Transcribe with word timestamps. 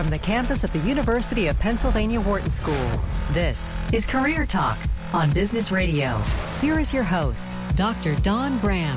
from 0.00 0.08
the 0.08 0.18
campus 0.18 0.64
of 0.64 0.72
the 0.72 0.78
University 0.78 1.48
of 1.48 1.58
Pennsylvania 1.58 2.18
Wharton 2.22 2.50
School. 2.50 2.90
This 3.32 3.76
is 3.92 4.06
Career 4.06 4.46
Talk 4.46 4.78
on 5.12 5.30
Business 5.32 5.70
Radio. 5.70 6.16
Here 6.62 6.80
is 6.80 6.90
your 6.94 7.02
host, 7.02 7.54
Dr. 7.76 8.16
Dawn 8.22 8.58
Graham. 8.60 8.96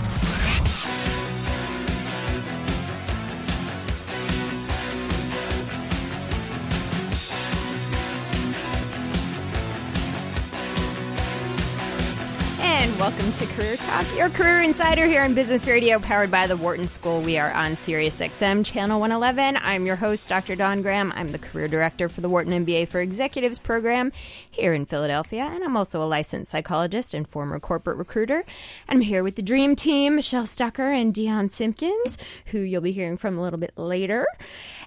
Welcome 13.04 13.34
to 13.34 13.46
Career 13.48 13.76
Talk, 13.76 14.06
your 14.16 14.30
career 14.30 14.62
insider 14.62 15.06
here 15.06 15.24
on 15.24 15.34
Business 15.34 15.68
Radio, 15.68 16.00
powered 16.00 16.32
by 16.32 16.48
the 16.48 16.56
Wharton 16.56 16.88
School. 16.88 17.20
We 17.20 17.38
are 17.38 17.52
on 17.52 17.76
Sirius 17.76 18.16
XM, 18.16 18.66
Channel 18.66 18.98
111. 18.98 19.60
I'm 19.62 19.86
your 19.86 19.98
host, 19.98 20.30
Dr. 20.30 20.56
Dawn 20.56 20.82
Graham. 20.82 21.12
I'm 21.14 21.34
the 21.34 21.38
career 21.38 21.68
director 21.68 22.08
for 22.08 22.22
the 22.22 22.30
Wharton 22.30 22.66
MBA 22.66 22.88
for 22.88 23.02
Executives 23.02 23.60
program 23.60 24.14
here 24.52 24.74
in 24.74 24.86
Philadelphia, 24.86 25.52
and 25.54 25.66
I'm 25.66 25.76
also 25.76 26.02
a 26.02 26.08
licensed 26.08 26.50
psychologist 26.50 27.14
and 27.14 27.28
former 27.28 27.60
corporate 27.60 27.98
recruiter. 27.98 28.46
I'm 28.88 29.02
here 29.02 29.22
with 29.22 29.36
the 29.36 29.42
dream 29.42 29.76
team, 29.76 30.16
Michelle 30.16 30.46
Stucker 30.46 30.90
and 30.90 31.14
Dion 31.14 31.50
Simpkins, 31.50 32.18
who 32.46 32.60
you'll 32.60 32.80
be 32.80 32.94
hearing 32.94 33.18
from 33.18 33.38
a 33.38 33.42
little 33.42 33.60
bit 33.60 33.74
later. 33.78 34.26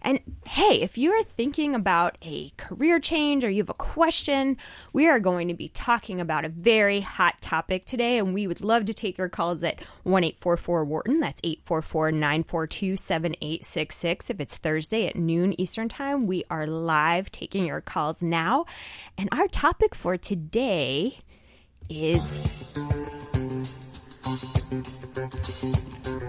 And 0.03 0.21
hey, 0.47 0.81
if 0.81 0.99
you 0.99 1.13
are 1.13 1.23
thinking 1.23 1.75
about 1.75 2.17
a 2.23 2.51
career 2.57 3.01
change 3.01 3.45
or 3.45 3.51
you 3.51 3.63
have 3.63 3.71
a 3.71 3.75
question, 3.75 4.57
we 4.93 5.09
are 5.09 5.21
going 5.21 5.49
to 5.49 5.55
be 5.55 5.69
talking 5.69 6.21
about 6.21 6.45
a 6.45 6.49
very 6.49 7.01
hot 7.01 7.41
topic 7.41 7.85
today, 7.85 8.19
and 8.19 8.35
we 8.35 8.47
would 8.47 8.61
love 8.61 8.85
to 8.87 8.95
take 8.95 9.19
your 9.19 9.29
calls 9.29 9.63
at 9.63 9.83
1 10.05 10.25
844 10.25 10.85
Wharton. 10.85 11.21
That's 11.21 11.41
844 11.45 12.13
942 12.13 12.97
7866. 12.97 14.31
If 14.31 14.41
it's 14.41 14.57
Thursday 14.57 15.07
at 15.07 15.17
noon 15.17 15.59
Eastern 15.61 15.89
Time, 15.89 16.27
we 16.27 16.45
are 16.51 16.67
live 16.67 17.31
taking 17.31 17.67
your 17.67 17.81
calls 17.81 18.23
now. 18.23 18.67
And 19.19 19.29
our 19.33 19.49
topic 19.49 19.95
for 19.95 20.17
today 20.17 21.19
is. 21.89 22.41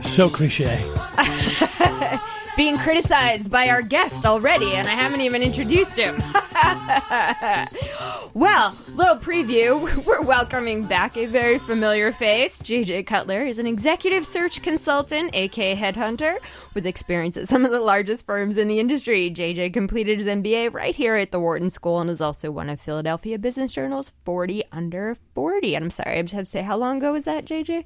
So 0.01 0.29
cliche. 0.29 0.83
being 2.58 2.77
criticized 2.80 3.52
by 3.52 3.69
our 3.69 3.83
guest 3.83 4.25
already, 4.25 4.73
and 4.73 4.88
I 4.88 4.95
haven't 4.95 5.22
even 5.22 5.44
introduced 5.44 5.95
him. 5.95 6.17
well, 8.33 8.75
little 8.95 9.17
preview. 9.17 10.03
We're 10.05 10.23
welcoming 10.23 10.84
back 10.84 11.16
a 11.18 11.28
very 11.28 11.59
familiar 11.59 12.12
face. 12.12 12.57
JJ 12.57 13.06
Cutler 13.06 13.45
is 13.45 13.59
an 13.59 13.68
executive 13.68 14.25
search 14.25 14.63
consultant, 14.63 15.35
aka 15.35 15.75
headhunter, 15.75 16.40
with 16.73 16.88
experience 16.88 17.38
at 17.38 17.47
some 17.47 17.63
of 17.63 17.69
the 17.69 17.79
largest 17.79 18.25
firms 18.25 18.57
in 18.57 18.68
the 18.68 18.79
industry. 18.79 19.29
JJ 19.29 19.72
completed 19.72 20.18
his 20.18 20.28
MBA 20.28 20.74
right 20.74 20.95
here 20.95 21.16
at 21.16 21.31
the 21.31 21.39
Wharton 21.39 21.69
School 21.69 22.00
and 22.00 22.09
is 22.09 22.22
also 22.22 22.50
one 22.50 22.72
of 22.72 22.81
Philadelphia 22.81 23.38
Business 23.38 23.72
Journal's 23.72 24.12
40 24.25 24.63
under 24.72 25.16
40. 25.35 25.75
And 25.75 25.85
I'm 25.85 25.91
sorry, 25.91 26.18
I 26.18 26.22
just 26.24 26.34
have 26.34 26.45
to 26.45 26.50
say, 26.50 26.63
how 26.63 26.78
long 26.78 26.97
ago 26.97 27.13
was 27.13 27.25
that, 27.25 27.45
JJ? 27.45 27.85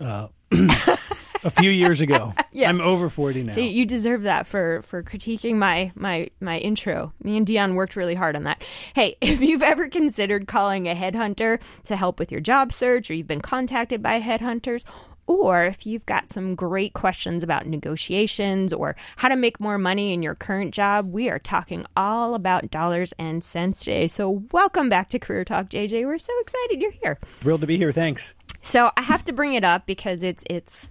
Uh, 0.00 0.28
a 1.44 1.50
few 1.50 1.70
years 1.70 2.00
ago. 2.00 2.34
yeah. 2.52 2.68
I'm 2.68 2.80
over 2.80 3.08
40 3.08 3.44
now. 3.44 3.52
See, 3.52 3.68
you 3.68 3.86
deserve 3.86 4.22
that 4.22 4.46
for 4.46 4.82
for 4.82 5.02
critiquing 5.02 5.56
my 5.56 5.92
my 5.94 6.28
my 6.40 6.58
intro. 6.58 7.12
Me 7.22 7.36
and 7.36 7.46
Dion 7.46 7.74
worked 7.74 7.96
really 7.96 8.14
hard 8.14 8.36
on 8.36 8.44
that. 8.44 8.62
Hey, 8.94 9.16
if 9.20 9.40
you've 9.40 9.62
ever 9.62 9.88
considered 9.88 10.46
calling 10.46 10.88
a 10.88 10.94
headhunter 10.94 11.60
to 11.84 11.96
help 11.96 12.18
with 12.18 12.30
your 12.30 12.40
job 12.40 12.72
search 12.72 13.10
or 13.10 13.14
you've 13.14 13.26
been 13.26 13.40
contacted 13.40 14.02
by 14.02 14.20
headhunters 14.20 14.84
or 15.26 15.64
if 15.64 15.86
you've 15.86 16.06
got 16.06 16.30
some 16.30 16.54
great 16.54 16.94
questions 16.94 17.42
about 17.42 17.66
negotiations 17.66 18.72
or 18.72 18.96
how 19.16 19.28
to 19.28 19.36
make 19.36 19.60
more 19.60 19.78
money 19.78 20.12
in 20.12 20.22
your 20.22 20.34
current 20.34 20.74
job, 20.74 21.12
we 21.12 21.28
are 21.28 21.38
talking 21.38 21.86
all 21.96 22.34
about 22.34 22.70
dollars 22.70 23.12
and 23.18 23.42
cents 23.44 23.80
today. 23.80 24.08
So, 24.08 24.42
welcome 24.50 24.88
back 24.88 25.08
to 25.10 25.18
Career 25.18 25.44
Talk, 25.44 25.68
JJ. 25.68 26.04
We're 26.04 26.18
so 26.18 26.32
excited 26.40 26.80
you're 26.80 26.90
here. 26.90 27.18
Thrilled 27.40 27.60
to 27.60 27.66
be 27.66 27.76
here. 27.76 27.92
Thanks. 27.92 28.34
So, 28.62 28.90
I 28.96 29.02
have 29.02 29.24
to 29.24 29.32
bring 29.32 29.54
it 29.54 29.64
up 29.64 29.86
because 29.86 30.22
it's 30.22 30.44
it's 30.50 30.90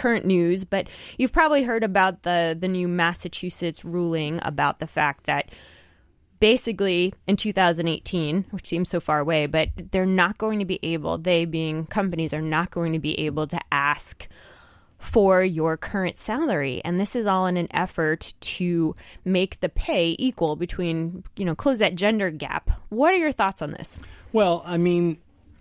current 0.00 0.24
news, 0.24 0.64
but 0.64 0.88
you've 1.18 1.32
probably 1.32 1.62
heard 1.62 1.84
about 1.84 2.22
the 2.22 2.56
the 2.58 2.68
new 2.68 2.88
Massachusetts 2.88 3.84
ruling 3.84 4.40
about 4.42 4.78
the 4.78 4.86
fact 4.86 5.24
that 5.24 5.50
basically 6.40 7.12
in 7.26 7.36
2018, 7.36 8.46
which 8.50 8.66
seems 8.66 8.88
so 8.88 8.98
far 8.98 9.18
away, 9.18 9.46
but 9.46 9.68
they're 9.90 10.06
not 10.06 10.38
going 10.38 10.58
to 10.58 10.64
be 10.64 10.80
able, 10.82 11.18
they 11.18 11.44
being 11.44 11.84
companies 11.84 12.32
are 12.32 12.40
not 12.40 12.70
going 12.70 12.94
to 12.94 12.98
be 12.98 13.18
able 13.20 13.46
to 13.46 13.60
ask 13.70 14.26
for 14.98 15.42
your 15.42 15.76
current 15.76 16.16
salary. 16.16 16.80
And 16.82 16.98
this 16.98 17.14
is 17.14 17.26
all 17.26 17.46
in 17.46 17.58
an 17.58 17.68
effort 17.70 18.32
to 18.40 18.94
make 19.26 19.60
the 19.60 19.68
pay 19.68 20.16
equal 20.18 20.56
between 20.56 21.24
you 21.36 21.44
know 21.44 21.54
close 21.54 21.78
that 21.80 21.94
gender 21.94 22.30
gap. 22.30 22.70
What 22.88 23.12
are 23.12 23.18
your 23.18 23.32
thoughts 23.32 23.60
on 23.60 23.72
this? 23.72 23.98
Well 24.32 24.62
i 24.64 24.78
mean 24.78 25.18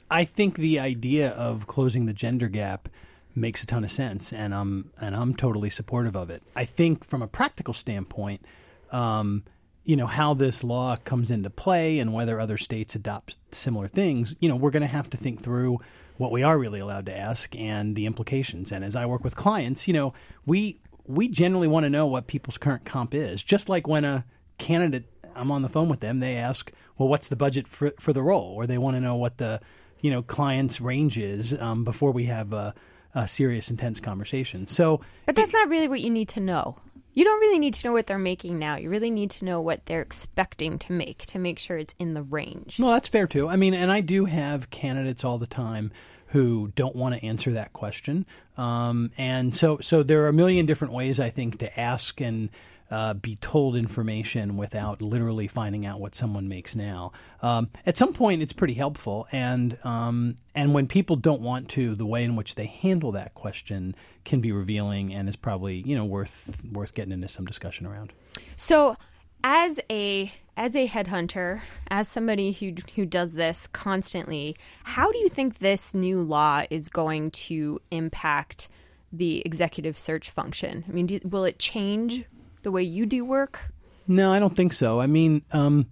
i 0.09 0.23
think 0.23 0.55
the 0.55 0.79
idea 0.79 1.31
of 1.31 1.67
closing 1.67 2.05
the 2.05 2.13
gender 2.13 2.47
gap 2.47 2.87
makes 3.35 3.63
a 3.63 3.65
ton 3.65 3.83
of 3.83 3.91
sense, 3.91 4.33
and 4.33 4.53
I'm 4.53 4.91
and 4.99 5.15
I'm 5.15 5.35
totally 5.35 5.69
supportive 5.69 6.15
of 6.15 6.29
it. 6.29 6.41
I 6.55 6.65
think 6.65 7.03
from 7.03 7.21
a 7.21 7.27
practical 7.27 7.73
standpoint, 7.73 8.45
um, 8.91 9.43
you 9.83 9.95
know 9.95 10.07
how 10.07 10.33
this 10.33 10.63
law 10.63 10.95
comes 10.97 11.31
into 11.31 11.49
play 11.49 11.99
and 11.99 12.13
whether 12.13 12.39
other 12.39 12.57
states 12.57 12.95
adopt 12.95 13.37
similar 13.51 13.87
things. 13.87 14.35
You 14.39 14.49
know, 14.49 14.55
we're 14.55 14.71
going 14.71 14.81
to 14.81 14.87
have 14.87 15.09
to 15.11 15.17
think 15.17 15.41
through 15.41 15.79
what 16.17 16.31
we 16.31 16.43
are 16.43 16.57
really 16.57 16.81
allowed 16.81 17.05
to 17.05 17.17
ask 17.17 17.55
and 17.55 17.95
the 17.95 18.05
implications. 18.05 18.71
And 18.71 18.83
as 18.83 18.95
I 18.95 19.05
work 19.05 19.23
with 19.23 19.35
clients, 19.35 19.87
you 19.87 19.93
know, 19.93 20.13
we 20.45 20.79
we 21.05 21.27
generally 21.27 21.67
want 21.67 21.85
to 21.85 21.89
know 21.89 22.05
what 22.05 22.27
people's 22.27 22.57
current 22.57 22.85
comp 22.85 23.13
is. 23.13 23.41
Just 23.41 23.69
like 23.69 23.87
when 23.87 24.05
a 24.05 24.25
candidate, 24.57 25.05
I'm 25.35 25.49
on 25.49 25.61
the 25.61 25.69
phone 25.69 25.89
with 25.89 26.01
them, 26.01 26.19
they 26.19 26.35
ask, 26.35 26.71
"Well, 26.97 27.07
what's 27.07 27.27
the 27.27 27.35
budget 27.35 27.67
for 27.67 27.93
for 27.99 28.13
the 28.13 28.21
role?" 28.21 28.53
Or 28.55 28.67
they 28.67 28.77
want 28.77 28.95
to 28.95 29.01
know 29.01 29.15
what 29.15 29.37
the 29.37 29.61
you 30.01 30.11
know 30.11 30.21
client's 30.21 30.79
range 30.81 31.17
is 31.17 31.57
um, 31.59 31.83
before 31.83 32.11
we 32.11 32.25
have 32.25 32.53
a 32.53 32.75
a 33.15 33.27
serious, 33.27 33.69
intense 33.69 33.99
conversation. 33.99 34.67
So, 34.67 35.01
but 35.25 35.35
that's 35.35 35.53
it, 35.53 35.57
not 35.57 35.69
really 35.69 35.87
what 35.87 36.01
you 36.01 36.09
need 36.09 36.29
to 36.29 36.39
know. 36.39 36.77
You 37.13 37.25
don't 37.25 37.39
really 37.39 37.59
need 37.59 37.73
to 37.73 37.87
know 37.87 37.91
what 37.91 38.07
they're 38.07 38.17
making 38.17 38.59
now. 38.59 38.77
You 38.77 38.89
really 38.89 39.11
need 39.11 39.31
to 39.31 39.45
know 39.45 39.61
what 39.61 39.85
they're 39.85 40.01
expecting 40.01 40.79
to 40.79 40.93
make 40.93 41.25
to 41.27 41.39
make 41.39 41.59
sure 41.59 41.77
it's 41.77 41.95
in 41.99 42.13
the 42.13 42.21
range. 42.21 42.79
Well, 42.79 42.91
that's 42.91 43.09
fair 43.09 43.27
too. 43.27 43.47
I 43.47 43.55
mean, 43.55 43.73
and 43.73 43.91
I 43.91 44.01
do 44.01 44.25
have 44.25 44.69
candidates 44.69 45.23
all 45.23 45.37
the 45.37 45.47
time 45.47 45.91
who 46.27 46.71
don't 46.75 46.95
want 46.95 47.15
to 47.15 47.25
answer 47.25 47.51
that 47.53 47.73
question. 47.73 48.25
Um, 48.57 49.11
and 49.17 49.55
so, 49.55 49.79
so 49.81 50.03
there 50.03 50.23
are 50.23 50.27
a 50.27 50.33
million 50.33 50.65
different 50.65 50.93
ways 50.93 51.19
I 51.19 51.29
think 51.29 51.59
to 51.59 51.79
ask 51.79 52.21
and 52.21 52.49
uh, 52.91 53.13
be 53.13 53.35
told 53.35 53.75
information 53.75 54.57
without 54.57 55.01
literally 55.01 55.47
finding 55.47 55.85
out 55.85 55.99
what 55.99 56.15
someone 56.15 56.47
makes 56.47 56.75
now. 56.75 57.11
Um, 57.41 57.69
at 57.85 57.97
some 57.97 58.13
point, 58.13 58.41
it's 58.41 58.53
pretty 58.53 58.73
helpful, 58.73 59.27
and 59.31 59.77
um, 59.83 60.35
and 60.55 60.73
when 60.73 60.87
people 60.87 61.15
don't 61.15 61.41
want 61.41 61.69
to, 61.69 61.95
the 61.95 62.05
way 62.05 62.23
in 62.23 62.35
which 62.35 62.55
they 62.55 62.65
handle 62.65 63.11
that 63.13 63.33
question 63.33 63.95
can 64.25 64.41
be 64.41 64.51
revealing, 64.51 65.13
and 65.13 65.29
is 65.29 65.35
probably 65.35 65.81
you 65.85 65.95
know 65.95 66.05
worth 66.05 66.51
worth 66.71 66.93
getting 66.93 67.13
into 67.13 67.27
some 67.27 67.45
discussion 67.45 67.85
around. 67.85 68.11
So, 68.57 68.97
as 69.43 69.79
a 69.89 70.31
as 70.57 70.75
a 70.75 70.87
headhunter, 70.87 71.61
as 71.89 72.07
somebody 72.07 72.51
who 72.51 72.73
who 72.95 73.05
does 73.05 73.33
this 73.33 73.67
constantly, 73.67 74.55
how 74.83 75.11
do 75.11 75.17
you 75.19 75.29
think 75.29 75.59
this 75.59 75.93
new 75.93 76.21
law 76.21 76.63
is 76.69 76.89
going 76.89 77.31
to 77.31 77.79
impact 77.91 78.67
the 79.11 79.41
executive 79.45 79.97
search 79.97 80.29
function? 80.29 80.83
I 80.87 80.91
mean, 80.91 81.05
do, 81.05 81.19
will 81.23 81.45
it 81.45 81.59
change 81.59 82.25
the 82.63 82.71
way 82.71 82.83
you 82.83 83.05
do 83.05 83.23
work? 83.25 83.71
No, 84.07 84.33
I 84.33 84.39
don't 84.39 84.55
think 84.55 84.73
so. 84.73 84.99
I 84.99 85.07
mean, 85.07 85.43
um, 85.51 85.87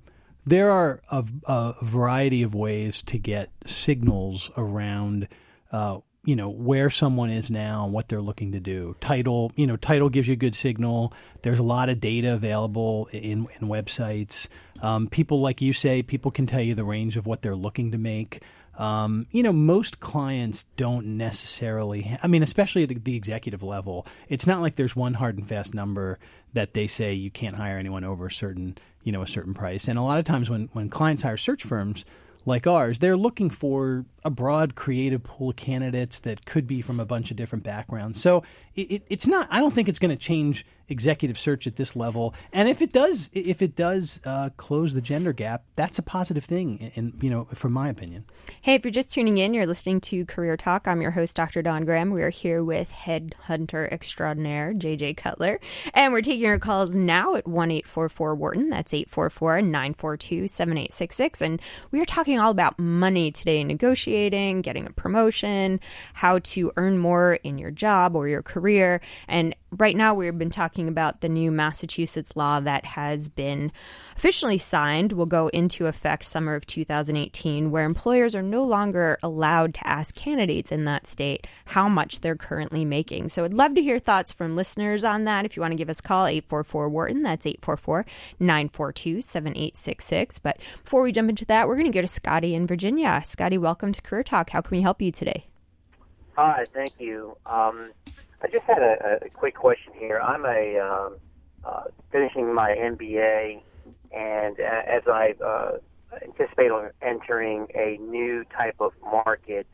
there 0.46 0.72
are 0.72 1.02
a, 1.12 1.26
a, 1.46 1.76
variety 1.82 2.42
of 2.42 2.56
ways 2.56 3.02
to 3.04 3.20
get 3.20 3.52
signals 3.66 4.50
around, 4.58 5.28
uh, 5.72 6.00
you 6.24 6.36
know, 6.36 6.50
where 6.50 6.90
someone 6.90 7.30
is 7.30 7.52
now 7.52 7.84
and 7.84 7.94
what 7.94 8.08
they're 8.10 8.22
looking 8.22 8.54
to 8.54 8.60
do. 8.60 8.96
Title, 9.02 9.52
you 9.56 9.68
know, 9.68 9.76
title 9.76 10.10
gives 10.10 10.28
you 10.28 10.34
a 10.34 10.38
good 10.38 10.56
signal. 10.56 11.14
There's 11.42 11.60
a 11.60 11.64
lot 11.64 11.90
of 11.90 12.00
data 12.00 12.34
available 12.34 13.08
in, 13.12 13.48
in 13.60 13.68
websites. 13.68 14.48
Um, 14.82 15.08
people, 15.08 15.42
like 15.42 15.62
you 15.62 15.74
say, 15.74 16.02
people 16.02 16.32
can 16.32 16.48
tell 16.48 16.62
you 16.62 16.76
the 16.76 16.86
range 16.86 17.18
of 17.18 17.26
what 17.26 17.42
they're 17.42 17.56
looking 17.56 17.92
to 17.92 17.98
make. 17.98 18.42
Um, 18.78 19.26
you 19.32 19.42
know, 19.42 19.52
most 19.52 20.00
clients 20.00 20.66
don't 20.78 21.18
necessarily. 21.18 22.04
Ha- 22.04 22.20
I 22.24 22.28
mean, 22.28 22.44
especially 22.44 22.84
at 22.84 23.04
the 23.04 23.16
executive 23.16 23.64
level, 23.64 24.06
it's 24.30 24.46
not 24.46 24.62
like 24.62 24.76
there's 24.76 24.96
one 24.96 25.16
hard 25.16 25.38
and 25.38 25.48
fast 25.48 25.74
number 25.74 26.20
that 26.58 26.74
they 26.74 26.88
say 26.88 27.14
you 27.14 27.30
can't 27.30 27.56
hire 27.56 27.78
anyone 27.78 28.04
over 28.04 28.26
a 28.26 28.32
certain, 28.32 28.76
you 29.04 29.12
know, 29.12 29.22
a 29.22 29.28
certain 29.28 29.54
price. 29.54 29.88
And 29.88 30.00
a 30.00 30.02
lot 30.02 30.18
of 30.18 30.26
times 30.26 30.50
when 30.50 30.70
when 30.74 30.90
clients 30.90 31.22
hire 31.22 31.38
search 31.38 31.64
firms 31.64 32.04
like 32.48 32.66
ours, 32.66 32.98
they're 32.98 33.16
looking 33.16 33.52
for 33.52 34.06
a 34.26 34.32
broad, 34.32 34.74
creative 34.74 35.22
pool 35.22 35.52
of 35.52 35.56
candidates 35.56 36.18
that 36.20 36.48
could 36.48 36.66
be 36.66 36.82
from 36.82 37.00
a 37.00 37.06
bunch 37.06 37.30
of 37.30 37.38
different 37.38 37.64
backgrounds. 37.64 38.20
So 38.20 38.42
it, 38.74 38.92
it, 38.92 39.04
it's 39.08 39.28
not. 39.28 39.48
I 39.52 39.60
don't 39.60 39.72
think 39.72 39.88
it's 39.88 40.00
going 40.00 40.10
to 40.10 40.18
change 40.18 40.66
executive 40.90 41.38
search 41.38 41.68
at 41.68 41.76
this 41.76 41.96
level. 41.96 42.34
And 42.54 42.70
if 42.70 42.82
it 42.82 42.92
does, 42.92 43.30
if 43.34 43.62
it 43.62 43.76
does 43.76 44.20
uh, 44.26 44.50
close 44.58 44.94
the 44.94 45.02
gender 45.02 45.34
gap, 45.34 45.64
that's 45.76 46.00
a 46.00 46.04
positive 46.04 46.46
thing. 46.46 46.92
and 46.96 47.14
you 47.22 47.30
know, 47.30 47.46
from 47.54 47.74
my 47.74 47.90
opinion. 47.90 48.26
Hey, 48.62 48.76
if 48.76 48.86
you're 48.86 48.92
just 48.92 49.10
tuning 49.10 49.38
in, 49.38 49.54
you're 49.54 49.68
listening 49.68 50.02
to 50.02 50.26
Career 50.26 50.58
Talk. 50.58 50.88
I'm 50.88 51.02
your 51.02 51.12
host, 51.12 51.36
Dr. 51.36 51.62
Dawn 51.62 51.86
Graham. 51.86 52.12
We 52.12 52.24
are 52.24 52.30
here 52.30 52.64
with 52.64 52.92
headhunter 52.92 53.92
extraordinaire 53.92 54.74
JJ 54.74 55.18
Cutler, 55.18 55.60
and 55.94 56.14
we're 56.14 56.22
taking 56.22 56.46
your 56.46 56.60
calls 56.60 56.96
now 56.96 57.36
at 57.36 57.48
one 57.48 57.72
eight 57.72 57.88
four 57.88 58.10
four 58.10 58.36
Wharton. 58.36 58.70
That's 58.70 58.92
844-942-7866. 58.94 61.42
And 61.42 61.62
we 61.92 62.00
are 62.00 62.06
talking 62.06 62.40
all 62.40 62.52
about 62.52 62.80
money 62.80 63.32
today, 63.32 63.64
negotiating, 63.64 64.62
getting 64.62 64.86
a 64.86 64.92
promotion, 64.92 65.80
how 66.14 66.40
to 66.40 66.72
earn 66.78 66.98
more 66.98 67.36
in 67.36 67.58
your 67.58 67.72
job 67.72 68.16
or 68.16 68.28
your 68.28 68.44
career. 68.44 69.02
And 69.28 69.56
right 69.72 69.96
now 69.96 70.14
we've 70.14 70.38
been 70.38 70.50
talking 70.50 70.88
about 70.88 71.22
the 71.22 71.30
new 71.30 71.52
Massachusetts 71.52 72.36
law 72.36 72.60
that 72.60 72.86
has 72.86 73.30
been 73.30 73.72
officially 74.16 74.58
signed, 74.58 75.12
will 75.12 75.26
go 75.26 75.48
into 75.50 75.88
effect 75.88 76.26
summer 76.26 76.56
of 76.56 76.66
2018, 76.66 77.72
where 77.72 77.86
employers 77.86 78.36
are 78.36 78.42
no 78.42 78.64
longer 78.64 79.18
allowed 79.22 79.74
to 79.76 79.88
ask 79.88 80.16
candidates 80.16 80.72
in 80.72 80.86
that 80.86 81.06
state 81.06 81.48
how 81.66 81.88
much 81.90 82.22
they're 82.22 82.36
currently 82.36 82.86
making. 82.86 83.30
So 83.30 83.44
I'd 83.44 83.54
love 83.54 83.76
to 83.76 83.82
hear 83.82 84.00
thoughts 84.00 84.32
from 84.32 84.56
listeners 84.56 85.04
on 85.04 85.26
that. 85.26 85.46
If 85.46 85.56
you 85.56 85.62
want 85.62 85.74
to 85.74 85.78
give 85.78 85.90
us 85.90 86.00
a 86.00 86.04
call, 86.04 86.26
844 86.26 86.90
Wharton, 86.90 87.22
that's 87.22 87.46
844 87.46 88.06
942 88.40 89.22
7866. 89.22 90.40
But 90.40 90.58
before 90.84 91.02
we 91.02 91.12
jump 91.12 91.30
into 91.30 91.46
that, 91.46 91.68
we're 91.68 91.76
going 91.76 91.92
to 91.92 91.98
go 91.98 92.02
to 92.02 92.08
Scotty 92.08 92.56
in 92.56 92.68
Virginia. 92.68 93.22
Scotty, 93.26 93.58
welcome 93.58 93.92
to 93.92 94.02
Career 94.02 94.24
Talk. 94.24 94.50
How 94.50 94.62
can 94.62 94.78
we 94.78 94.82
help 94.82 95.02
you 95.02 95.12
today? 95.12 95.46
Hi, 96.36 96.66
thank 96.72 97.00
you. 97.00 97.36
Um, 97.48 97.92
I 98.42 98.48
just 98.48 98.66
had 98.66 98.82
a, 98.82 99.26
a 99.26 99.30
quick 99.30 99.56
question 99.56 99.94
here. 99.98 100.20
I'm 100.20 100.46
a 100.46 100.80
um, 100.80 101.18
uh, 101.64 101.84
finishing 102.12 102.54
my 102.54 102.70
MBA, 102.70 103.62
and 104.16 104.60
uh, 104.60 104.82
as 104.88 105.02
I 105.08 105.34
uh, 105.44 105.72
anticipate 106.24 106.72
entering 107.02 107.68
a 107.74 107.98
new 107.98 108.44
type 108.56 108.76
of 108.80 108.92
market, 109.02 109.66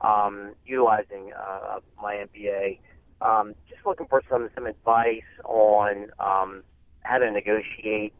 um, 0.00 0.54
utilizing 0.64 1.32
uh, 1.36 1.80
my 2.00 2.24
MBA, 2.26 2.78
um, 3.20 3.54
just 3.68 3.84
looking 3.84 4.06
for 4.06 4.22
some 4.30 4.48
some 4.54 4.66
advice 4.66 5.22
on 5.44 6.06
um, 6.20 6.62
how 7.00 7.18
to 7.18 7.30
negotiate 7.30 8.12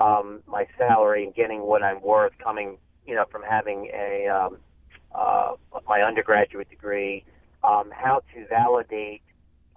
um, 0.00 0.40
my 0.48 0.66
salary 0.76 1.24
and 1.24 1.34
getting 1.34 1.62
what 1.62 1.84
I'm 1.84 2.02
worth, 2.02 2.32
coming 2.42 2.78
you 3.06 3.14
know 3.14 3.26
from 3.30 3.42
having 3.48 3.92
a 3.94 4.26
um, 4.26 4.58
uh, 5.14 5.52
my 5.86 6.02
undergraduate 6.02 6.68
degree, 6.68 7.24
um, 7.62 7.92
how 7.94 8.22
to 8.34 8.46
validate 8.48 9.22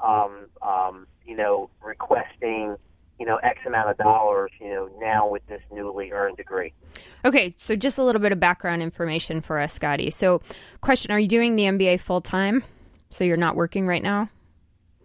um, 0.05 0.47
um, 0.61 1.07
you 1.25 1.35
know, 1.35 1.69
requesting, 1.83 2.75
you 3.19 3.25
know, 3.25 3.37
X 3.37 3.59
amount 3.65 3.89
of 3.89 3.97
dollars, 3.97 4.51
you 4.59 4.69
know, 4.69 4.89
now 4.99 5.27
with 5.27 5.45
this 5.47 5.61
newly 5.71 6.11
earned 6.11 6.37
degree. 6.37 6.73
Okay, 7.25 7.53
so 7.57 7.75
just 7.75 7.97
a 7.97 8.03
little 8.03 8.21
bit 8.21 8.31
of 8.31 8.39
background 8.39 8.81
information 8.81 9.41
for 9.41 9.59
us, 9.59 9.73
Scotty. 9.73 10.11
So, 10.11 10.41
question: 10.81 11.11
Are 11.11 11.19
you 11.19 11.27
doing 11.27 11.55
the 11.55 11.63
MBA 11.63 11.99
full 11.99 12.21
time? 12.21 12.63
So 13.09 13.23
you're 13.23 13.37
not 13.37 13.55
working 13.55 13.87
right 13.87 14.03
now? 14.03 14.29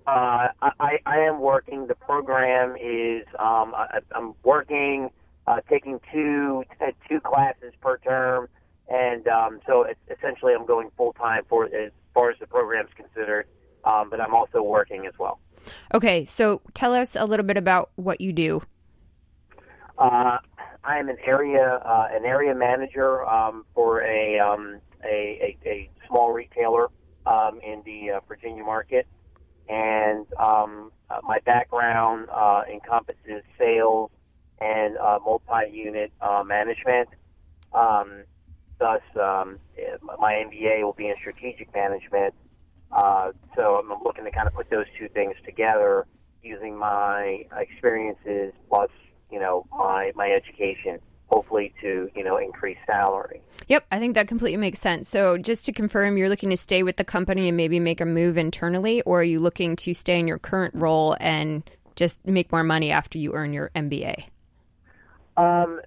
Uh, 0.07 0.49
I, 0.61 0.99
I 1.07 1.19
am 1.21 1.41
working. 1.41 1.87
The 1.87 1.95
program 1.95 2.77
is 2.77 3.25
um, 3.39 3.75
I, 3.75 4.01
I'm 4.15 4.35
working, 4.45 5.11
uh, 5.47 5.61
taking 5.69 5.99
two 6.13 6.65
uh, 6.81 6.93
two 7.09 7.21
classes 7.21 7.73
per 7.81 7.97
term, 7.99 8.49
and 8.89 9.27
um, 9.29 9.61
so 9.67 9.87
essentially 10.11 10.53
I'm 10.53 10.67
going 10.67 10.91
full 10.99 11.15
time 11.15 11.45
for 11.49 11.65
as 11.65 11.91
far 12.13 12.31
as 12.31 12.39
the 12.39 12.47
program's 12.47 12.91
considered 12.95 13.47
um, 13.85 14.11
but 14.11 14.21
I'm 14.21 14.35
also 14.35 14.63
working 14.63 15.07
as 15.07 15.15
well. 15.19 15.41
Okay, 15.93 16.25
so 16.25 16.61
tell 16.75 16.95
us 16.95 17.17
a 17.17 17.25
little 17.25 17.47
bit 17.47 17.57
about 17.57 17.91
what 17.97 18.21
you 18.21 18.33
do. 18.33 18.63
Uh, 19.99 20.39
I 20.83 20.99
am 20.99 21.09
an 21.09 21.17
area 21.25 21.81
uh, 21.85 22.09
an 22.11 22.25
area 22.25 22.55
manager 22.55 23.25
um, 23.27 23.65
for 23.75 24.03
a, 24.03 24.39
um, 24.39 24.81
a, 25.05 25.57
a, 25.65 25.69
a 25.69 25.91
small 26.09 26.33
retailer 26.33 26.89
um, 27.27 27.61
in 27.63 27.83
the 27.85 28.13
uh, 28.13 28.21
Virginia 28.29 28.63
market, 28.63 29.07
and 29.69 30.27
um, 30.39 30.91
uh, 31.11 31.21
my 31.23 31.39
background 31.47 32.29
uh, 32.31 32.63
encompasses 32.71 33.43
sales 33.59 34.11
and 34.61 34.97
uh, 34.99 35.19
multi-unit 35.25 36.13
management. 36.47 37.09
Um, 37.73 38.25
thus, 38.79 39.03
um, 39.21 39.59
my 40.19 40.45
MBA 40.47 40.83
will 40.83 40.93
be 40.93 41.09
in 41.09 41.15
strategic 41.19 41.75
management, 41.75 42.35
uh, 42.95 43.33
so 43.57 43.83
I'm 43.83 44.03
looking 44.05 44.25
to 44.25 44.31
kind 44.31 44.47
of 44.47 44.55
put 44.55 44.71
those 44.71 44.87
two 44.99 45.09
things 45.09 45.35
together 45.45 46.07
using 46.43 46.77
my 46.77 47.45
experiences 47.57 48.53
plus, 48.69 48.91
you 49.31 49.41
know, 49.41 49.67
my, 49.73 50.13
my 50.15 50.31
education, 50.31 50.99
hopefully 51.27 51.75
to, 51.81 52.09
you 52.15 52.23
know, 52.23 52.37
increase 52.37 52.77
salary. 52.87 53.41
Yep, 53.67 53.87
I 53.91 53.99
think 53.99 54.15
that 54.15 54.29
completely 54.29 54.59
makes 54.59 54.79
sense. 54.79 55.09
So 55.09 55.39
just 55.39 55.65
to 55.65 55.73
confirm, 55.73 56.17
you're 56.17 56.29
looking 56.29 56.51
to 56.51 56.57
stay 56.57 56.83
with 56.83 56.97
the 56.97 57.05
company 57.05 57.49
and 57.49 57.57
maybe 57.57 57.81
make 57.81 58.01
a 58.01 58.07
move 58.07 58.37
internally, 58.37 59.03
or 59.03 59.21
are 59.21 59.25
you 59.25 59.41
looking 59.41 59.75
to 59.77 59.95
stay 59.95 60.21
in 60.21 60.29
your 60.29 60.39
current 60.39 60.75
role 60.75 61.17
and 61.19 61.69
just 61.97 62.25
make 62.27 62.53
more 62.53 62.63
money 62.63 62.91
after 62.91 63.19
you 63.19 63.33
earn 63.33 63.53
your 63.53 63.71
MBA? 63.75 64.25
Um, 65.37 65.81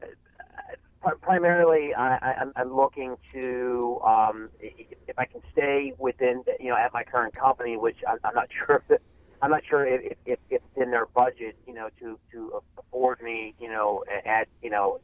primarily, 1.21 1.93
I, 1.93 2.45
am 2.55 2.75
looking 2.75 3.15
to 3.33 3.99
um, 4.05 4.49
if 4.59 5.17
I 5.17 5.25
can 5.25 5.41
stay 5.51 5.93
within, 5.97 6.43
you 6.59 6.69
know, 6.69 6.77
at 6.77 6.93
my 6.93 7.03
current 7.03 7.35
company, 7.35 7.77
which 7.77 7.97
I, 8.07 8.13
I'm 8.27 8.35
not 8.35 8.47
sure 8.65 8.83
if 8.89 9.01
I'm 9.41 9.51
not 9.51 9.61
sure 9.69 9.85
if, 9.85 10.01
if, 10.03 10.17
if 10.25 10.39
it's 10.49 10.63
in 10.75 10.89
their 10.91 11.05
budget, 11.05 11.55
you 11.67 11.73
know, 11.73 11.89
to 11.99 12.19
to 12.31 12.61
afford 12.77 13.21
me, 13.21 13.53
you 13.59 13.69
know, 13.69 14.03
at 14.25 14.47
you 14.61 14.69
know, 14.69 14.99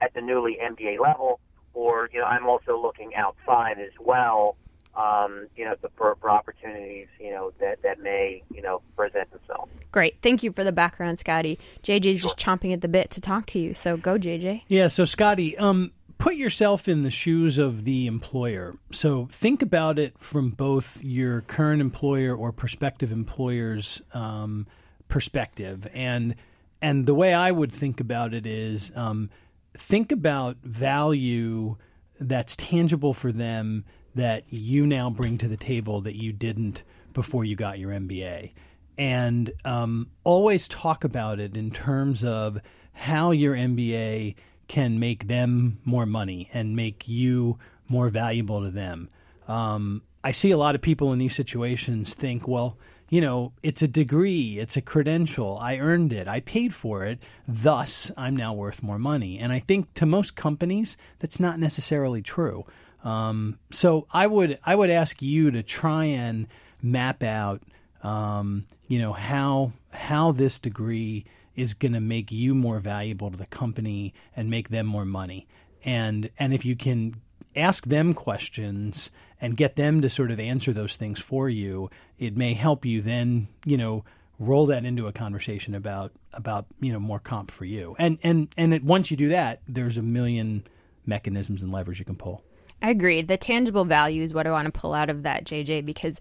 at 0.00 0.12
the 0.14 0.20
newly 0.20 0.58
MBA 0.62 1.00
level, 1.00 1.40
or 1.72 2.08
you 2.12 2.20
know, 2.20 2.26
I'm 2.26 2.46
also 2.46 2.80
looking 2.80 3.14
outside 3.14 3.78
as 3.78 3.92
well 4.00 4.56
um, 4.96 5.48
you 5.56 5.64
know, 5.64 5.74
for, 5.96 6.16
for 6.20 6.30
opportunities, 6.30 7.08
you 7.18 7.30
know, 7.30 7.52
that, 7.60 7.82
that 7.82 8.00
may, 8.00 8.42
you 8.54 8.62
know, 8.62 8.82
present 8.96 9.30
themselves. 9.30 9.70
Great. 9.90 10.16
Thank 10.22 10.42
you 10.42 10.52
for 10.52 10.64
the 10.64 10.72
background, 10.72 11.18
Scotty. 11.18 11.58
JJ's 11.82 12.20
sure. 12.20 12.30
just 12.30 12.38
chomping 12.38 12.72
at 12.72 12.80
the 12.80 12.88
bit 12.88 13.10
to 13.10 13.20
talk 13.20 13.46
to 13.46 13.58
you. 13.58 13.74
So 13.74 13.96
go, 13.96 14.18
JJ. 14.18 14.62
Yeah. 14.68 14.88
So, 14.88 15.04
Scotty, 15.04 15.56
um, 15.58 15.92
put 16.18 16.36
yourself 16.36 16.88
in 16.88 17.02
the 17.02 17.10
shoes 17.10 17.58
of 17.58 17.84
the 17.84 18.06
employer. 18.06 18.74
So 18.92 19.26
think 19.30 19.62
about 19.62 19.98
it 19.98 20.18
from 20.18 20.50
both 20.50 21.02
your 21.02 21.42
current 21.42 21.80
employer 21.80 22.34
or 22.34 22.52
prospective 22.52 23.10
employer's 23.10 24.00
um, 24.12 24.66
perspective. 25.08 25.88
And, 25.92 26.36
and 26.80 27.06
the 27.06 27.14
way 27.14 27.34
I 27.34 27.50
would 27.50 27.72
think 27.72 28.00
about 28.00 28.32
it 28.32 28.46
is 28.46 28.92
um, 28.94 29.30
think 29.74 30.12
about 30.12 30.56
value 30.62 31.76
that's 32.20 32.54
tangible 32.56 33.12
for 33.12 33.32
them 33.32 33.84
that 34.14 34.44
you 34.48 34.86
now 34.86 35.10
bring 35.10 35.38
to 35.38 35.48
the 35.48 35.56
table 35.56 36.00
that 36.02 36.16
you 36.16 36.32
didn't 36.32 36.82
before 37.12 37.44
you 37.44 37.56
got 37.56 37.78
your 37.78 37.92
MBA. 37.92 38.52
And 38.96 39.52
um, 39.64 40.10
always 40.22 40.68
talk 40.68 41.04
about 41.04 41.40
it 41.40 41.56
in 41.56 41.70
terms 41.70 42.22
of 42.22 42.60
how 42.92 43.32
your 43.32 43.54
MBA 43.54 44.36
can 44.68 44.98
make 44.98 45.26
them 45.28 45.78
more 45.84 46.06
money 46.06 46.48
and 46.52 46.76
make 46.76 47.08
you 47.08 47.58
more 47.88 48.08
valuable 48.08 48.62
to 48.62 48.70
them. 48.70 49.10
Um, 49.48 50.02
I 50.22 50.30
see 50.30 50.52
a 50.52 50.56
lot 50.56 50.74
of 50.74 50.80
people 50.80 51.12
in 51.12 51.18
these 51.18 51.34
situations 51.34 52.14
think, 52.14 52.48
well, 52.48 52.78
you 53.10 53.20
know, 53.20 53.52
it's 53.62 53.82
a 53.82 53.88
degree, 53.88 54.56
it's 54.58 54.76
a 54.76 54.80
credential. 54.80 55.58
I 55.58 55.78
earned 55.78 56.12
it, 56.12 56.26
I 56.26 56.40
paid 56.40 56.74
for 56.74 57.04
it, 57.04 57.22
thus 57.46 58.10
I'm 58.16 58.34
now 58.34 58.54
worth 58.54 58.82
more 58.82 58.98
money. 58.98 59.38
And 59.38 59.52
I 59.52 59.58
think 59.58 59.92
to 59.94 60.06
most 60.06 60.34
companies, 60.34 60.96
that's 61.18 61.38
not 61.38 61.58
necessarily 61.58 62.22
true. 62.22 62.64
Um, 63.04 63.58
so 63.70 64.06
I 64.12 64.26
would 64.26 64.58
I 64.64 64.74
would 64.74 64.90
ask 64.90 65.22
you 65.22 65.50
to 65.50 65.62
try 65.62 66.06
and 66.06 66.48
map 66.82 67.22
out, 67.22 67.62
um, 68.02 68.66
you 68.88 68.98
know, 68.98 69.12
how 69.12 69.72
how 69.92 70.32
this 70.32 70.58
degree 70.58 71.24
is 71.54 71.74
going 71.74 71.92
to 71.92 72.00
make 72.00 72.32
you 72.32 72.54
more 72.54 72.80
valuable 72.80 73.30
to 73.30 73.36
the 73.36 73.46
company 73.46 74.12
and 74.34 74.50
make 74.50 74.70
them 74.70 74.86
more 74.86 75.04
money. 75.04 75.46
And 75.84 76.30
and 76.38 76.54
if 76.54 76.64
you 76.64 76.74
can 76.74 77.16
ask 77.54 77.86
them 77.86 78.14
questions 78.14 79.10
and 79.40 79.56
get 79.56 79.76
them 79.76 80.00
to 80.00 80.08
sort 80.08 80.30
of 80.30 80.40
answer 80.40 80.72
those 80.72 80.96
things 80.96 81.20
for 81.20 81.48
you, 81.48 81.90
it 82.18 82.36
may 82.36 82.54
help 82.54 82.84
you 82.84 83.02
then, 83.02 83.48
you 83.64 83.76
know, 83.76 84.04
roll 84.38 84.66
that 84.66 84.84
into 84.84 85.06
a 85.06 85.12
conversation 85.12 85.74
about 85.74 86.12
about 86.32 86.66
you 86.80 86.92
know 86.92 86.98
more 86.98 87.20
comp 87.20 87.50
for 87.50 87.66
you. 87.66 87.94
And 87.98 88.18
and 88.22 88.48
and 88.56 88.72
it, 88.72 88.82
once 88.82 89.10
you 89.10 89.16
do 89.18 89.28
that, 89.28 89.60
there's 89.68 89.98
a 89.98 90.02
million 90.02 90.64
mechanisms 91.06 91.62
and 91.62 91.70
levers 91.70 91.98
you 91.98 92.06
can 92.06 92.16
pull. 92.16 92.42
I 92.82 92.90
agree. 92.90 93.22
The 93.22 93.36
tangible 93.36 93.84
value 93.84 94.22
is 94.22 94.34
what 94.34 94.46
I 94.46 94.50
want 94.50 94.66
to 94.66 94.78
pull 94.78 94.94
out 94.94 95.10
of 95.10 95.22
that, 95.22 95.44
JJ, 95.44 95.84
because 95.86 96.20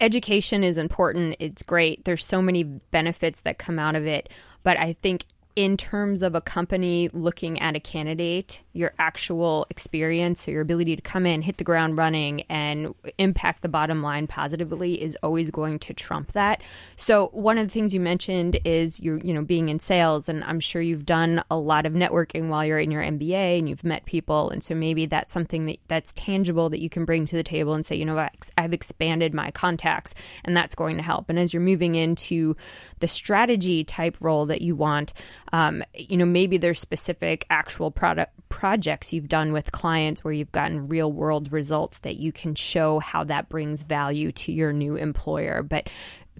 education 0.00 0.64
is 0.64 0.76
important. 0.76 1.36
It's 1.38 1.62
great. 1.62 2.04
There's 2.04 2.24
so 2.24 2.42
many 2.42 2.64
benefits 2.64 3.40
that 3.42 3.58
come 3.58 3.78
out 3.78 3.96
of 3.96 4.06
it. 4.06 4.28
But 4.62 4.78
I 4.78 4.94
think 4.94 5.24
in 5.56 5.76
terms 5.76 6.22
of 6.22 6.34
a 6.34 6.40
company 6.40 7.08
looking 7.12 7.60
at 7.60 7.74
a 7.74 7.80
candidate, 7.80 8.60
your 8.72 8.92
actual 8.98 9.66
experience, 9.68 10.46
or 10.46 10.52
your 10.52 10.60
ability 10.62 10.94
to 10.94 11.02
come 11.02 11.26
in, 11.26 11.42
hit 11.42 11.56
the 11.58 11.64
ground 11.64 11.98
running, 11.98 12.42
and 12.42 12.94
impact 13.18 13.62
the 13.62 13.68
bottom 13.68 14.02
line 14.02 14.26
positively 14.26 15.02
is 15.02 15.16
always 15.22 15.50
going 15.50 15.78
to 15.80 15.92
trump 15.92 16.32
that. 16.32 16.62
So 16.96 17.28
one 17.32 17.58
of 17.58 17.66
the 17.66 17.72
things 17.72 17.92
you 17.92 18.00
mentioned 18.00 18.60
is 18.64 19.00
you 19.00 19.20
you 19.24 19.34
know 19.34 19.42
being 19.42 19.68
in 19.68 19.80
sales, 19.80 20.28
and 20.28 20.44
I'm 20.44 20.60
sure 20.60 20.80
you've 20.80 21.06
done 21.06 21.42
a 21.50 21.58
lot 21.58 21.84
of 21.84 21.94
networking 21.94 22.48
while 22.48 22.64
you're 22.64 22.78
in 22.78 22.90
your 22.90 23.02
MBA 23.02 23.58
and 23.58 23.68
you've 23.68 23.84
met 23.84 24.04
people, 24.04 24.50
and 24.50 24.62
so 24.62 24.74
maybe 24.74 25.06
that's 25.06 25.32
something 25.32 25.66
that 25.66 25.78
that's 25.88 26.12
tangible 26.12 26.70
that 26.70 26.80
you 26.80 26.88
can 26.88 27.04
bring 27.04 27.24
to 27.24 27.36
the 27.36 27.42
table 27.42 27.74
and 27.74 27.84
say, 27.84 27.96
you 27.96 28.04
know, 28.04 28.28
I've 28.56 28.72
expanded 28.72 29.34
my 29.34 29.50
contacts, 29.50 30.14
and 30.44 30.56
that's 30.56 30.76
going 30.76 30.96
to 30.96 31.02
help. 31.02 31.28
And 31.28 31.38
as 31.38 31.52
you're 31.52 31.60
moving 31.60 31.96
into 31.96 32.56
the 33.00 33.08
strategy 33.08 33.82
type 33.82 34.16
role 34.20 34.46
that 34.46 34.62
you 34.62 34.76
want 34.76 35.12
um, 35.52 35.82
you 35.94 36.16
know, 36.16 36.24
maybe 36.24 36.58
there's 36.58 36.78
specific 36.78 37.46
actual 37.50 37.90
product 37.90 38.32
projects 38.48 39.12
you've 39.12 39.28
done 39.28 39.52
with 39.52 39.72
clients 39.72 40.22
where 40.22 40.32
you've 40.32 40.52
gotten 40.52 40.88
real 40.88 41.12
world 41.12 41.52
results 41.52 41.98
that 41.98 42.16
you 42.16 42.32
can 42.32 42.54
show 42.54 42.98
how 42.98 43.24
that 43.24 43.48
brings 43.48 43.82
value 43.82 44.32
to 44.32 44.52
your 44.52 44.72
new 44.72 44.96
employer. 44.96 45.62
But 45.62 45.88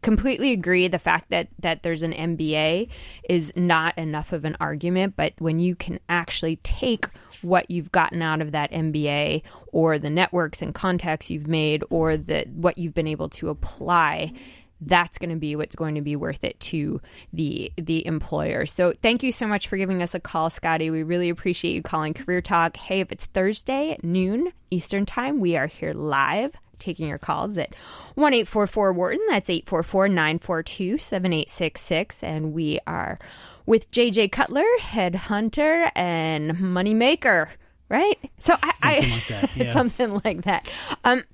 completely 0.03 0.53
agree 0.53 0.89
the 0.89 0.99
fact 0.99 1.31
that 1.31 1.49
that 1.59 1.83
there's 1.83 2.03
an 2.03 2.13
MBA 2.13 2.89
is 3.29 3.53
not 3.55 3.97
enough 3.99 4.33
of 4.33 4.45
an 4.47 4.57
argument 4.59 5.15
but 5.15 5.35
when 5.39 5.59
you 5.59 5.75
can 5.75 6.01
actually 6.09 6.57
take 6.57 7.07
what 7.43 7.71
you've 7.71 7.93
gotten 7.93 8.23
out 8.23 8.41
of 8.41 8.53
that 8.53 8.73
MBA 8.73 9.43
or 9.73 9.99
the 9.99 10.11
networks 10.11 10.63
and 10.63 10.75
contacts 10.75 11.29
you've 11.29 11.47
made 11.47 11.85
or 11.91 12.17
the 12.17 12.47
what 12.55 12.79
you've 12.79 12.95
been 12.95 13.07
able 13.07 13.29
to 13.29 13.51
apply 13.51 14.33
that's 14.81 15.19
going 15.19 15.31
to 15.31 15.37
be 15.37 15.57
what's 15.57 15.75
going 15.75 15.95
to 15.95 16.01
be 16.01 16.17
worth 16.17 16.45
it 16.45 16.59
to 16.61 17.01
the 17.33 17.73
the 17.77 18.07
employer. 18.07 18.67
So 18.67 18.93
thank 18.93 19.23
you 19.23 19.33
so 19.33 19.47
much 19.47 19.69
for 19.69 19.77
giving 19.77 20.03
us 20.03 20.15
a 20.15 20.21
call, 20.21 20.51
Scotty. 20.51 20.91
We 20.91 21.03
really 21.03 21.29
appreciate 21.29 21.75
you 21.75 21.83
calling 21.83 22.15
Career 22.15 22.41
Talk. 22.41 22.77
Hey, 22.77 23.01
if 23.01 23.13
it's 23.13 23.27
Thursday 23.27 23.93
at 23.93 24.05
noon 24.05 24.53
Eastern 24.71 25.07
Time, 25.07 25.41
we 25.41 25.57
are 25.57 25.67
here 25.67 25.93
live 25.93 26.57
taking 26.79 27.09
your 27.09 27.19
calls 27.19 27.59
at 27.59 27.75
1 28.15 28.33
844 28.35 28.93
Wharton. 28.93 29.21
That's 29.29 29.51
844 29.51 30.09
942 30.09 30.99
7866. 30.99 32.23
And 32.23 32.53
we 32.53 32.81
are 32.87 33.19
with 33.67 33.91
JJ 33.91 34.33
Cutler, 34.33 34.65
headhunter 34.81 35.91
and 35.95 36.53
moneymaker, 36.53 37.49
right? 37.89 38.19
So 38.39 38.55
something 38.55 38.73
I, 38.83 38.99
like 39.01 39.27
that. 39.29 39.51
Yeah. 39.57 39.73
something 39.73 40.21
like 40.25 40.43
that. 40.45 40.69
Um, 41.05 41.25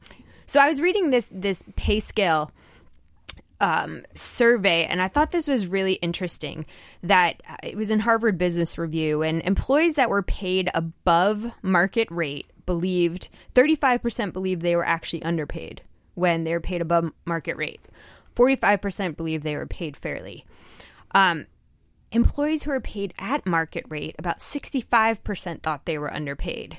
so 0.46 0.60
I 0.60 0.68
was 0.68 0.80
reading 0.80 1.10
this 1.10 1.28
this 1.32 1.62
PayScale 1.76 2.50
um, 3.60 4.02
survey, 4.14 4.84
and 4.84 5.00
I 5.00 5.08
thought 5.08 5.30
this 5.30 5.48
was 5.48 5.66
really 5.66 5.94
interesting. 5.94 6.66
That 7.02 7.42
uh, 7.48 7.56
it 7.62 7.76
was 7.76 7.90
in 7.90 8.00
Harvard 8.00 8.38
Business 8.38 8.78
Review, 8.78 9.22
and 9.22 9.42
employees 9.42 9.94
that 9.94 10.10
were 10.10 10.22
paid 10.22 10.70
above 10.74 11.50
market 11.62 12.08
rate 12.10 12.50
believed 12.66 13.28
35% 13.54 14.32
believed 14.32 14.62
they 14.62 14.76
were 14.76 14.86
actually 14.86 15.22
underpaid 15.22 15.82
when 16.14 16.44
they 16.44 16.52
were 16.52 16.60
paid 16.60 16.80
above 16.80 17.12
market 17.24 17.56
rate. 17.56 17.80
45% 18.34 19.16
believed 19.16 19.44
they 19.44 19.56
were 19.56 19.66
paid 19.66 19.96
fairly. 19.96 20.44
Um, 21.12 21.46
employees 22.12 22.62
who 22.62 22.70
were 22.70 22.80
paid 22.80 23.14
at 23.18 23.46
market 23.46 23.84
rate, 23.88 24.16
about 24.18 24.40
65% 24.40 25.62
thought 25.62 25.86
they 25.86 25.98
were 25.98 26.12
underpaid. 26.12 26.78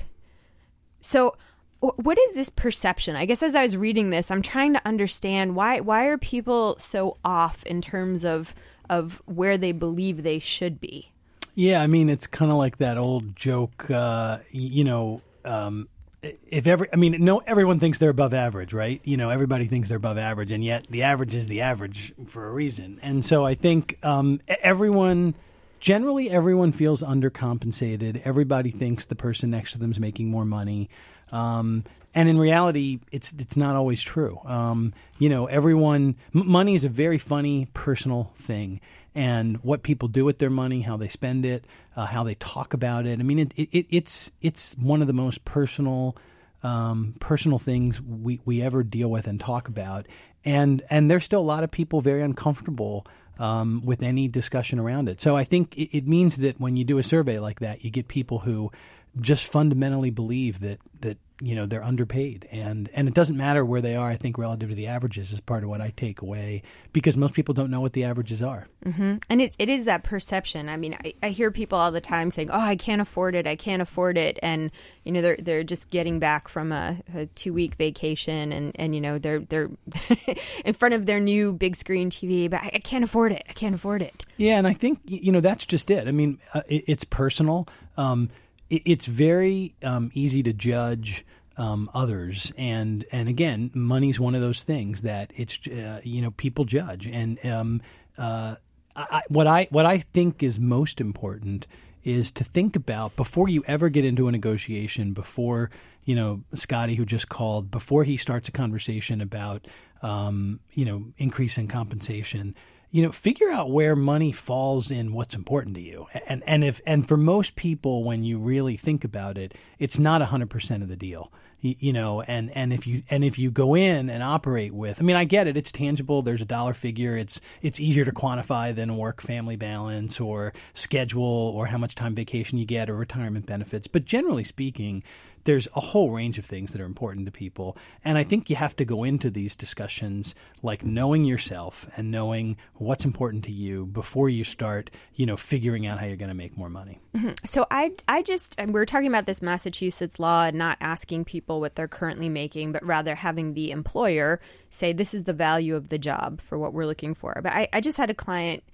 So 1.00 1.36
what 1.80 2.18
is 2.18 2.34
this 2.34 2.48
perception? 2.48 3.14
I 3.14 3.24
guess 3.24 3.42
as 3.42 3.54
I 3.54 3.62
was 3.62 3.76
reading 3.76 4.10
this, 4.10 4.30
I'm 4.30 4.42
trying 4.42 4.72
to 4.72 4.86
understand 4.86 5.54
why 5.54 5.80
why 5.80 6.06
are 6.06 6.18
people 6.18 6.76
so 6.78 7.16
off 7.24 7.62
in 7.64 7.80
terms 7.80 8.24
of 8.24 8.54
of 8.90 9.22
where 9.26 9.58
they 9.58 9.72
believe 9.72 10.22
they 10.22 10.38
should 10.38 10.80
be. 10.80 11.12
Yeah, 11.54 11.82
I 11.82 11.86
mean 11.86 12.08
it's 12.08 12.26
kind 12.26 12.50
of 12.50 12.56
like 12.56 12.78
that 12.78 12.98
old 12.98 13.36
joke. 13.36 13.90
Uh, 13.90 14.38
you 14.50 14.84
know, 14.84 15.22
um, 15.44 15.88
if 16.22 16.66
every, 16.66 16.88
I 16.92 16.96
mean, 16.96 17.24
no, 17.24 17.38
everyone 17.38 17.78
thinks 17.78 17.98
they're 17.98 18.10
above 18.10 18.34
average, 18.34 18.72
right? 18.72 19.00
You 19.04 19.16
know, 19.16 19.30
everybody 19.30 19.66
thinks 19.66 19.88
they're 19.88 19.98
above 19.98 20.18
average, 20.18 20.50
and 20.50 20.64
yet 20.64 20.86
the 20.90 21.04
average 21.04 21.34
is 21.34 21.46
the 21.46 21.60
average 21.60 22.12
for 22.26 22.48
a 22.48 22.52
reason. 22.52 22.98
And 23.02 23.24
so 23.24 23.44
I 23.46 23.54
think 23.54 23.98
um, 24.02 24.40
everyone 24.48 25.34
generally 25.80 26.28
everyone 26.28 26.72
feels 26.72 27.02
undercompensated. 27.02 28.22
Everybody 28.24 28.70
thinks 28.70 29.04
the 29.04 29.14
person 29.14 29.50
next 29.50 29.72
to 29.72 29.78
them 29.78 29.92
is 29.92 30.00
making 30.00 30.28
more 30.28 30.44
money. 30.44 30.88
Um, 31.32 31.84
and 32.14 32.28
in 32.28 32.38
reality, 32.38 33.00
it's 33.12 33.32
it's 33.38 33.56
not 33.56 33.76
always 33.76 34.00
true. 34.00 34.40
Um, 34.44 34.94
you 35.18 35.28
know, 35.28 35.46
everyone 35.46 36.16
m- 36.34 36.50
money 36.50 36.74
is 36.74 36.84
a 36.84 36.88
very 36.88 37.18
funny 37.18 37.68
personal 37.74 38.32
thing, 38.38 38.80
and 39.14 39.58
what 39.58 39.82
people 39.82 40.08
do 40.08 40.24
with 40.24 40.38
their 40.38 40.50
money, 40.50 40.80
how 40.80 40.96
they 40.96 41.08
spend 41.08 41.44
it, 41.44 41.64
uh, 41.96 42.06
how 42.06 42.24
they 42.24 42.34
talk 42.34 42.72
about 42.72 43.06
it. 43.06 43.20
I 43.20 43.22
mean, 43.22 43.38
it, 43.38 43.52
it, 43.56 43.86
it's 43.90 44.32
it's 44.40 44.74
one 44.74 45.00
of 45.00 45.06
the 45.06 45.12
most 45.12 45.44
personal 45.44 46.16
um, 46.62 47.14
personal 47.20 47.58
things 47.58 48.00
we, 48.00 48.40
we 48.44 48.62
ever 48.62 48.82
deal 48.82 49.10
with 49.10 49.26
and 49.26 49.38
talk 49.38 49.68
about. 49.68 50.06
And 50.44 50.82
and 50.90 51.10
there's 51.10 51.24
still 51.24 51.40
a 51.40 51.42
lot 51.42 51.64
of 51.64 51.70
people 51.70 52.00
very 52.00 52.22
uncomfortable 52.22 53.06
um, 53.38 53.82
with 53.84 54.02
any 54.02 54.28
discussion 54.28 54.78
around 54.78 55.08
it. 55.08 55.20
So 55.20 55.36
I 55.36 55.44
think 55.44 55.76
it, 55.76 55.96
it, 55.96 56.08
means 56.08 56.38
that 56.38 56.58
when 56.58 56.76
you 56.76 56.84
do 56.84 56.98
a 56.98 57.04
survey 57.04 57.38
like 57.38 57.60
that, 57.60 57.84
you 57.84 57.90
get 57.90 58.08
people 58.08 58.40
who 58.40 58.72
just 59.20 59.50
fundamentally 59.50 60.10
believe 60.10 60.60
that 60.60 60.78
that 61.00 61.18
you 61.40 61.54
know 61.54 61.66
they're 61.66 61.84
underpaid. 61.84 62.48
And 62.50 62.90
and 62.94 63.08
it 63.08 63.14
doesn't 63.14 63.36
matter 63.36 63.64
where 63.64 63.80
they 63.80 63.96
are 63.96 64.08
i 64.08 64.16
think 64.16 64.38
relative 64.38 64.70
to 64.70 64.74
the 64.74 64.88
averages 64.88 65.32
is 65.32 65.40
part 65.40 65.62
of 65.62 65.70
what 65.70 65.80
i 65.80 65.90
take 65.90 66.22
away 66.22 66.62
because 66.92 67.16
most 67.16 67.34
people 67.34 67.54
don't 67.54 67.70
know 67.70 67.80
what 67.80 67.92
the 67.92 68.04
averages 68.04 68.42
are. 68.42 68.66
Mm-hmm. 68.84 69.16
and 69.28 69.40
it's 69.40 69.56
it 69.58 69.68
is 69.68 69.84
that 69.84 70.02
perception. 70.02 70.68
I 70.68 70.76
mean 70.76 70.96
I, 71.04 71.14
I, 71.22 71.28
hear 71.30 71.50
people 71.50 71.78
all 71.78 71.92
the 71.92 72.00
time 72.00 72.30
saying 72.30 72.50
oh 72.50 72.60
i 72.60 72.76
can't 72.76 73.00
afford 73.00 73.34
it. 73.34 73.46
I 73.46 73.56
can't 73.56 73.82
afford 73.82 74.18
it. 74.18 74.38
And 74.42 74.70
you 75.04 75.12
know 75.12 75.22
they're 75.22 75.36
they're 75.36 75.64
just 75.64 75.90
getting 75.90 76.18
back 76.18 76.48
from 76.48 76.72
a, 76.72 76.98
a 77.14 77.26
two 77.26 77.52
week 77.52 77.74
vacation 77.76 78.52
and 78.52 78.72
and 78.76 78.94
you 78.94 79.00
know 79.00 79.18
they're 79.18 79.40
they're 79.40 79.70
in 80.64 80.74
front 80.74 80.94
of 80.94 81.06
their 81.06 81.20
new 81.20 81.52
big 81.52 81.76
screen 81.76 82.10
tv 82.10 82.50
but 82.50 82.60
I, 82.60 82.70
I, 82.74 82.78
can't 82.78 83.04
afford 83.04 83.32
it. 83.32 83.44
I 83.48 83.52
can't 83.52 83.74
afford 83.74 84.02
it. 84.02 84.26
Yeah 84.36 84.58
and 84.58 84.66
i 84.66 84.72
think 84.72 85.00
you 85.04 85.32
know 85.32 85.40
that's 85.40 85.66
just 85.66 85.90
it. 85.90 86.08
I 86.08 86.12
mean 86.12 86.38
uh, 86.54 86.62
it, 86.68 86.84
it's 86.86 87.04
personal. 87.04 87.68
Um, 87.96 88.30
it's 88.70 89.06
very 89.06 89.74
um, 89.82 90.10
easy 90.14 90.42
to 90.42 90.52
judge 90.52 91.24
um, 91.56 91.90
others, 91.94 92.52
and 92.56 93.04
and 93.10 93.28
again, 93.28 93.70
money's 93.74 94.20
one 94.20 94.34
of 94.34 94.40
those 94.40 94.62
things 94.62 95.02
that 95.02 95.32
it's 95.34 95.58
uh, 95.66 96.00
you 96.04 96.22
know 96.22 96.30
people 96.32 96.64
judge, 96.64 97.06
and 97.06 97.44
um, 97.44 97.82
uh, 98.16 98.56
I, 98.94 99.22
what 99.28 99.46
I 99.46 99.68
what 99.70 99.86
I 99.86 99.98
think 99.98 100.42
is 100.42 100.60
most 100.60 101.00
important 101.00 101.66
is 102.04 102.30
to 102.32 102.44
think 102.44 102.76
about 102.76 103.16
before 103.16 103.48
you 103.48 103.64
ever 103.66 103.88
get 103.88 104.04
into 104.04 104.28
a 104.28 104.32
negotiation, 104.32 105.12
before 105.12 105.70
you 106.04 106.14
know 106.14 106.42
Scotty 106.54 106.94
who 106.94 107.04
just 107.04 107.28
called, 107.28 107.70
before 107.70 108.04
he 108.04 108.16
starts 108.16 108.48
a 108.48 108.52
conversation 108.52 109.20
about 109.20 109.66
um, 110.02 110.60
you 110.72 110.84
know 110.84 111.06
increase 111.16 111.58
in 111.58 111.68
compensation 111.68 112.54
you 112.90 113.02
know, 113.02 113.12
figure 113.12 113.50
out 113.50 113.70
where 113.70 113.94
money 113.94 114.32
falls 114.32 114.90
in 114.90 115.12
what's 115.12 115.34
important 115.34 115.76
to 115.76 115.82
you. 115.82 116.06
And 116.26 116.42
and 116.46 116.64
if 116.64 116.80
and 116.86 117.06
for 117.06 117.16
most 117.16 117.56
people 117.56 118.04
when 118.04 118.24
you 118.24 118.38
really 118.38 118.76
think 118.76 119.04
about 119.04 119.36
it, 119.36 119.54
it's 119.78 119.98
not 119.98 120.22
100% 120.22 120.82
of 120.82 120.88
the 120.88 120.96
deal. 120.96 121.32
You, 121.60 121.74
you, 121.80 121.92
know, 121.92 122.22
and 122.22 122.52
and 122.52 122.72
if 122.72 122.86
you 122.86 123.02
and 123.10 123.24
if 123.24 123.36
you 123.36 123.50
go 123.50 123.74
in 123.74 124.08
and 124.08 124.22
operate 124.22 124.72
with 124.72 125.00
I 125.00 125.02
mean, 125.02 125.16
I 125.16 125.24
get 125.24 125.48
it, 125.48 125.56
it's 125.56 125.72
tangible, 125.72 126.22
there's 126.22 126.40
a 126.40 126.46
dollar 126.46 126.72
figure, 126.72 127.16
it's 127.16 127.40
it's 127.60 127.80
easier 127.80 128.04
to 128.04 128.12
quantify 128.12 128.74
than 128.74 128.96
work 128.96 129.20
family 129.20 129.56
balance 129.56 130.20
or 130.20 130.52
schedule 130.72 131.22
or 131.22 131.66
how 131.66 131.76
much 131.76 131.94
time 131.94 132.14
vacation 132.14 132.58
you 132.58 132.64
get 132.64 132.88
or 132.88 132.94
retirement 132.94 133.44
benefits. 133.44 133.86
But 133.86 134.04
generally 134.04 134.44
speaking, 134.44 135.02
there's 135.48 135.66
a 135.74 135.80
whole 135.80 136.10
range 136.10 136.36
of 136.36 136.44
things 136.44 136.72
that 136.72 136.80
are 136.82 136.84
important 136.84 137.24
to 137.24 137.32
people. 137.32 137.74
And 138.04 138.18
I 138.18 138.22
think 138.22 138.50
you 138.50 138.56
have 138.56 138.76
to 138.76 138.84
go 138.84 139.02
into 139.02 139.30
these 139.30 139.56
discussions 139.56 140.34
like 140.62 140.84
knowing 140.84 141.24
yourself 141.24 141.88
and 141.96 142.10
knowing 142.10 142.58
what's 142.74 143.06
important 143.06 143.44
to 143.44 143.50
you 143.50 143.86
before 143.86 144.28
you 144.28 144.44
start, 144.44 144.90
you 145.14 145.24
know, 145.24 145.38
figuring 145.38 145.86
out 145.86 146.00
how 146.00 146.04
you're 146.04 146.18
going 146.18 146.28
to 146.28 146.34
make 146.34 146.58
more 146.58 146.68
money. 146.68 147.00
Mm-hmm. 147.16 147.30
So 147.46 147.64
I, 147.70 147.92
I 148.06 148.20
just, 148.20 148.60
we 148.62 148.78
are 148.78 148.84
talking 148.84 149.06
about 149.06 149.24
this 149.24 149.40
Massachusetts 149.40 150.18
law 150.18 150.44
and 150.44 150.58
not 150.58 150.76
asking 150.82 151.24
people 151.24 151.60
what 151.60 151.76
they're 151.76 151.88
currently 151.88 152.28
making, 152.28 152.72
but 152.72 152.84
rather 152.84 153.14
having 153.14 153.54
the 153.54 153.70
employer 153.70 154.42
say, 154.68 154.92
this 154.92 155.14
is 155.14 155.24
the 155.24 155.32
value 155.32 155.74
of 155.76 155.88
the 155.88 155.96
job 155.96 156.42
for 156.42 156.58
what 156.58 156.74
we're 156.74 156.84
looking 156.84 157.14
for. 157.14 157.40
But 157.42 157.54
I, 157.54 157.68
I 157.72 157.80
just 157.80 157.96
had 157.96 158.10
a 158.10 158.14
client 158.14 158.64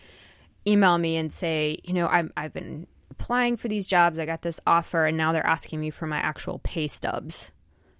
email 0.66 0.98
me 0.98 1.18
and 1.18 1.32
say, 1.32 1.78
you 1.84 1.92
know, 1.92 2.08
I'm, 2.08 2.32
I've 2.36 2.52
been 2.52 2.88
applying 3.18 3.56
for 3.56 3.68
these 3.68 3.86
jobs. 3.86 4.18
I 4.18 4.26
got 4.26 4.42
this 4.42 4.60
offer, 4.66 5.06
and 5.06 5.16
now 5.16 5.32
they're 5.32 5.46
asking 5.46 5.80
me 5.80 5.90
for 5.90 6.06
my 6.06 6.18
actual 6.18 6.60
pay 6.62 6.88
stubs. 6.88 7.50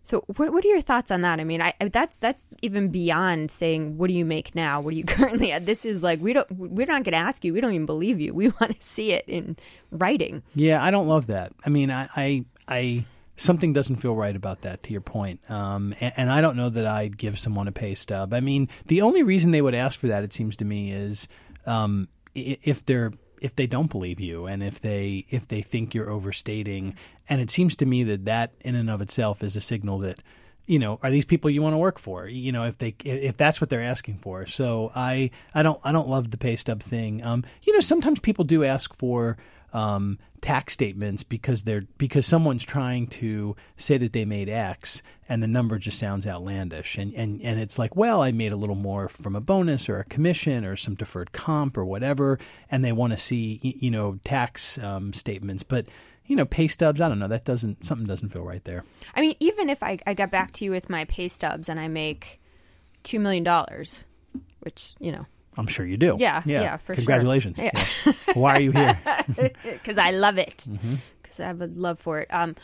So, 0.02 0.22
what, 0.36 0.52
what 0.52 0.64
are 0.64 0.68
your 0.68 0.82
thoughts 0.82 1.10
on 1.10 1.22
that? 1.22 1.40
I 1.40 1.44
mean, 1.44 1.62
I, 1.62 1.72
that's 1.80 2.18
that's 2.18 2.54
even 2.60 2.90
beyond 2.90 3.50
saying 3.50 3.96
what 3.96 4.08
do 4.08 4.14
you 4.14 4.26
make 4.26 4.54
now? 4.54 4.80
What 4.80 4.92
are 4.92 4.96
you 4.96 5.04
currently 5.16 5.50
at? 5.52 5.64
This 5.64 5.84
is 5.84 6.02
like 6.02 6.20
we 6.20 6.32
don't 6.34 6.50
we're 6.52 6.86
not 6.86 7.04
going 7.04 7.12
to 7.12 7.18
ask 7.18 7.44
you. 7.44 7.54
We 7.54 7.60
don't 7.60 7.72
even 7.72 7.86
believe 7.86 8.20
you. 8.20 8.34
We 8.34 8.48
want 8.60 8.78
to 8.78 8.86
see 8.86 9.12
it 9.12 9.24
in 9.26 9.56
writing. 9.90 10.42
Yeah, 10.54 10.84
I 10.84 10.90
don't 10.90 11.08
love 11.08 11.28
that. 11.28 11.52
I 11.64 11.70
mean, 11.70 11.90
I 11.90 12.08
I, 12.14 12.44
I 12.68 13.06
something 13.36 13.72
doesn't 13.72 13.96
feel 13.96 14.14
right 14.14 14.36
about 14.36 14.60
that. 14.62 14.82
To 14.84 14.92
your 14.92 15.00
point, 15.00 15.40
um, 15.48 15.94
and, 16.00 16.12
and 16.18 16.30
I 16.30 16.42
don't 16.42 16.56
know 16.56 16.68
that 16.68 16.86
I'd 16.86 17.16
give 17.16 17.38
someone 17.38 17.66
a 17.66 17.72
pay 17.72 17.94
stub. 17.94 18.34
I 18.34 18.40
mean, 18.40 18.68
the 18.86 19.00
only 19.00 19.22
reason 19.22 19.52
they 19.52 19.62
would 19.62 19.74
ask 19.74 19.98
for 19.98 20.08
that, 20.08 20.22
it 20.22 20.34
seems 20.34 20.56
to 20.56 20.66
me, 20.66 20.92
is 20.92 21.28
um, 21.64 22.08
if 22.34 22.84
they're 22.84 23.12
if 23.44 23.54
they 23.56 23.66
don't 23.66 23.90
believe 23.90 24.20
you 24.20 24.46
and 24.46 24.62
if 24.62 24.80
they 24.80 25.26
if 25.28 25.46
they 25.48 25.60
think 25.60 25.94
you're 25.94 26.08
overstating. 26.08 26.96
And 27.28 27.42
it 27.42 27.50
seems 27.50 27.76
to 27.76 27.86
me 27.86 28.02
that 28.04 28.24
that 28.24 28.54
in 28.62 28.74
and 28.74 28.88
of 28.88 29.02
itself 29.02 29.42
is 29.42 29.54
a 29.54 29.60
signal 29.60 29.98
that 29.98 30.18
you 30.66 30.78
know 30.78 30.98
are 31.02 31.10
these 31.10 31.26
people 31.26 31.50
you 31.50 31.60
want 31.60 31.74
to 31.74 31.78
work 31.78 31.98
for? 31.98 32.26
You 32.26 32.52
know 32.52 32.64
if 32.64 32.78
they 32.78 32.94
if 33.04 33.36
that's 33.36 33.60
what 33.60 33.68
they're 33.68 33.82
asking 33.82 34.16
for. 34.18 34.46
So 34.46 34.90
i 34.96 35.30
i 35.54 35.62
don't 35.62 35.78
i 35.84 35.92
don't 35.92 36.08
love 36.08 36.30
the 36.30 36.38
pay 36.38 36.56
stub 36.56 36.82
thing. 36.82 37.22
Um 37.22 37.44
you 37.64 37.74
know 37.74 37.80
sometimes 37.80 38.18
people 38.18 38.46
do 38.46 38.64
ask 38.64 38.94
for 38.94 39.36
um, 39.74 40.18
tax 40.44 40.74
statements 40.74 41.22
because 41.22 41.62
they're 41.62 41.84
because 41.96 42.26
someone's 42.26 42.64
trying 42.64 43.06
to 43.06 43.56
say 43.78 43.96
that 43.96 44.12
they 44.12 44.26
made 44.26 44.46
X 44.46 45.02
and 45.26 45.42
the 45.42 45.46
number 45.46 45.78
just 45.78 45.98
sounds 45.98 46.26
outlandish 46.26 46.98
and 46.98 47.14
and 47.14 47.40
and 47.40 47.58
it's 47.58 47.78
like 47.78 47.96
well 47.96 48.22
I 48.22 48.30
made 48.30 48.52
a 48.52 48.56
little 48.56 48.74
more 48.74 49.08
from 49.08 49.34
a 49.36 49.40
bonus 49.40 49.88
or 49.88 50.00
a 50.00 50.04
commission 50.04 50.66
or 50.66 50.76
some 50.76 50.96
deferred 50.96 51.32
comp 51.32 51.78
or 51.78 51.86
whatever 51.86 52.38
and 52.70 52.84
they 52.84 52.92
want 52.92 53.14
to 53.14 53.16
see 53.16 53.58
you 53.62 53.90
know 53.90 54.20
tax 54.22 54.76
um, 54.76 55.14
statements 55.14 55.62
but 55.62 55.86
you 56.26 56.36
know 56.36 56.44
pay 56.44 56.68
stubs 56.68 57.00
I 57.00 57.08
don't 57.08 57.18
know 57.18 57.28
that 57.28 57.46
doesn't 57.46 57.86
something 57.86 58.06
doesn't 58.06 58.28
feel 58.28 58.44
right 58.44 58.64
there. 58.64 58.84
I 59.14 59.22
mean 59.22 59.36
even 59.40 59.70
if 59.70 59.82
I 59.82 59.98
I 60.06 60.12
got 60.12 60.30
back 60.30 60.52
to 60.52 60.66
you 60.66 60.70
with 60.70 60.90
my 60.90 61.06
pay 61.06 61.28
stubs 61.28 61.70
and 61.70 61.80
I 61.80 61.88
make 61.88 62.38
two 63.02 63.18
million 63.18 63.44
dollars, 63.44 64.04
which 64.60 64.94
you 65.00 65.10
know 65.10 65.24
I'm 65.56 65.66
sure 65.66 65.86
you 65.86 65.96
do. 65.96 66.16
Yeah, 66.18 66.42
yeah, 66.46 66.60
yeah 66.62 66.76
for 66.78 66.94
Congratulations. 66.94 67.56
sure. 67.56 67.70
Congratulations. 67.70 68.24
Yeah. 68.26 68.34
Why 68.34 68.56
are 68.56 68.60
you 68.60 68.72
here? 68.72 68.98
Because 69.62 69.98
I 69.98 70.10
love 70.10 70.38
it. 70.38 70.66
Because 70.70 70.78
mm-hmm. 70.78 71.42
I 71.42 71.46
have 71.46 71.60
a 71.60 71.66
love 71.66 71.98
for 71.98 72.20
it. 72.20 72.28
Um, 72.32 72.56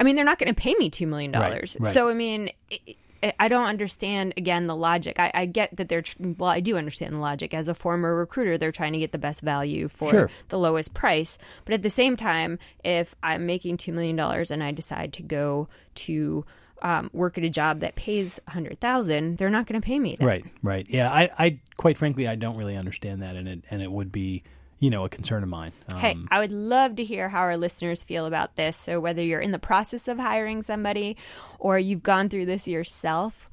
I 0.00 0.04
mean, 0.04 0.16
they're 0.16 0.24
not 0.24 0.38
going 0.38 0.52
to 0.52 0.60
pay 0.60 0.74
me 0.74 0.90
$2 0.90 1.06
million. 1.06 1.32
Right, 1.32 1.76
right. 1.78 1.94
So, 1.94 2.08
I 2.08 2.14
mean, 2.14 2.50
it, 2.70 2.96
I 3.38 3.48
don't 3.48 3.66
understand 3.66 4.34
again 4.36 4.66
the 4.66 4.74
logic. 4.74 5.18
I, 5.18 5.30
I, 5.32 5.46
get 5.46 5.76
that 5.76 5.88
they're 5.88 6.02
well. 6.18 6.50
I 6.50 6.60
do 6.60 6.76
understand 6.76 7.16
the 7.16 7.20
logic. 7.20 7.54
As 7.54 7.68
a 7.68 7.74
former 7.74 8.14
recruiter, 8.14 8.58
they're 8.58 8.72
trying 8.72 8.94
to 8.94 8.98
get 8.98 9.12
the 9.12 9.18
best 9.18 9.42
value 9.42 9.88
for 9.88 10.10
sure. 10.10 10.30
the 10.48 10.58
lowest 10.58 10.92
price. 10.92 11.38
But 11.64 11.74
at 11.74 11.82
the 11.82 11.90
same 11.90 12.16
time, 12.16 12.58
if 12.84 13.14
I'm 13.22 13.46
making 13.46 13.76
two 13.76 13.92
million 13.92 14.16
dollars 14.16 14.50
and 14.50 14.62
I 14.62 14.72
decide 14.72 15.12
to 15.14 15.22
go 15.22 15.68
to 15.94 16.44
um, 16.82 17.10
work 17.12 17.38
at 17.38 17.44
a 17.44 17.48
job 17.48 17.80
that 17.80 17.94
pays 17.94 18.40
a 18.46 18.50
hundred 18.50 18.80
thousand, 18.80 19.38
they're 19.38 19.50
not 19.50 19.66
going 19.66 19.80
to 19.80 19.84
pay 19.84 19.98
me. 19.98 20.16
That. 20.18 20.26
Right, 20.26 20.44
right. 20.62 20.86
Yeah, 20.88 21.10
I, 21.10 21.30
I, 21.38 21.60
quite 21.76 21.96
frankly, 21.96 22.28
I 22.28 22.34
don't 22.34 22.56
really 22.56 22.76
understand 22.76 23.22
that, 23.22 23.36
and 23.36 23.48
it, 23.48 23.64
and 23.70 23.80
it 23.80 23.90
would 23.90 24.12
be, 24.12 24.42
you 24.80 24.90
know, 24.90 25.04
a 25.04 25.08
concern 25.08 25.42
of 25.42 25.48
mine. 25.48 25.72
Um, 25.92 25.98
hey, 25.98 26.16
I 26.30 26.40
would 26.40 26.52
love 26.52 26.96
to 26.96 27.04
hear 27.04 27.28
how 27.28 27.40
our 27.40 27.56
listeners 27.56 28.02
feel 28.02 28.26
about 28.26 28.56
this. 28.56 28.76
So 28.76 29.00
whether 29.00 29.22
you're 29.22 29.40
in 29.40 29.52
the 29.52 29.58
process 29.58 30.08
of 30.08 30.18
hiring 30.18 30.60
somebody, 30.62 31.16
or 31.58 31.78
you've 31.78 32.02
gone 32.02 32.28
through 32.28 32.46
this 32.46 32.66
yourself, 32.66 33.48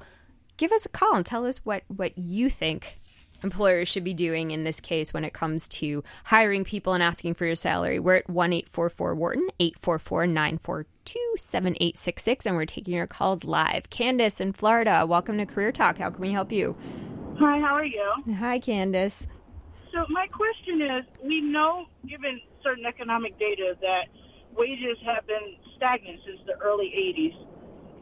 give 0.56 0.72
us 0.72 0.84
a 0.84 0.90
call 0.90 1.14
and 1.14 1.24
tell 1.24 1.46
us 1.46 1.58
what 1.64 1.84
what 1.88 2.18
you 2.18 2.50
think 2.50 2.99
employers 3.42 3.88
should 3.88 4.04
be 4.04 4.14
doing 4.14 4.50
in 4.50 4.64
this 4.64 4.80
case 4.80 5.12
when 5.12 5.24
it 5.24 5.32
comes 5.32 5.68
to 5.68 6.02
hiring 6.24 6.64
people 6.64 6.92
and 6.92 7.02
asking 7.02 7.34
for 7.34 7.46
your 7.46 7.54
salary. 7.56 7.98
We're 7.98 8.16
at 8.16 8.30
1 8.30 8.52
844 8.52 9.14
Wharton, 9.14 9.48
844 9.58 10.26
942 10.26 11.18
7866, 11.36 12.46
and 12.46 12.56
we're 12.56 12.64
taking 12.64 12.94
your 12.94 13.06
calls 13.06 13.44
live. 13.44 13.90
Candace 13.90 14.40
in 14.40 14.52
Florida, 14.52 15.04
welcome 15.06 15.38
to 15.38 15.46
Career 15.46 15.72
Talk. 15.72 15.98
How 15.98 16.10
can 16.10 16.20
we 16.20 16.32
help 16.32 16.52
you? 16.52 16.76
Hi, 17.38 17.58
how 17.58 17.74
are 17.74 17.84
you? 17.84 18.12
Hi, 18.38 18.58
Candace. 18.58 19.26
So, 19.92 20.04
my 20.08 20.26
question 20.28 20.82
is 20.82 21.04
we 21.24 21.40
know, 21.40 21.86
given 22.06 22.40
certain 22.62 22.86
economic 22.86 23.38
data, 23.38 23.76
that 23.80 24.04
wages 24.56 24.98
have 25.04 25.26
been 25.26 25.56
stagnant 25.76 26.20
since 26.26 26.38
the 26.46 26.54
early 26.60 26.92
80s. 26.94 27.46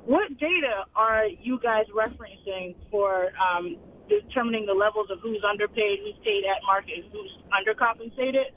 What 0.05 0.37
data 0.39 0.85
are 0.97 1.27
you 1.27 1.61
guys 1.63 1.85
referencing 1.95 2.75
for 2.91 3.31
um, 3.39 3.77
determining 4.09 4.67
the 4.67 4.75
levels 4.75 5.11
of 5.11 5.21
who's 5.21 5.43
underpaid, 5.49 6.01
who's 6.03 6.19
paid 6.25 6.45
at 6.45 6.63
market, 6.65 7.05
who's 7.13 7.33
undercompensated. 7.53 8.51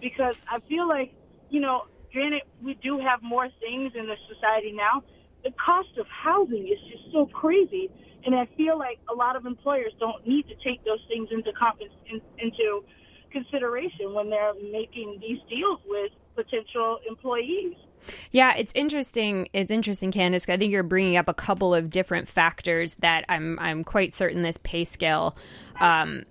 Because 0.00 0.36
I 0.50 0.60
feel 0.68 0.88
like, 0.88 1.12
you 1.50 1.60
know, 1.60 1.82
granted, 2.12 2.42
we 2.62 2.74
do 2.82 2.98
have 2.98 3.22
more 3.22 3.48
things 3.60 3.92
in 3.98 4.06
the 4.06 4.16
society 4.32 4.72
now. 4.72 5.02
The 5.42 5.52
cost 5.64 5.90
of 5.98 6.06
housing 6.08 6.68
is 6.68 6.78
just 6.90 7.12
so 7.12 7.26
crazy. 7.26 7.90
And 8.24 8.34
I 8.34 8.48
feel 8.56 8.78
like 8.78 8.98
a 9.12 9.14
lot 9.14 9.36
of 9.36 9.44
employers 9.44 9.92
don't 10.00 10.26
need 10.26 10.48
to 10.48 10.54
take 10.64 10.82
those 10.84 11.00
things 11.08 11.28
into 11.30 11.52
compens- 11.52 11.92
in, 12.08 12.20
into 12.38 12.84
consideration 13.30 14.14
when 14.14 14.30
they're 14.30 14.54
making 14.54 15.18
these 15.20 15.40
deals 15.50 15.80
with 15.84 16.12
potential 16.34 16.98
employees. 17.08 17.74
Yeah, 18.30 18.54
it's 18.56 18.72
interesting. 18.74 19.48
It's 19.52 19.70
interesting, 19.70 20.12
Candace. 20.12 20.48
I 20.48 20.56
think 20.56 20.72
you're 20.72 20.82
bringing 20.82 21.16
up 21.16 21.28
a 21.28 21.34
couple 21.34 21.74
of 21.74 21.90
different 21.90 22.28
factors 22.28 22.94
that 22.96 23.24
I'm 23.28 23.58
I'm 23.58 23.84
quite 23.84 24.14
certain 24.14 24.42
this 24.42 24.58
PayScale 24.58 25.36
um, 25.80 26.24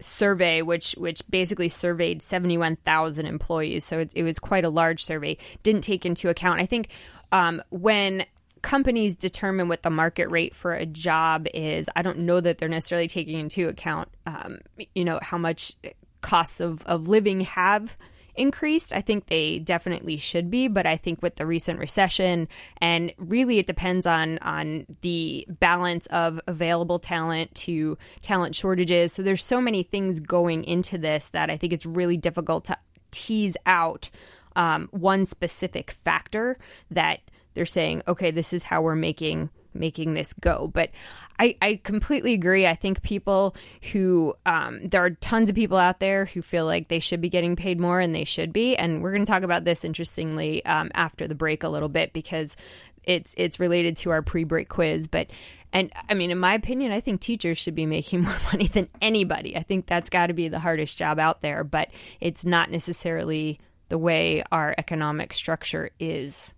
survey, 0.00 0.62
which 0.62 0.92
which 0.98 1.22
basically 1.30 1.68
surveyed 1.68 2.22
71,000 2.22 3.26
employees, 3.26 3.84
so 3.84 3.98
it, 4.00 4.12
it, 4.14 4.22
was 4.22 4.38
quite 4.38 4.64
a 4.64 4.70
large 4.70 5.02
survey, 5.04 5.36
didn't 5.62 5.82
take 5.82 6.04
into 6.04 6.28
account. 6.28 6.60
I 6.60 6.66
think 6.66 6.88
um, 7.30 7.62
when 7.70 8.26
companies 8.62 9.16
determine 9.16 9.68
what 9.68 9.82
the 9.82 9.90
market 9.90 10.30
rate 10.30 10.54
for 10.54 10.72
a 10.72 10.86
job 10.86 11.46
is, 11.52 11.88
I 11.94 12.02
don't 12.02 12.20
know 12.20 12.40
that 12.40 12.58
they're 12.58 12.68
necessarily 12.68 13.08
taking 13.08 13.38
into 13.38 13.68
account, 13.68 14.08
um, 14.26 14.60
you 14.94 15.04
know, 15.04 15.18
how 15.20 15.38
much 15.38 15.74
costs 16.20 16.60
of, 16.60 16.84
of 16.86 17.08
living 17.08 17.40
have 17.40 17.96
increased. 18.34 18.92
I 18.92 19.00
think 19.00 19.26
they 19.26 19.58
definitely 19.58 20.16
should 20.16 20.50
be, 20.50 20.68
but 20.68 20.86
I 20.86 20.96
think 20.96 21.22
with 21.22 21.36
the 21.36 21.46
recent 21.46 21.78
recession 21.78 22.48
and 22.78 23.12
really 23.18 23.58
it 23.58 23.66
depends 23.66 24.06
on 24.06 24.38
on 24.38 24.86
the 25.02 25.46
balance 25.48 26.06
of 26.06 26.40
available 26.46 26.98
talent 26.98 27.54
to 27.56 27.98
talent 28.20 28.54
shortages. 28.54 29.12
So 29.12 29.22
there's 29.22 29.44
so 29.44 29.60
many 29.60 29.82
things 29.82 30.20
going 30.20 30.64
into 30.64 30.98
this 30.98 31.28
that 31.28 31.50
I 31.50 31.56
think 31.56 31.72
it's 31.72 31.86
really 31.86 32.16
difficult 32.16 32.64
to 32.66 32.78
tease 33.10 33.56
out 33.66 34.10
um, 34.56 34.88
one 34.92 35.26
specific 35.26 35.90
factor 35.90 36.58
that 36.90 37.20
they're 37.54 37.66
saying, 37.66 38.02
okay, 38.08 38.30
this 38.30 38.52
is 38.52 38.62
how 38.62 38.82
we're 38.82 38.94
making 38.94 39.50
making 39.74 40.14
this 40.14 40.32
go. 40.32 40.70
But 40.72 40.90
I, 41.38 41.56
I 41.62 41.80
completely 41.82 42.34
agree. 42.34 42.66
I 42.66 42.74
think 42.74 43.02
people 43.02 43.56
who, 43.92 44.34
um, 44.46 44.86
there 44.88 45.04
are 45.04 45.10
tons 45.10 45.48
of 45.50 45.56
people 45.56 45.78
out 45.78 46.00
there 46.00 46.26
who 46.26 46.42
feel 46.42 46.66
like 46.66 46.88
they 46.88 47.00
should 47.00 47.20
be 47.20 47.28
getting 47.28 47.56
paid 47.56 47.80
more 47.80 48.00
and 48.00 48.14
they 48.14 48.24
should 48.24 48.52
be. 48.52 48.76
And 48.76 49.02
we're 49.02 49.12
going 49.12 49.24
to 49.24 49.30
talk 49.30 49.42
about 49.42 49.64
this 49.64 49.84
interestingly 49.84 50.64
um, 50.64 50.90
after 50.94 51.26
the 51.26 51.34
break 51.34 51.62
a 51.62 51.68
little 51.68 51.88
bit 51.88 52.12
because 52.12 52.56
it's 53.04 53.34
it's 53.36 53.58
related 53.58 53.96
to 53.98 54.10
our 54.10 54.22
pre-break 54.22 54.68
quiz. 54.68 55.08
But 55.08 55.28
and 55.72 55.92
I 56.08 56.14
mean, 56.14 56.30
in 56.30 56.38
my 56.38 56.54
opinion, 56.54 56.92
I 56.92 57.00
think 57.00 57.20
teachers 57.20 57.58
should 57.58 57.74
be 57.74 57.86
making 57.86 58.22
more 58.24 58.36
money 58.52 58.66
than 58.66 58.88
anybody. 59.00 59.56
I 59.56 59.62
think 59.62 59.86
that's 59.86 60.10
got 60.10 60.26
to 60.26 60.34
be 60.34 60.48
the 60.48 60.58
hardest 60.58 60.98
job 60.98 61.18
out 61.18 61.40
there, 61.42 61.64
but 61.64 61.88
it's 62.20 62.44
not 62.44 62.70
necessarily 62.70 63.58
the 63.88 63.98
way 63.98 64.42
our 64.52 64.74
economic 64.78 65.32
structure 65.32 65.90
is. 65.98 66.52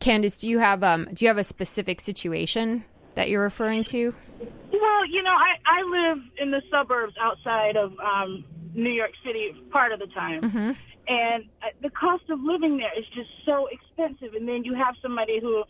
Candace, 0.00 0.38
do 0.38 0.48
you 0.48 0.58
have 0.58 0.82
um 0.82 1.08
do 1.12 1.24
you 1.24 1.28
have 1.28 1.38
a 1.38 1.44
specific 1.44 2.00
situation 2.00 2.84
that 3.14 3.28
you're 3.28 3.42
referring 3.42 3.84
to? 3.84 4.14
Well, 4.40 5.06
you 5.06 5.22
know, 5.22 5.34
I 5.34 5.56
I 5.66 5.82
live 5.82 6.18
in 6.38 6.50
the 6.50 6.62
suburbs 6.70 7.14
outside 7.20 7.76
of 7.76 7.92
um 8.00 8.44
New 8.74 8.90
York 8.90 9.12
City 9.24 9.52
part 9.70 9.92
of 9.92 10.00
the 10.00 10.06
time. 10.06 10.42
Mm-hmm. 10.42 10.70
And 11.08 11.44
uh, 11.62 11.66
the 11.82 11.90
cost 11.90 12.24
of 12.30 12.40
living 12.40 12.78
there 12.78 12.96
is 12.98 13.04
just 13.14 13.28
so 13.44 13.66
expensive 13.66 14.34
and 14.34 14.48
then 14.48 14.64
you 14.64 14.74
have 14.74 14.94
somebody 15.02 15.38
who 15.40 15.64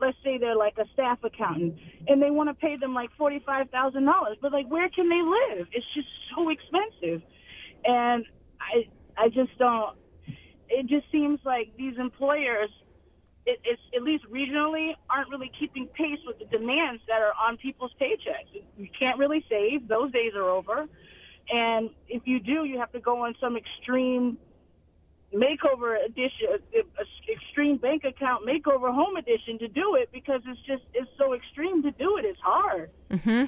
let's 0.00 0.16
say 0.24 0.36
they're 0.36 0.56
like 0.56 0.76
a 0.78 0.84
staff 0.92 1.18
accountant 1.22 1.78
and 2.08 2.20
they 2.20 2.30
want 2.30 2.48
to 2.48 2.54
pay 2.54 2.76
them 2.76 2.92
like 2.92 3.10
$45,000, 3.18 4.36
but 4.42 4.52
like 4.52 4.66
where 4.68 4.88
can 4.88 5.08
they 5.08 5.22
live? 5.22 5.68
It's 5.72 5.86
just 5.94 6.08
so 6.34 6.48
expensive. 6.48 7.22
And 7.84 8.24
I 8.60 8.88
I 9.16 9.28
just 9.28 9.56
don't 9.58 9.96
it 10.68 10.86
just 10.86 11.10
seems 11.12 11.38
like 11.44 11.72
these 11.76 11.96
employers 11.98 12.70
it, 13.46 13.60
it's 13.64 13.80
at 13.94 14.02
least 14.02 14.24
regionally 14.30 14.94
aren't 15.08 15.30
really 15.30 15.50
keeping 15.58 15.86
pace 15.86 16.18
with 16.26 16.38
the 16.38 16.44
demands 16.46 17.00
that 17.08 17.22
are 17.22 17.32
on 17.40 17.56
people's 17.56 17.92
paychecks. 18.00 18.62
You 18.76 18.88
can't 18.98 19.18
really 19.18 19.44
save; 19.48 19.88
those 19.88 20.12
days 20.12 20.32
are 20.34 20.48
over. 20.48 20.86
And 21.48 21.90
if 22.08 22.22
you 22.26 22.40
do, 22.40 22.64
you 22.64 22.78
have 22.78 22.90
to 22.92 23.00
go 23.00 23.24
on 23.24 23.36
some 23.40 23.56
extreme 23.56 24.36
makeover 25.34 26.04
edition, 26.04 26.48
extreme 27.32 27.76
bank 27.76 28.04
account 28.04 28.44
makeover 28.46 28.92
home 28.92 29.16
edition 29.16 29.58
to 29.58 29.68
do 29.68 29.94
it 29.94 30.10
because 30.12 30.40
it's 30.46 30.60
just 30.66 30.82
it's 30.94 31.10
so 31.18 31.34
extreme 31.34 31.82
to 31.82 31.90
do 31.92 32.16
it. 32.16 32.24
It's 32.24 32.40
hard. 32.40 32.90
Mm-hmm. 33.10 33.44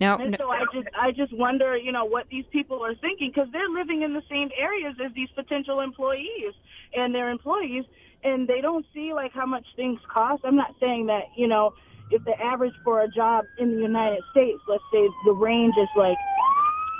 No, 0.00 0.16
and 0.16 0.32
no. 0.32 0.36
so 0.38 0.50
I 0.50 0.64
just 0.72 0.88
I 0.98 1.12
just 1.12 1.36
wonder, 1.36 1.76
you 1.76 1.92
know, 1.92 2.04
what 2.04 2.28
these 2.28 2.44
people 2.50 2.84
are 2.84 2.94
thinking 2.94 3.30
because 3.32 3.50
they're 3.52 3.68
living 3.68 4.02
in 4.02 4.14
the 4.14 4.22
same 4.28 4.50
areas 4.58 4.96
as 5.04 5.12
these 5.14 5.28
potential 5.34 5.80
employees 5.80 6.54
and 6.94 7.14
their 7.14 7.30
employees 7.30 7.84
and 8.24 8.48
they 8.48 8.60
don't 8.60 8.86
see 8.94 9.12
like 9.12 9.32
how 9.32 9.46
much 9.46 9.66
things 9.76 10.00
cost. 10.12 10.42
I'm 10.44 10.56
not 10.56 10.74
saying 10.80 11.06
that, 11.06 11.24
you 11.36 11.48
know, 11.48 11.74
if 12.10 12.24
the 12.24 12.40
average 12.40 12.74
for 12.84 13.02
a 13.02 13.08
job 13.08 13.44
in 13.58 13.74
the 13.74 13.82
United 13.82 14.20
States, 14.30 14.60
let's 14.68 14.82
say 14.92 15.08
the 15.24 15.32
range 15.32 15.74
is 15.80 15.88
like, 15.96 16.16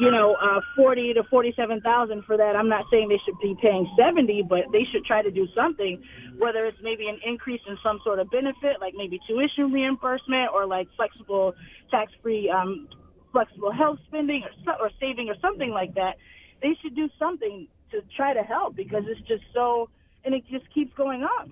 you 0.00 0.10
know, 0.10 0.34
uh, 0.34 0.60
40 0.74 1.14
to 1.14 1.22
47,000 1.24 2.24
for 2.24 2.36
that. 2.36 2.56
I'm 2.56 2.68
not 2.68 2.86
saying 2.90 3.08
they 3.08 3.20
should 3.24 3.38
be 3.40 3.56
paying 3.60 3.88
70, 3.96 4.42
but 4.48 4.60
they 4.72 4.84
should 4.90 5.04
try 5.04 5.22
to 5.22 5.30
do 5.30 5.46
something, 5.54 6.02
whether 6.38 6.64
it's 6.64 6.78
maybe 6.82 7.08
an 7.08 7.20
increase 7.24 7.60
in 7.68 7.76
some 7.82 8.00
sort 8.02 8.18
of 8.18 8.30
benefit, 8.30 8.80
like 8.80 8.94
maybe 8.96 9.20
tuition 9.28 9.70
reimbursement 9.70 10.50
or 10.52 10.66
like 10.66 10.88
flexible 10.96 11.54
tax-free, 11.90 12.50
um, 12.50 12.88
flexible 13.32 13.70
health 13.70 13.98
spending 14.08 14.42
or, 14.66 14.74
or 14.80 14.90
saving 14.98 15.28
or 15.28 15.36
something 15.40 15.70
like 15.70 15.94
that 15.94 16.16
they 16.62 16.76
should 16.80 16.94
do 16.94 17.10
something 17.18 17.66
to 17.90 18.00
try 18.16 18.32
to 18.32 18.42
help 18.42 18.76
because 18.76 19.02
it's 19.06 19.20
just 19.28 19.42
so, 19.52 19.90
and 20.24 20.34
it 20.34 20.44
just 20.50 20.72
keeps 20.72 20.92
going 20.94 21.24
up. 21.24 21.48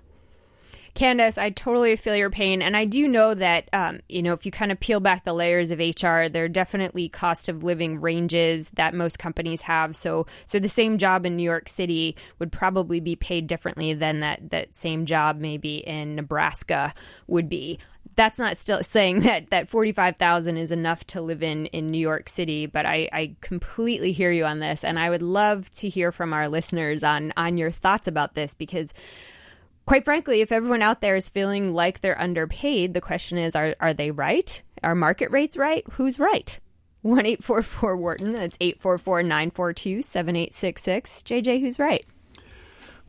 Candace, 0.95 1.39
I 1.39 1.51
totally 1.51 1.95
feel 1.97 2.17
your 2.17 2.31
pain. 2.31 2.63
And 2.63 2.77
I 2.77 2.85
do 2.85 3.07
know 3.07 3.33
that, 3.35 3.69
um, 3.73 4.01
you 4.09 4.23
know, 4.23 4.33
if 4.33 4.45
you 4.45 4.51
kind 4.51 4.73
of 4.73 4.81
peel 4.81 5.01
back 5.01 5.25
the 5.25 5.33
layers 5.33 5.71
of 5.71 5.79
HR, 5.79 6.29
there 6.29 6.45
are 6.45 6.49
definitely 6.49 7.09
cost 7.09 7.49
of 7.49 7.63
living 7.63 8.01
ranges 8.01 8.71
that 8.71 8.93
most 8.93 9.19
companies 9.19 9.63
have. 9.63 9.95
So, 9.95 10.27
so 10.47 10.59
the 10.59 10.69
same 10.69 10.99
job 10.99 11.25
in 11.25 11.37
New 11.37 11.45
York 11.45 11.69
City 11.69 12.17
would 12.39 12.51
probably 12.51 12.99
be 12.99 13.15
paid 13.15 13.47
differently 13.47 13.95
than 13.95 14.21
that, 14.21 14.51
that 14.51 14.75
same 14.75 15.07
job 15.07 15.39
maybe 15.39 15.77
in 15.79 16.17
Nebraska 16.17 16.93
would 17.29 17.49
be. 17.49 17.79
That's 18.16 18.38
not 18.38 18.57
still 18.57 18.83
saying 18.83 19.20
that, 19.25 19.51
that 19.51 19.68
45,000 19.68 20.57
is 20.57 20.70
enough 20.70 21.07
to 21.09 21.20
live 21.20 21.42
in, 21.42 21.66
in 21.66 21.90
New 21.90 21.99
York 21.99 22.29
City, 22.29 22.66
but 22.66 22.87
I, 22.87 23.09
I 23.12 23.37
completely 23.40 24.12
hear 24.12 24.31
you 24.31 24.44
on 24.44 24.59
this. 24.59 24.85
And 24.85 24.99
I 24.99 25.11
would 25.11 25.23
love 25.23 25.70
to 25.70 25.88
hear 25.88 26.12
from 26.12 26.33
our 26.33 26.49
listeners 26.49 27.03
on, 27.03 27.33
on 27.37 27.57
your 27.57 27.70
thoughts 27.70 28.09
about 28.09 28.35
this 28.35 28.55
because 28.55 28.92
quite 29.87 30.05
frankly, 30.05 30.40
if 30.40 30.53
everyone 30.53 30.83
out 30.83 31.01
there 31.01 31.16
is 31.16 31.29
feeling 31.29 31.75
like 31.75 32.01
they're 32.01 32.20
underpaid, 32.20 32.94
the 32.94 33.01
question 33.01 33.38
is 33.38 33.57
are, 33.57 33.75
are 33.81 33.94
they 33.94 34.11
right? 34.11 34.62
Are 34.83 34.94
market 34.94 35.31
rates 35.31 35.57
right? 35.57 35.85
Who's 35.92 36.18
right? 36.18 36.61
1 37.03 37.27
844 37.27 37.96
Wharton. 37.96 38.33
That's 38.33 38.57
844 38.61 39.23
942 39.23 40.03
7866. 40.03 41.23
JJ, 41.23 41.61
who's 41.61 41.79
right? 41.79 42.05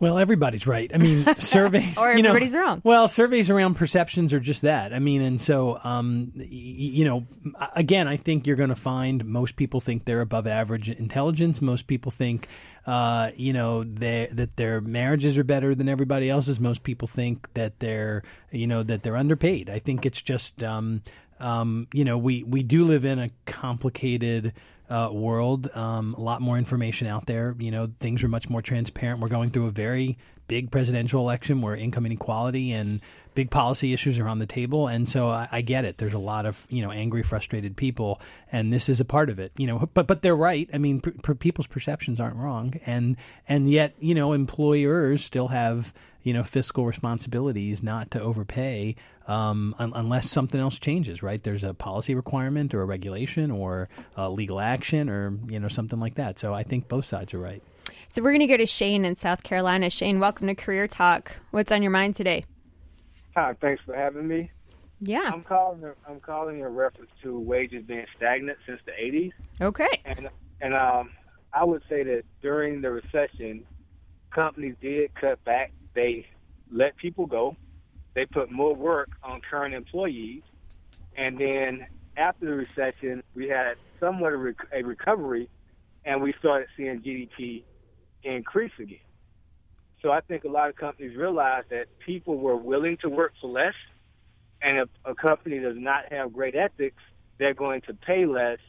Well, 0.01 0.17
everybody's 0.17 0.65
right. 0.65 0.91
I 0.93 0.97
mean, 0.97 1.25
surveys. 1.39 1.97
or 1.97 2.11
you 2.13 2.23
know, 2.23 2.29
everybody's 2.29 2.55
wrong. 2.55 2.81
Well, 2.83 3.07
surveys 3.07 3.51
around 3.51 3.75
perceptions 3.75 4.33
are 4.33 4.39
just 4.39 4.63
that. 4.63 4.93
I 4.93 4.99
mean, 4.99 5.21
and 5.21 5.39
so, 5.39 5.79
um, 5.83 6.31
y- 6.35 6.47
you 6.49 7.05
know, 7.05 7.27
again, 7.75 8.07
I 8.07 8.17
think 8.17 8.47
you're 8.47 8.55
going 8.55 8.69
to 8.69 8.75
find 8.75 9.23
most 9.23 9.55
people 9.55 9.79
think 9.79 10.05
they're 10.05 10.21
above 10.21 10.47
average 10.47 10.89
intelligence. 10.89 11.61
Most 11.61 11.85
people 11.85 12.11
think, 12.11 12.47
uh, 12.87 13.29
you 13.35 13.53
know, 13.53 13.83
they, 13.83 14.27
that 14.31 14.57
their 14.57 14.81
marriages 14.81 15.37
are 15.37 15.43
better 15.43 15.75
than 15.75 15.87
everybody 15.87 16.31
else's. 16.31 16.59
Most 16.59 16.81
people 16.81 17.07
think 17.07 17.53
that 17.53 17.79
they're, 17.79 18.23
you 18.51 18.65
know, 18.65 18.81
that 18.81 19.03
they're 19.03 19.15
underpaid. 19.17 19.69
I 19.69 19.77
think 19.77 20.05
it's 20.07 20.21
just, 20.21 20.63
um, 20.63 21.03
um, 21.39 21.87
you 21.93 22.05
know, 22.05 22.17
we, 22.17 22.41
we 22.41 22.63
do 22.63 22.85
live 22.85 23.05
in 23.05 23.19
a 23.19 23.29
complicated 23.45 24.53
uh, 24.91 25.09
world. 25.11 25.69
Um, 25.75 26.13
a 26.15 26.21
lot 26.21 26.41
more 26.41 26.57
information 26.57 27.07
out 27.07 27.25
there. 27.25 27.55
You 27.57 27.71
know, 27.71 27.91
things 27.99 28.23
are 28.23 28.27
much 28.27 28.49
more 28.49 28.61
transparent. 28.61 29.21
We're 29.21 29.29
going 29.29 29.51
through 29.51 29.67
a 29.67 29.71
very 29.71 30.17
big 30.47 30.69
presidential 30.69 31.21
election 31.21 31.61
where 31.61 31.75
income 31.75 32.05
inequality 32.05 32.73
and 32.73 32.99
big 33.33 33.49
policy 33.49 33.93
issues 33.93 34.19
are 34.19 34.27
on 34.27 34.39
the 34.39 34.45
table. 34.45 34.87
And 34.87 35.07
so 35.07 35.29
I, 35.29 35.47
I 35.51 35.61
get 35.61 35.85
it. 35.85 35.97
There's 35.97 36.13
a 36.13 36.19
lot 36.19 36.45
of 36.45 36.65
you 36.69 36.81
know 36.81 36.91
angry, 36.91 37.23
frustrated 37.23 37.75
people, 37.75 38.19
and 38.51 38.71
this 38.71 38.89
is 38.89 38.99
a 38.99 39.05
part 39.05 39.29
of 39.29 39.39
it. 39.39 39.51
You 39.57 39.67
know, 39.67 39.89
but 39.93 40.07
but 40.07 40.21
they're 40.21 40.35
right. 40.35 40.69
I 40.73 40.77
mean, 40.77 41.01
people's 41.01 41.67
perceptions 41.67 42.19
aren't 42.19 42.35
wrong, 42.37 42.75
and 42.85 43.17
and 43.47 43.69
yet 43.69 43.93
you 43.99 44.15
know 44.15 44.33
employers 44.33 45.23
still 45.23 45.47
have 45.49 45.93
you 46.23 46.33
know 46.33 46.43
fiscal 46.43 46.85
responsibilities 46.85 47.81
not 47.81 48.11
to 48.11 48.21
overpay 48.21 48.95
um, 49.27 49.73
un- 49.79 49.91
unless 49.95 50.29
something 50.29 50.59
else 50.59 50.77
changes 50.77 51.23
right 51.23 51.41
there's 51.41 51.63
a 51.63 51.73
policy 51.73 52.13
requirement 52.13 52.75
or 52.75 52.83
a 52.83 52.85
regulation 52.85 53.49
or 53.49 53.89
legal 54.29 54.59
action 54.59 55.09
or 55.09 55.35
you 55.47 55.59
know 55.59 55.67
something 55.67 55.99
like 55.99 56.13
that 56.15 56.37
so 56.37 56.53
i 56.53 56.61
think 56.61 56.87
both 56.87 57.05
sides 57.05 57.33
are 57.33 57.39
right 57.39 57.63
So 58.07 58.21
we're 58.21 58.31
going 58.31 58.41
to 58.41 58.47
go 58.47 58.57
to 58.57 58.65
Shane 58.67 59.05
in 59.05 59.15
South 59.15 59.41
Carolina. 59.41 59.89
Shane, 59.89 60.19
welcome 60.19 60.45
to 60.47 60.53
Career 60.55 60.87
Talk. 60.87 61.31
What's 61.51 61.71
on 61.71 61.81
your 61.81 61.91
mind 61.91 62.13
today? 62.13 62.43
Hi, 63.35 63.53
thanks 63.61 63.81
for 63.85 63.95
having 63.95 64.27
me. 64.27 64.49
Yeah. 64.99 65.29
I'm 65.31 65.43
calling. 65.43 65.83
I'm 66.07 66.19
calling 66.19 66.59
in 66.59 66.65
reference 66.65 67.09
to 67.23 67.39
wages 67.39 67.83
being 67.87 68.05
stagnant 68.17 68.57
since 68.67 68.79
the 68.85 68.91
80s, 68.91 69.31
Okay. 69.61 70.01
and 70.05 70.29
and 70.59 70.73
um, 70.75 71.09
I 71.53 71.63
would 71.63 71.81
say 71.89 72.03
that 72.03 72.23
during 72.41 72.81
the 72.81 72.91
recession, 72.91 73.63
companies 74.33 74.75
did 74.81 75.13
cut 75.15 75.43
back. 75.43 75.71
They 75.95 76.25
let 76.71 76.95
people 76.97 77.25
go. 77.25 77.55
They 78.13 78.25
put 78.25 78.51
more 78.51 78.75
work 78.75 79.09
on 79.23 79.41
current 79.49 79.73
employees, 79.73 80.43
and 81.17 81.39
then 81.39 81.87
after 82.17 82.45
the 82.45 82.53
recession, 82.67 83.23
we 83.33 83.47
had 83.47 83.75
somewhat 83.99 84.33
of 84.33 84.41
a 84.73 84.83
recovery, 84.83 85.49
and 86.05 86.21
we 86.21 86.33
started 86.39 86.67
seeing 86.77 86.99
GDP 87.01 87.63
increase 88.23 88.73
again. 88.79 88.97
So 90.01 90.11
I 90.11 90.21
think 90.21 90.43
a 90.43 90.49
lot 90.49 90.69
of 90.69 90.75
companies 90.75 91.15
realized 91.15 91.69
that 91.69 91.85
people 91.99 92.37
were 92.37 92.55
willing 92.55 92.97
to 93.01 93.09
work 93.09 93.33
for 93.39 93.49
less, 93.49 93.75
and 94.61 94.79
if 94.79 94.89
a 95.05 95.13
company 95.13 95.59
does 95.59 95.77
not 95.77 96.11
have 96.11 96.33
great 96.33 96.55
ethics, 96.55 97.01
they're 97.37 97.53
going 97.53 97.81
to 97.81 97.93
pay 97.93 98.25
less 98.25 98.59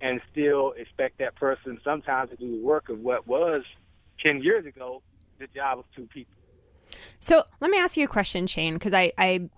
and 0.00 0.20
still 0.30 0.72
expect 0.76 1.18
that 1.18 1.34
person 1.34 1.78
sometimes 1.82 2.30
to 2.30 2.36
do 2.36 2.58
the 2.58 2.64
work 2.64 2.88
of 2.88 3.00
what 3.00 3.26
was 3.26 3.62
10 4.22 4.42
years 4.42 4.64
ago 4.66 5.02
the 5.38 5.46
job 5.48 5.80
of 5.80 5.84
two 5.94 6.06
people. 6.06 6.34
So 7.20 7.44
let 7.60 7.70
me 7.70 7.78
ask 7.78 7.96
you 7.96 8.04
a 8.04 8.08
question, 8.08 8.46
Shane, 8.46 8.74
because 8.74 8.94
I, 8.94 9.12
I 9.18 9.48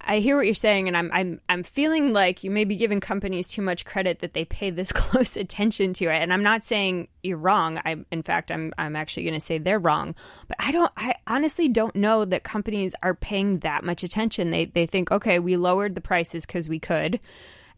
I 0.00 0.20
hear 0.20 0.36
what 0.36 0.46
you're 0.46 0.54
saying, 0.54 0.86
and 0.86 0.96
I'm 0.96 1.10
I'm 1.12 1.40
I'm 1.48 1.62
feeling 1.62 2.12
like 2.12 2.44
you 2.44 2.50
may 2.50 2.64
be 2.64 2.76
giving 2.76 3.00
companies 3.00 3.48
too 3.48 3.62
much 3.62 3.84
credit 3.84 4.20
that 4.20 4.32
they 4.32 4.44
pay 4.44 4.70
this 4.70 4.92
close 4.92 5.36
attention 5.36 5.92
to 5.94 6.06
it. 6.06 6.22
And 6.22 6.32
I'm 6.32 6.42
not 6.42 6.64
saying 6.64 7.08
you're 7.22 7.38
wrong. 7.38 7.78
I 7.84 7.96
in 8.10 8.22
fact 8.22 8.52
I'm 8.52 8.72
I'm 8.78 8.96
actually 8.96 9.24
going 9.24 9.34
to 9.34 9.40
say 9.40 9.58
they're 9.58 9.78
wrong. 9.78 10.14
But 10.46 10.56
I 10.60 10.70
don't 10.70 10.92
I 10.96 11.14
honestly 11.26 11.68
don't 11.68 11.96
know 11.96 12.24
that 12.24 12.44
companies 12.44 12.94
are 13.02 13.14
paying 13.14 13.58
that 13.60 13.84
much 13.84 14.02
attention. 14.02 14.50
They 14.50 14.66
they 14.66 14.86
think 14.86 15.10
okay, 15.10 15.38
we 15.38 15.56
lowered 15.56 15.94
the 15.94 16.00
prices 16.00 16.46
because 16.46 16.68
we 16.68 16.78
could. 16.78 17.20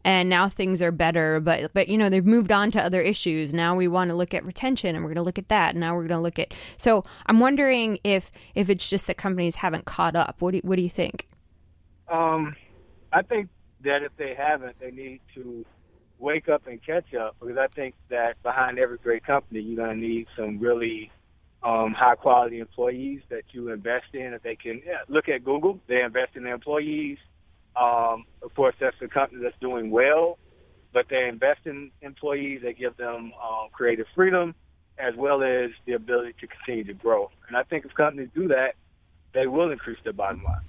And 0.03 0.29
now 0.29 0.49
things 0.49 0.81
are 0.81 0.91
better, 0.91 1.39
but 1.39 1.73
but 1.73 1.87
you 1.87 1.97
know 1.97 2.09
they've 2.09 2.25
moved 2.25 2.51
on 2.51 2.71
to 2.71 2.81
other 2.81 3.01
issues. 3.01 3.53
Now 3.53 3.75
we 3.75 3.87
want 3.87 4.09
to 4.09 4.15
look 4.15 4.33
at 4.33 4.45
retention, 4.45 4.95
and 4.95 5.03
we're 5.03 5.09
going 5.09 5.17
to 5.17 5.23
look 5.23 5.37
at 5.37 5.49
that. 5.49 5.71
And 5.71 5.79
now 5.79 5.95
we're 5.95 6.07
going 6.07 6.19
to 6.19 6.23
look 6.23 6.39
at. 6.39 6.53
So 6.77 7.03
I'm 7.25 7.39
wondering 7.39 7.99
if 8.03 8.31
if 8.55 8.69
it's 8.69 8.89
just 8.89 9.07
that 9.07 9.17
companies 9.17 9.57
haven't 9.57 9.85
caught 9.85 10.15
up. 10.15 10.37
What 10.39 10.51
do 10.53 10.61
what 10.63 10.77
do 10.77 10.81
you 10.81 10.89
think? 10.89 11.27
Um, 12.11 12.55
I 13.13 13.21
think 13.21 13.49
that 13.83 14.03
if 14.03 14.11
they 14.17 14.35
haven't, 14.37 14.79
they 14.79 14.91
need 14.91 15.21
to 15.35 15.65
wake 16.19 16.49
up 16.49 16.67
and 16.67 16.83
catch 16.85 17.13
up 17.15 17.35
because 17.39 17.57
I 17.57 17.67
think 17.67 17.95
that 18.09 18.41
behind 18.43 18.77
every 18.77 18.97
great 18.97 19.25
company, 19.25 19.61
you're 19.61 19.83
going 19.85 19.99
to 19.99 20.07
need 20.07 20.27
some 20.37 20.59
really 20.59 21.11
um, 21.63 21.93
high 21.97 22.15
quality 22.15 22.59
employees 22.59 23.21
that 23.29 23.43
you 23.51 23.69
invest 23.69 24.05
in. 24.13 24.31
That 24.31 24.43
they 24.43 24.55
can 24.55 24.81
yeah, 24.85 24.99
look 25.07 25.29
at 25.29 25.43
Google, 25.43 25.79
they 25.87 26.01
invest 26.01 26.35
in 26.35 26.43
their 26.43 26.53
employees. 26.53 27.17
Um, 27.79 28.25
of 28.43 28.53
course, 28.55 28.75
that's 28.79 28.97
a 29.01 29.07
company 29.07 29.41
that's 29.41 29.55
doing 29.61 29.89
well, 29.89 30.37
but 30.93 31.05
they 31.09 31.27
invest 31.27 31.61
in 31.65 31.91
employees. 32.01 32.59
They 32.61 32.73
give 32.73 32.97
them 32.97 33.31
um, 33.41 33.69
creative 33.71 34.07
freedom 34.13 34.53
as 34.99 35.15
well 35.15 35.41
as 35.41 35.71
the 35.85 35.93
ability 35.93 36.35
to 36.41 36.47
continue 36.47 36.83
to 36.83 36.93
grow. 36.93 37.31
And 37.47 37.55
I 37.55 37.63
think 37.63 37.85
if 37.85 37.93
companies 37.93 38.29
do 38.35 38.49
that, 38.49 38.73
they 39.33 39.47
will 39.47 39.71
increase 39.71 39.97
their 40.03 40.13
bottom 40.13 40.43
line. 40.43 40.61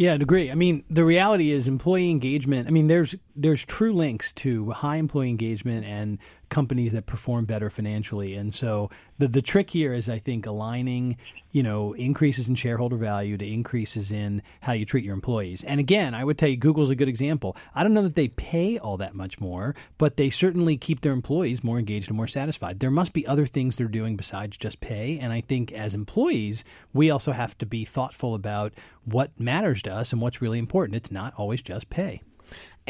Yeah, 0.00 0.14
I'd 0.14 0.22
agree. 0.22 0.50
I 0.50 0.54
mean, 0.54 0.82
the 0.88 1.04
reality 1.04 1.50
is 1.50 1.68
employee 1.68 2.10
engagement. 2.10 2.66
I 2.66 2.70
mean, 2.70 2.86
there's 2.86 3.14
there's 3.36 3.62
true 3.66 3.92
links 3.92 4.32
to 4.32 4.70
high 4.70 4.96
employee 4.96 5.28
engagement 5.28 5.84
and 5.84 6.18
companies 6.50 6.92
that 6.92 7.06
perform 7.06 7.44
better 7.46 7.70
financially. 7.70 8.34
And 8.34 8.54
so 8.54 8.90
the 9.18 9.28
the 9.28 9.42
trick 9.42 9.70
here 9.70 9.94
is, 9.94 10.08
I 10.08 10.18
think, 10.18 10.46
aligning 10.46 11.16
you 11.52 11.62
know 11.62 11.94
increases 11.94 12.48
in 12.48 12.54
shareholder 12.54 12.96
value 12.96 13.36
to 13.36 13.46
increases 13.46 14.12
in 14.12 14.42
how 14.60 14.72
you 14.72 14.84
treat 14.84 15.04
your 15.04 15.14
employees. 15.14 15.64
And 15.64 15.80
again, 15.80 16.14
I 16.14 16.24
would 16.24 16.38
tell 16.38 16.48
you, 16.48 16.56
Google's 16.56 16.90
a 16.90 16.94
good 16.94 17.08
example. 17.08 17.56
I 17.74 17.82
don't 17.82 17.94
know 17.94 18.02
that 18.02 18.16
they 18.16 18.28
pay 18.28 18.78
all 18.78 18.96
that 18.98 19.14
much 19.14 19.40
more, 19.40 19.74
but 19.98 20.16
they 20.16 20.30
certainly 20.30 20.76
keep 20.76 21.00
their 21.00 21.12
employees 21.12 21.64
more 21.64 21.78
engaged 21.78 22.08
and 22.08 22.16
more 22.16 22.28
satisfied. 22.28 22.80
There 22.80 22.90
must 22.90 23.12
be 23.12 23.26
other 23.26 23.46
things 23.46 23.76
they're 23.76 23.88
doing 23.88 24.16
besides 24.16 24.58
just 24.58 24.80
pay. 24.80 25.18
And 25.18 25.32
I 25.32 25.40
think 25.40 25.72
as 25.72 25.94
employees, 25.94 26.64
we 26.92 27.10
also 27.10 27.32
have 27.32 27.56
to 27.58 27.66
be 27.66 27.84
thoughtful 27.84 28.34
about 28.34 28.74
what 29.04 29.38
matters 29.38 29.82
to 29.82 29.94
us 29.94 30.12
and 30.12 30.20
what's 30.20 30.42
really 30.42 30.58
important. 30.58 30.96
It's 30.96 31.10
not 31.10 31.34
always 31.36 31.62
just 31.62 31.90
pay. 31.90 32.22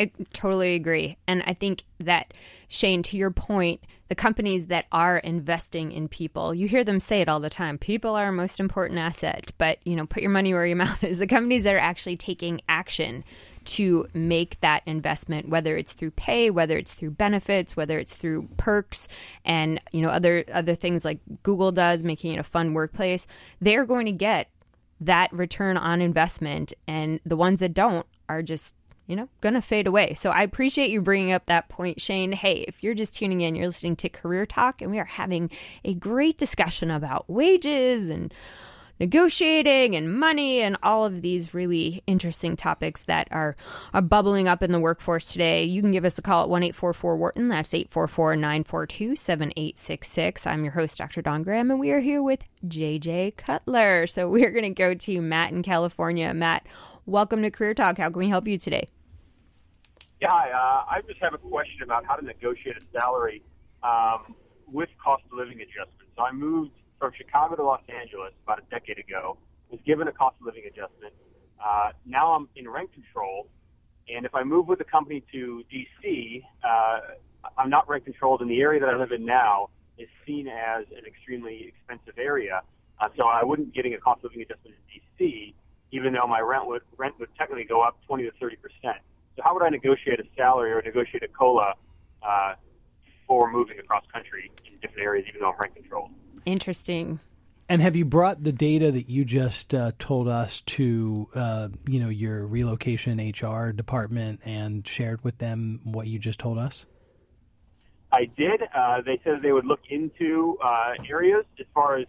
I 0.00 0.10
totally 0.32 0.76
agree. 0.76 1.18
And 1.26 1.42
I 1.46 1.52
think 1.52 1.84
that, 1.98 2.32
Shane, 2.68 3.02
to 3.02 3.18
your 3.18 3.30
point, 3.30 3.82
the 4.08 4.14
companies 4.14 4.66
that 4.68 4.86
are 4.90 5.18
investing 5.18 5.92
in 5.92 6.08
people, 6.08 6.54
you 6.54 6.66
hear 6.66 6.84
them 6.84 7.00
say 7.00 7.20
it 7.20 7.28
all 7.28 7.38
the 7.38 7.50
time 7.50 7.76
people 7.76 8.16
are 8.16 8.24
our 8.24 8.32
most 8.32 8.60
important 8.60 8.98
asset. 8.98 9.52
But, 9.58 9.78
you 9.84 9.94
know, 9.96 10.06
put 10.06 10.22
your 10.22 10.30
money 10.30 10.54
where 10.54 10.64
your 10.64 10.76
mouth 10.84 11.04
is. 11.04 11.18
The 11.18 11.26
companies 11.26 11.64
that 11.64 11.74
are 11.74 11.78
actually 11.78 12.16
taking 12.16 12.62
action 12.66 13.24
to 13.66 14.06
make 14.14 14.58
that 14.60 14.82
investment, 14.86 15.50
whether 15.50 15.76
it's 15.76 15.92
through 15.92 16.12
pay, 16.12 16.48
whether 16.48 16.78
it's 16.78 16.94
through 16.94 17.10
benefits, 17.10 17.76
whether 17.76 17.98
it's 17.98 18.16
through 18.16 18.48
perks, 18.56 19.06
and 19.44 19.82
you 19.92 20.00
know 20.00 20.08
other 20.08 20.44
other 20.50 20.74
things 20.74 21.04
like 21.04 21.20
Google 21.42 21.70
does, 21.70 22.02
making 22.02 22.32
it 22.32 22.38
a 22.38 22.42
fun 22.42 22.72
workplace, 22.72 23.26
they're 23.60 23.84
going 23.84 24.06
to 24.06 24.12
get 24.12 24.48
that 25.02 25.30
return 25.30 25.76
on 25.76 26.00
investment, 26.00 26.72
and 26.88 27.20
the 27.26 27.36
ones 27.36 27.60
that 27.60 27.74
don't 27.74 28.06
are 28.30 28.42
just 28.42 28.76
you 29.10 29.16
know, 29.16 29.28
gonna 29.40 29.60
fade 29.60 29.88
away. 29.88 30.14
So 30.14 30.30
I 30.30 30.44
appreciate 30.44 30.90
you 30.90 31.02
bringing 31.02 31.32
up 31.32 31.46
that 31.46 31.68
point, 31.68 32.00
Shane. 32.00 32.30
Hey, 32.30 32.64
if 32.68 32.84
you're 32.84 32.94
just 32.94 33.12
tuning 33.12 33.40
in, 33.40 33.56
you're 33.56 33.66
listening 33.66 33.96
to 33.96 34.08
Career 34.08 34.46
Talk, 34.46 34.80
and 34.80 34.90
we 34.90 35.00
are 35.00 35.04
having 35.04 35.50
a 35.84 35.94
great 35.94 36.38
discussion 36.38 36.92
about 36.92 37.28
wages 37.28 38.08
and 38.08 38.32
negotiating 39.00 39.96
and 39.96 40.14
money 40.14 40.60
and 40.60 40.76
all 40.82 41.04
of 41.04 41.22
these 41.22 41.54
really 41.54 42.04
interesting 42.06 42.56
topics 42.56 43.02
that 43.04 43.26
are, 43.32 43.56
are 43.92 44.02
bubbling 44.02 44.46
up 44.46 44.62
in 44.62 44.70
the 44.70 44.78
workforce 44.78 45.32
today. 45.32 45.64
You 45.64 45.82
can 45.82 45.90
give 45.90 46.04
us 46.04 46.18
a 46.18 46.22
call 46.22 46.44
at 46.44 46.48
1 46.48 46.62
844 46.62 47.16
Wharton. 47.16 47.48
That's 47.48 47.74
844 47.74 48.36
942 48.36 49.16
7866. 49.16 50.46
I'm 50.46 50.62
your 50.62 50.74
host, 50.74 50.98
Dr. 50.98 51.20
Dawn 51.20 51.42
Graham, 51.42 51.72
and 51.72 51.80
we 51.80 51.90
are 51.90 52.00
here 52.00 52.22
with 52.22 52.44
JJ 52.64 53.38
Cutler. 53.38 54.06
So 54.06 54.28
we're 54.30 54.52
going 54.52 54.62
to 54.62 54.70
go 54.70 54.94
to 54.94 55.20
Matt 55.20 55.50
in 55.50 55.64
California. 55.64 56.32
Matt, 56.32 56.64
welcome 57.06 57.42
to 57.42 57.50
Career 57.50 57.74
Talk. 57.74 57.98
How 57.98 58.10
can 58.10 58.20
we 58.20 58.28
help 58.28 58.46
you 58.46 58.56
today? 58.56 58.86
Yeah, 60.20 60.28
hi. 60.28 60.50
Uh, 60.50 60.84
I 60.96 61.00
just 61.08 61.18
have 61.22 61.32
a 61.32 61.38
question 61.38 61.82
about 61.82 62.04
how 62.04 62.14
to 62.14 62.22
negotiate 62.22 62.76
a 62.76 62.84
salary 62.92 63.42
um, 63.82 64.34
with 64.70 64.90
cost 65.02 65.22
of 65.32 65.38
living 65.38 65.62
adjustment. 65.62 66.10
So 66.14 66.22
I 66.22 66.30
moved 66.30 66.72
from 66.98 67.12
Chicago 67.16 67.56
to 67.56 67.62
Los 67.64 67.80
Angeles 67.88 68.34
about 68.44 68.58
a 68.58 68.62
decade 68.70 68.98
ago, 68.98 69.38
was 69.70 69.80
given 69.86 70.08
a 70.08 70.12
cost 70.12 70.36
of 70.40 70.44
living 70.44 70.64
adjustment. 70.66 71.14
Uh, 71.58 71.92
now 72.04 72.34
I'm 72.34 72.50
in 72.54 72.68
rent 72.68 72.92
control, 72.92 73.48
and 74.14 74.26
if 74.26 74.34
I 74.34 74.44
move 74.44 74.68
with 74.68 74.78
the 74.78 74.84
company 74.84 75.24
to 75.32 75.64
DC, 75.72 76.42
uh, 76.62 77.00
I'm 77.56 77.70
not 77.70 77.88
rent 77.88 78.04
controlled, 78.04 78.42
and 78.42 78.50
the 78.50 78.60
area 78.60 78.78
that 78.78 78.90
I 78.90 78.96
live 78.98 79.12
in 79.12 79.24
now 79.24 79.70
is 79.96 80.08
seen 80.26 80.48
as 80.48 80.84
an 80.94 81.06
extremely 81.06 81.72
expensive 81.72 82.18
area. 82.18 82.60
Uh, 83.00 83.08
so 83.16 83.24
I 83.24 83.42
wouldn't 83.42 83.72
be 83.72 83.74
getting 83.74 83.94
a 83.94 83.98
cost 83.98 84.22
of 84.22 84.32
living 84.32 84.42
adjustment 84.42 84.76
in 84.76 85.00
DC, 85.24 85.54
even 85.92 86.12
though 86.12 86.26
my 86.26 86.40
rent 86.40 86.66
would 86.66 86.82
rent 86.98 87.18
would 87.18 87.30
technically 87.38 87.64
go 87.64 87.80
up 87.80 87.96
20 88.06 88.24
to 88.24 88.32
30 88.38 88.56
percent. 88.56 89.00
So 89.36 89.42
how 89.44 89.54
would 89.54 89.62
I 89.62 89.68
negotiate 89.68 90.20
a 90.20 90.24
salary 90.36 90.72
or 90.72 90.82
negotiate 90.82 91.22
a 91.22 91.28
cola 91.28 91.74
uh, 92.22 92.54
for 93.26 93.50
moving 93.50 93.78
across 93.78 94.04
country 94.12 94.50
in 94.66 94.72
different 94.80 95.02
areas, 95.02 95.26
even 95.28 95.40
though 95.40 95.50
I'm 95.50 95.60
rent 95.60 95.74
controlled? 95.74 96.10
Interesting. 96.46 97.20
And 97.68 97.80
have 97.80 97.94
you 97.94 98.04
brought 98.04 98.42
the 98.42 98.52
data 98.52 98.90
that 98.90 99.08
you 99.08 99.24
just 99.24 99.72
uh, 99.72 99.92
told 100.00 100.26
us 100.26 100.60
to, 100.62 101.28
uh, 101.36 101.68
you 101.86 102.00
know, 102.00 102.08
your 102.08 102.44
relocation 102.44 103.18
HR 103.20 103.70
department 103.70 104.40
and 104.44 104.84
shared 104.84 105.22
with 105.22 105.38
them 105.38 105.80
what 105.84 106.08
you 106.08 106.18
just 106.18 106.40
told 106.40 106.58
us? 106.58 106.84
I 108.12 108.24
did. 108.24 108.62
Uh, 108.74 109.02
they 109.06 109.20
said 109.22 109.42
they 109.42 109.52
would 109.52 109.66
look 109.66 109.82
into 109.88 110.58
uh, 110.64 110.94
areas 111.08 111.44
as 111.60 111.66
far 111.72 111.98
as 111.98 112.06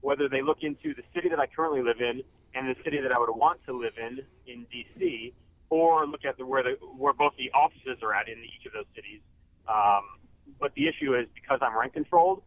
whether 0.00 0.28
they 0.28 0.42
look 0.42 0.58
into 0.62 0.94
the 0.94 1.02
city 1.14 1.28
that 1.28 1.38
I 1.38 1.46
currently 1.46 1.82
live 1.82 2.00
in 2.00 2.22
and 2.54 2.68
the 2.68 2.74
city 2.82 3.00
that 3.00 3.12
I 3.12 3.18
would 3.18 3.30
want 3.30 3.60
to 3.66 3.72
live 3.72 3.94
in 3.96 4.18
in 4.46 4.66
DC, 4.66 5.32
or 5.74 6.06
look 6.06 6.24
at 6.24 6.38
the, 6.38 6.46
where 6.46 6.62
the 6.62 6.76
where 6.96 7.12
both 7.12 7.32
the 7.36 7.50
offices 7.50 7.98
are 8.02 8.14
at 8.14 8.28
in 8.28 8.38
each 8.44 8.64
of 8.66 8.72
those 8.72 8.86
cities. 8.94 9.20
Um, 9.66 10.04
but 10.60 10.72
the 10.74 10.86
issue 10.86 11.16
is 11.16 11.26
because 11.34 11.58
I'm 11.62 11.76
rent 11.76 11.94
controlled, 11.94 12.42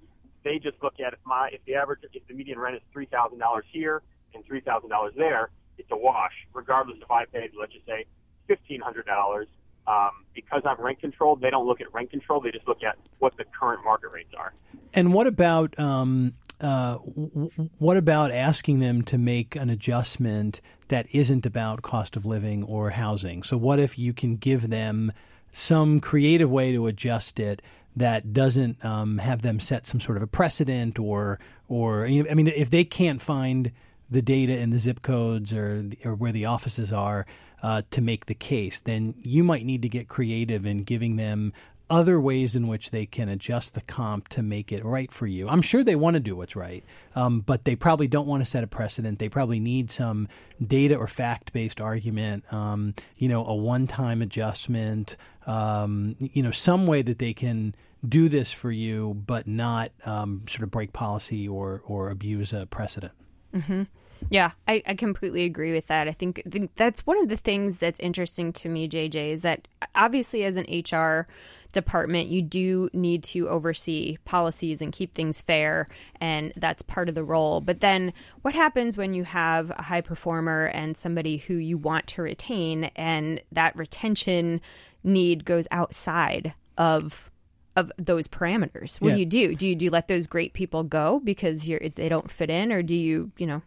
they 0.46 0.60
just 0.60 0.82
look 0.82 0.94
at 1.06 1.12
if 1.12 1.20
my 1.26 1.50
if 1.52 1.60
the 1.66 1.76
average 1.76 2.00
if 2.14 2.26
the 2.28 2.34
median 2.34 2.58
rent 2.58 2.78
is 2.78 2.82
three 2.94 3.06
thousand 3.06 3.40
dollars 3.40 3.66
here 3.72 4.02
and 4.34 4.46
three 4.46 4.62
thousand 4.62 4.90
dollars 4.90 5.14
there, 5.18 5.50
it's 5.78 5.92
a 5.92 5.98
wash, 5.98 6.32
regardless 6.54 6.98
if 7.02 7.12
I 7.12 7.26
paid 7.26 7.52
let's 7.60 7.74
just 7.74 7.86
say 7.86 8.06
fifteen 8.48 8.80
hundred 8.80 9.06
dollars. 9.06 9.48
Um, 9.88 10.26
because 10.36 10.64
I'm 10.66 10.82
rent 10.82 11.00
controlled, 11.00 11.40
they 11.40 11.50
don't 11.50 11.66
look 11.66 11.80
at 11.80 11.94
rent 11.94 12.12
control. 12.12 12.42
They 12.42 12.52
just 12.52 12.68
look 12.68 12.84
at 12.84 12.98
what 13.20 13.38
the 13.38 13.46
current 13.58 13.86
market 13.86 14.10
rates 14.12 14.34
are. 14.38 14.54
And 14.94 15.14
what 15.14 15.28
about 15.28 15.80
um, 15.80 16.34
uh, 16.60 16.96
what 16.96 17.98
about 17.98 18.32
asking 18.32 18.80
them 18.80 19.04
to 19.04 19.18
make 19.18 19.56
an 19.56 19.70
adjustment 19.70 20.62
that 20.88 21.06
isn't 21.12 21.46
about 21.46 21.82
cost 21.82 22.16
of 22.16 22.26
living 22.26 22.64
or 22.64 22.90
housing? 22.90 23.44
So, 23.44 23.58
what 23.58 23.80
if 23.80 23.98
you 24.00 24.14
can 24.14 24.38
give 24.38 24.70
them 24.70 25.12
some 25.52 26.00
creative 26.00 26.50
way 26.50 26.72
to 26.72 26.88
adjust 26.88 27.40
it 27.40 27.62
that 27.96 28.32
doesn't 28.34 28.84
um, 28.86 29.18
have 29.18 29.42
them 29.42 29.60
set 29.60 29.88
some 29.88 30.00
sort 30.00 30.18
of 30.18 30.24
a 30.24 30.28
precedent 30.28 31.00
or 31.00 31.40
or 31.68 32.06
I 32.06 32.34
mean, 32.34 32.48
if 32.48 32.70
they 32.70 32.84
can't 32.84 33.22
find 33.22 33.72
the 34.10 34.22
data 34.22 34.58
in 34.58 34.70
the 34.70 34.80
zip 34.80 35.02
codes 35.02 35.52
or 35.52 35.84
or 36.06 36.16
where 36.16 36.32
the 36.32 36.46
offices 36.46 36.94
are 36.94 37.26
uh, 37.62 37.82
to 37.92 38.02
make 38.02 38.28
the 38.28 38.36
case, 38.36 38.80
then 38.80 39.16
you 39.22 39.44
might 39.44 39.66
need 39.66 39.82
to 39.82 39.90
get 39.90 40.08
creative 40.08 40.66
in 40.66 40.84
giving 40.84 41.16
them 41.16 41.54
other 41.90 42.20
ways 42.20 42.56
in 42.56 42.68
which 42.68 42.92
they 42.92 43.06
can 43.06 43.30
adjust 43.30 43.74
the 43.74 43.82
comp 43.82 44.28
to 44.30 44.42
make 44.42 44.72
it 44.72 44.84
right 44.84 45.12
for 45.12 45.26
you. 45.28 45.48
I'm 45.48 45.62
sure 45.62 45.84
they 45.84 45.96
want 45.96 46.16
to 46.16 46.20
do 46.20 46.36
what's 46.36 46.56
right, 46.56 46.84
um, 47.16 47.42
but 47.42 47.66
they 47.66 47.76
probably 47.76 48.08
don't 48.08 48.28
want 48.28 48.44
to 48.44 48.50
set 48.50 48.64
a 48.64 48.68
precedent. 48.68 49.20
They 49.20 49.30
probably 49.30 49.60
need 49.60 49.90
some 49.90 50.28
data 50.66 50.96
or 50.96 51.08
fact 51.08 51.54
based 51.54 51.80
argument, 51.80 52.52
um, 52.52 52.94
you 53.18 53.30
know, 53.30 53.46
a 53.46 53.56
one 53.56 53.88
time 53.88 54.22
adjustment, 54.22 55.16
um, 55.46 56.16
you 56.20 56.44
know, 56.44 56.52
some 56.52 56.88
way 56.88 57.02
that 57.02 57.20
they 57.20 57.34
can 57.34 57.74
do 58.08 58.30
this 58.30 58.52
for 58.52 58.72
you, 58.72 59.14
but 59.26 59.48
not 59.48 59.92
um, 60.06 60.44
sort 60.48 60.64
of 60.64 60.72
break 60.72 60.94
policy 60.94 61.48
or, 61.48 61.82
or 61.86 62.10
abuse 62.10 62.54
a 62.54 62.66
precedent. 62.66 63.14
Mm-hmm. 63.56 63.84
Yeah, 64.30 64.52
I, 64.68 64.84
I 64.86 64.96
completely 64.96 65.44
agree 65.44 65.74
with 65.74 65.88
that. 65.88 66.08
I 66.08 66.12
think, 66.12 66.42
think 66.50 66.76
that's 66.76 67.06
one 67.06 67.20
of 67.20 67.30
the 67.30 67.38
things 67.38 67.78
that's 67.78 68.00
interesting 68.00 68.52
to 68.54 68.70
me, 68.70 68.90
JJ, 68.90 69.34
is 69.34 69.42
that 69.44 69.68
obviously 69.96 70.44
as 70.44 70.58
an 70.58 70.66
HR 70.70 71.28
department, 71.72 72.30
you 72.30 72.42
do 72.42 72.90
need 72.94 73.24
to 73.24 73.50
oversee 73.50 74.18
policies 74.26 74.82
and 74.82 74.92
keep 74.92 75.14
things 75.14 75.42
fair, 75.42 75.88
and 76.22 76.54
that's 76.56 76.82
part 76.82 77.10
of 77.10 77.16
the 77.16 77.24
role. 77.24 77.62
But 77.62 77.80
then, 77.80 78.14
what 78.42 78.56
happens 78.56 78.98
when 78.98 79.14
you 79.14 79.24
have 79.24 79.72
a 79.72 79.82
high 79.82 80.02
performer 80.02 80.66
and 80.68 80.96
somebody 80.96 81.38
who 81.38 81.56
you 81.56 81.78
want 81.78 82.08
to 82.08 82.22
retain, 82.22 82.86
and 82.96 83.42
that 83.52 83.76
retention 83.76 84.62
need 85.04 85.46
goes 85.46 85.68
outside 85.72 86.54
of 86.78 87.30
of 87.76 87.92
those 87.98 88.28
parameters? 88.28 89.00
What 89.00 89.10
Yeah. 89.10 89.14
do 89.16 89.20
you 89.20 89.26
do? 89.26 89.56
Do 89.56 89.68
you 89.68 89.76
do 89.76 89.86
you 89.86 89.92
let 89.92 90.08
those 90.08 90.26
great 90.28 90.54
people 90.54 90.84
go 90.84 91.20
because 91.24 91.68
you're 91.68 91.80
they 91.96 92.10
don't 92.10 92.32
fit 92.32 92.50
in, 92.50 92.72
or 92.72 92.82
do 92.82 92.96
you 92.96 93.32
you 93.38 93.46
know 93.46 93.62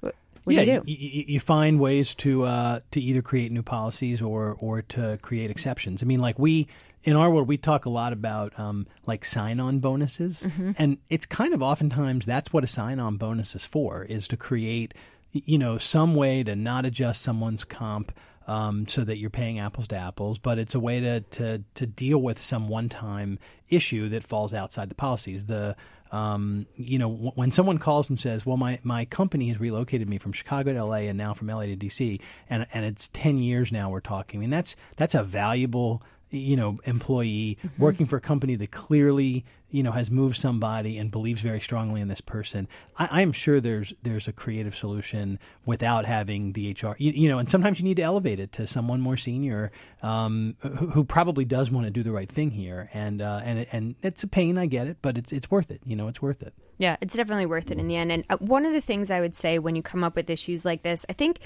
what, 0.00 0.14
what 0.44 0.56
yeah, 0.56 0.64
do 0.64 0.70
you 0.72 0.80
do? 0.80 0.90
You, 0.90 1.24
you 1.28 1.40
find 1.40 1.78
ways 1.78 2.14
to 2.16 2.44
uh, 2.44 2.80
to 2.90 3.00
either 3.00 3.22
create 3.22 3.52
new 3.52 3.62
policies 3.62 4.20
or 4.20 4.56
or 4.58 4.82
to 4.82 5.18
create 5.22 5.50
exceptions. 5.50 6.02
I 6.02 6.06
mean, 6.06 6.20
like 6.20 6.38
we 6.38 6.66
in 7.04 7.16
our 7.16 7.30
world, 7.30 7.48
we 7.48 7.56
talk 7.56 7.84
a 7.84 7.90
lot 7.90 8.12
about 8.12 8.58
um, 8.58 8.86
like 9.06 9.24
sign-on 9.24 9.80
bonuses, 9.80 10.42
Mm-hmm. 10.44 10.72
and 10.78 10.98
it's 11.08 11.26
kind 11.26 11.52
of 11.54 11.62
oftentimes 11.62 12.24
that's 12.26 12.52
what 12.52 12.64
a 12.64 12.66
sign-on 12.68 13.16
bonus 13.16 13.54
is 13.54 13.64
for: 13.64 14.04
is 14.04 14.28
to 14.28 14.36
create 14.36 14.94
you 15.32 15.58
know 15.58 15.78
some 15.78 16.14
way 16.14 16.42
to 16.44 16.54
not 16.54 16.84
adjust 16.84 17.22
someone's 17.22 17.64
comp. 17.64 18.12
Um, 18.44 18.88
so 18.88 19.04
that 19.04 19.18
you're 19.18 19.30
paying 19.30 19.60
apples 19.60 19.86
to 19.88 19.94
apples, 19.96 20.36
but 20.36 20.58
it's 20.58 20.74
a 20.74 20.80
way 20.80 20.98
to, 20.98 21.20
to, 21.20 21.62
to 21.76 21.86
deal 21.86 22.18
with 22.18 22.40
some 22.40 22.66
one-time 22.66 23.38
issue 23.68 24.08
that 24.08 24.24
falls 24.24 24.52
outside 24.52 24.88
the 24.88 24.96
policies. 24.96 25.44
The 25.44 25.76
um, 26.10 26.66
you 26.76 26.98
know, 26.98 27.08
w- 27.08 27.30
when 27.36 27.52
someone 27.52 27.78
calls 27.78 28.10
and 28.10 28.18
says, 28.18 28.44
"Well, 28.44 28.56
my, 28.56 28.80
my 28.82 29.04
company 29.04 29.46
has 29.50 29.60
relocated 29.60 30.08
me 30.08 30.18
from 30.18 30.32
Chicago 30.32 30.72
to 30.72 30.78
L.A. 30.78 31.06
and 31.06 31.16
now 31.16 31.34
from 31.34 31.50
L.A. 31.50 31.68
to 31.68 31.76
D.C. 31.76 32.18
and 32.50 32.66
and 32.74 32.84
it's 32.84 33.08
ten 33.12 33.38
years 33.38 33.70
now 33.70 33.90
we're 33.90 34.00
talking." 34.00 34.38
I 34.38 34.40
mean, 34.40 34.50
that's 34.50 34.74
that's 34.96 35.14
a 35.14 35.22
valuable 35.22 36.02
you 36.32 36.56
know 36.56 36.78
employee 36.84 37.58
working 37.78 38.06
for 38.06 38.16
a 38.16 38.20
company 38.20 38.54
that 38.56 38.70
clearly 38.70 39.44
you 39.70 39.82
know 39.82 39.92
has 39.92 40.10
moved 40.10 40.36
somebody 40.36 40.98
and 40.98 41.10
believes 41.10 41.40
very 41.40 41.60
strongly 41.60 42.00
in 42.00 42.08
this 42.08 42.20
person. 42.20 42.68
I, 42.98 43.20
I'm 43.20 43.32
sure 43.32 43.60
there's 43.60 43.92
there's 44.02 44.28
a 44.28 44.32
creative 44.32 44.76
solution 44.76 45.38
without 45.66 46.04
having 46.04 46.52
the 46.52 46.76
HR. 46.80 46.94
You, 46.98 47.12
you 47.12 47.28
know, 47.28 47.38
and 47.38 47.50
sometimes 47.50 47.80
you 47.80 47.84
need 47.84 47.96
to 47.96 48.02
elevate 48.02 48.40
it 48.40 48.52
to 48.52 48.66
someone 48.66 49.00
more 49.00 49.16
senior 49.16 49.72
um, 50.02 50.56
who, 50.60 50.68
who 50.68 51.04
probably 51.04 51.44
does 51.44 51.70
want 51.70 51.86
to 51.86 51.90
do 51.90 52.02
the 52.02 52.12
right 52.12 52.30
thing 52.30 52.50
here. 52.50 52.88
And 52.92 53.20
uh, 53.20 53.40
and 53.44 53.66
and 53.72 53.94
it's 54.02 54.22
a 54.22 54.28
pain, 54.28 54.58
I 54.58 54.66
get 54.66 54.86
it, 54.86 54.98
but 55.02 55.18
it's 55.18 55.32
it's 55.32 55.50
worth 55.50 55.70
it. 55.70 55.80
You 55.84 55.96
know, 55.96 56.08
it's 56.08 56.22
worth 56.22 56.42
it. 56.42 56.54
Yeah, 56.78 56.96
it's 57.00 57.14
definitely 57.14 57.46
worth 57.46 57.70
it 57.70 57.78
in 57.78 57.86
the 57.86 57.96
end. 57.96 58.10
And 58.10 58.24
uh, 58.28 58.38
one 58.38 58.64
of 58.66 58.72
the 58.72 58.80
things 58.80 59.10
I 59.10 59.20
would 59.20 59.36
say 59.36 59.58
when 59.58 59.76
you 59.76 59.82
come 59.82 60.02
up 60.02 60.16
with 60.16 60.28
issues 60.28 60.64
like 60.64 60.82
this, 60.82 61.06
I 61.08 61.12
think 61.12 61.38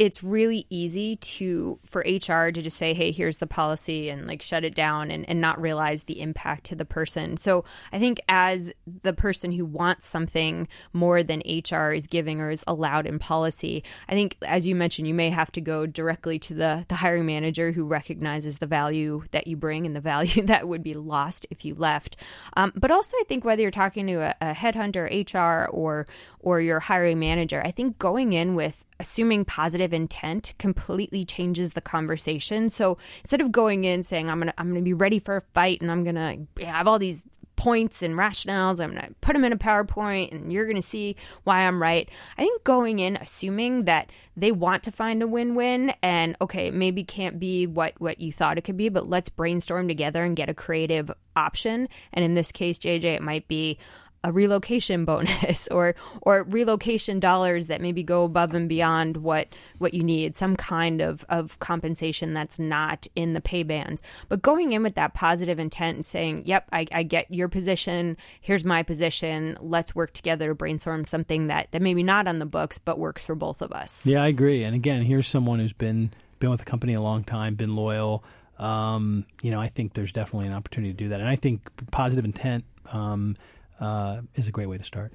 it's 0.00 0.24
really 0.24 0.66
easy 0.70 1.16
to 1.16 1.78
for 1.84 2.00
HR 2.00 2.50
to 2.50 2.62
just 2.62 2.78
say, 2.78 2.94
"Hey, 2.94 3.12
here's 3.12 3.36
the 3.36 3.46
policy," 3.46 4.08
and 4.08 4.26
like 4.26 4.40
shut 4.40 4.64
it 4.64 4.74
down 4.74 5.10
and, 5.10 5.28
and 5.28 5.42
not 5.42 5.60
realize 5.60 6.04
the 6.04 6.22
impact 6.22 6.64
to 6.64 6.74
the 6.74 6.86
person. 6.86 7.36
So 7.36 7.66
I 7.92 7.98
think 7.98 8.18
as 8.26 8.72
the 9.02 9.12
person 9.12 9.52
who 9.52 9.66
wants 9.66 10.06
something 10.06 10.68
more 10.94 11.22
than 11.22 11.42
HR 11.46 11.92
is 11.92 12.06
giving 12.06 12.40
or 12.40 12.50
is 12.50 12.64
allowed 12.66 13.06
in 13.06 13.18
policy, 13.18 13.84
I 14.08 14.14
think 14.14 14.38
as 14.48 14.66
you 14.66 14.74
mentioned, 14.74 15.06
you 15.06 15.12
may 15.12 15.28
have 15.28 15.52
to 15.52 15.60
go 15.60 15.84
directly 15.84 16.38
to 16.40 16.54
the 16.54 16.86
the 16.88 16.94
hiring 16.94 17.26
manager 17.26 17.70
who 17.70 17.84
recognizes 17.84 18.56
the 18.56 18.66
value 18.66 19.24
that 19.32 19.48
you 19.48 19.58
bring 19.58 19.84
and 19.84 19.94
the 19.94 20.00
value 20.00 20.42
that 20.46 20.66
would 20.66 20.82
be 20.82 20.94
lost 20.94 21.46
if 21.50 21.62
you 21.66 21.74
left. 21.74 22.16
Um, 22.56 22.72
but 22.74 22.90
also, 22.90 23.18
I 23.20 23.24
think 23.28 23.44
whether 23.44 23.60
you're 23.60 23.70
talking 23.70 24.06
to 24.06 24.14
a, 24.14 24.34
a 24.40 24.54
headhunter, 24.54 25.10
HR, 25.10 25.68
or 25.68 26.06
or 26.38 26.62
your 26.62 26.80
hiring 26.80 27.18
manager, 27.18 27.60
I 27.62 27.70
think 27.70 27.98
going 27.98 28.32
in 28.32 28.54
with 28.54 28.86
assuming 29.00 29.44
positive 29.44 29.92
intent 29.92 30.52
completely 30.58 31.24
changes 31.24 31.72
the 31.72 31.80
conversation. 31.80 32.68
So 32.68 32.98
instead 33.22 33.40
of 33.40 33.50
going 33.50 33.84
in 33.84 34.02
saying 34.02 34.30
I'm 34.30 34.38
gonna 34.38 34.54
I'm 34.58 34.68
gonna 34.68 34.82
be 34.82 34.92
ready 34.92 35.18
for 35.18 35.38
a 35.38 35.42
fight 35.54 35.80
and 35.80 35.90
I'm 35.90 36.04
gonna 36.04 36.36
have 36.60 36.86
all 36.86 36.98
these 36.98 37.24
points 37.60 38.00
and 38.00 38.14
rationales. 38.14 38.82
I'm 38.82 38.94
to 38.94 39.14
put 39.20 39.34
them 39.34 39.44
in 39.44 39.52
a 39.52 39.58
PowerPoint 39.58 40.32
and 40.32 40.50
you're 40.50 40.64
to 40.76 40.82
see 40.82 41.16
why 41.44 41.58
I'm 41.58 41.80
right. 41.80 42.08
I 42.38 42.42
think 42.42 42.64
going 42.64 43.00
in 43.00 43.16
assuming 43.16 43.84
that 43.84 44.10
they 44.34 44.50
want 44.50 44.84
to 44.84 44.90
find 44.90 45.22
a 45.22 45.26
win-win 45.26 45.92
and 46.02 46.36
okay, 46.40 46.70
maybe 46.70 47.04
can't 47.04 47.38
be 47.38 47.66
what 47.66 47.92
what 47.98 48.18
you 48.18 48.32
thought 48.32 48.56
it 48.56 48.64
could 48.64 48.78
be, 48.78 48.88
but 48.88 49.10
let's 49.10 49.28
brainstorm 49.28 49.88
together 49.88 50.24
and 50.24 50.36
get 50.36 50.48
a 50.48 50.54
creative 50.54 51.10
option. 51.36 51.88
And 52.14 52.24
in 52.24 52.34
this 52.34 52.50
case, 52.50 52.78
JJ, 52.78 53.04
it 53.04 53.22
might 53.22 53.46
be 53.46 53.78
a 54.22 54.32
relocation 54.32 55.04
bonus 55.10 55.68
or 55.68 55.94
or 56.22 56.44
relocation 56.44 57.20
dollars 57.20 57.68
that 57.68 57.80
maybe 57.80 58.02
go 58.02 58.24
above 58.24 58.54
and 58.54 58.68
beyond 58.68 59.18
what 59.18 59.48
what 59.78 59.94
you 59.94 60.02
need 60.02 60.36
some 60.36 60.56
kind 60.56 61.00
of 61.00 61.24
of 61.28 61.58
compensation 61.58 62.34
that's 62.34 62.58
not 62.58 63.06
in 63.16 63.32
the 63.32 63.40
pay 63.40 63.62
bands 63.62 64.02
but 64.28 64.42
going 64.42 64.72
in 64.72 64.82
with 64.82 64.94
that 64.94 65.14
positive 65.14 65.58
intent 65.58 65.96
and 65.96 66.06
saying 66.06 66.42
yep 66.44 66.68
I, 66.72 66.86
I 66.92 67.02
get 67.02 67.30
your 67.30 67.48
position. 67.48 68.16
Here's 68.40 68.64
my 68.64 68.82
position. 68.82 69.56
Let's 69.60 69.94
work 69.94 70.12
together 70.12 70.48
to 70.48 70.54
brainstorm 70.54 71.06
something 71.06 71.48
that 71.48 71.70
that 71.72 71.82
maybe 71.82 72.02
not 72.02 72.26
on 72.26 72.38
the 72.38 72.46
books 72.46 72.78
but 72.78 72.98
works 72.98 73.24
for 73.24 73.34
both 73.34 73.62
of 73.62 73.72
us. 73.72 74.06
Yeah 74.06 74.22
I 74.22 74.28
agree. 74.28 74.64
And 74.64 74.74
again 74.74 75.02
here's 75.02 75.26
someone 75.26 75.58
who's 75.58 75.72
been 75.72 76.10
been 76.38 76.50
with 76.50 76.60
the 76.60 76.66
company 76.66 76.94
a 76.94 77.02
long 77.02 77.24
time 77.24 77.54
been 77.54 77.76
loyal. 77.76 78.24
Um, 78.58 79.24
you 79.42 79.50
know 79.50 79.60
I 79.60 79.68
think 79.68 79.94
there's 79.94 80.12
definitely 80.12 80.48
an 80.48 80.54
opportunity 80.54 80.92
to 80.92 80.96
do 80.96 81.08
that. 81.10 81.20
And 81.20 81.28
I 81.28 81.36
think 81.36 81.62
positive 81.90 82.24
intent 82.24 82.64
um, 82.92 83.36
uh, 83.80 84.20
is 84.34 84.48
a 84.48 84.52
great 84.52 84.68
way 84.68 84.78
to 84.78 84.84
start. 84.84 85.12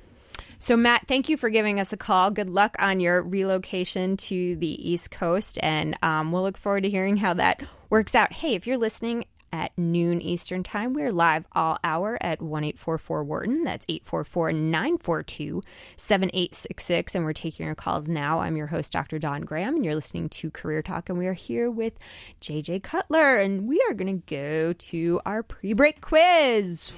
So, 0.58 0.78
Matt, 0.78 1.08
thank 1.08 1.30
you 1.30 1.38
for 1.38 1.50
giving 1.50 1.80
us 1.80 1.94
a 1.94 1.98
call. 1.98 2.32
Good 2.32 2.50
luck 2.50 2.76
on 2.80 3.00
your 3.00 3.22
relocation 3.22 4.18
to 4.18 4.56
the 4.56 4.90
East 4.90 5.12
Coast, 5.12 5.60
and 5.62 5.98
um, 6.02 6.32
we'll 6.32 6.44
look 6.44 6.58
forward 6.58 6.84
to 6.84 6.90
hearing 6.90 7.18
how 7.18 7.34
that 7.36 7.62
works 7.90 8.16
out. 8.16 8.32
Hey, 8.32 8.56
if 8.56 8.66
you're 8.66 8.78
listening 8.78 9.26
at 9.52 9.78
noon 9.78 10.22
Eastern 10.22 10.64
Time, 10.64 10.94
we're 10.94 11.12
live 11.12 11.46
all 11.54 11.78
hour 11.84 12.18
at 12.22 12.42
1 12.42 12.64
844 12.64 13.24
Wharton. 13.24 13.64
That's 13.64 13.86
844 13.88 14.54
942 14.54 15.62
7866. 15.98 17.16
And 17.16 17.26
we're 17.26 17.34
taking 17.34 17.66
your 17.66 17.76
calls 17.76 18.10
now. 18.10 18.40
I'm 18.40 18.58
your 18.58 18.68
host, 18.68 18.92
Dr. 18.92 19.20
Dawn 19.20 19.42
Graham, 19.42 19.76
and 19.76 19.86
you're 19.86 19.96
listening 19.96 20.30
to 20.30 20.52
Career 20.52 20.82
Talk. 20.82 21.10
And 21.10 21.18
we 21.18 21.28
are 21.28 21.34
here 21.34 21.72
with 21.72 21.98
JJ 22.42 22.84
Cutler, 22.84 23.38
and 23.38 23.68
we 23.68 23.82
are 23.90 23.94
going 23.94 24.22
to 24.22 24.26
go 24.26 24.74
to 24.74 25.22
our 25.26 25.44
pre 25.44 25.74
break 25.74 26.02
quiz. 26.02 26.92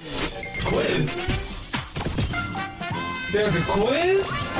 Quiz. 0.64 1.57
There's 3.30 3.54
a 3.56 3.62
quiz. 3.62 4.50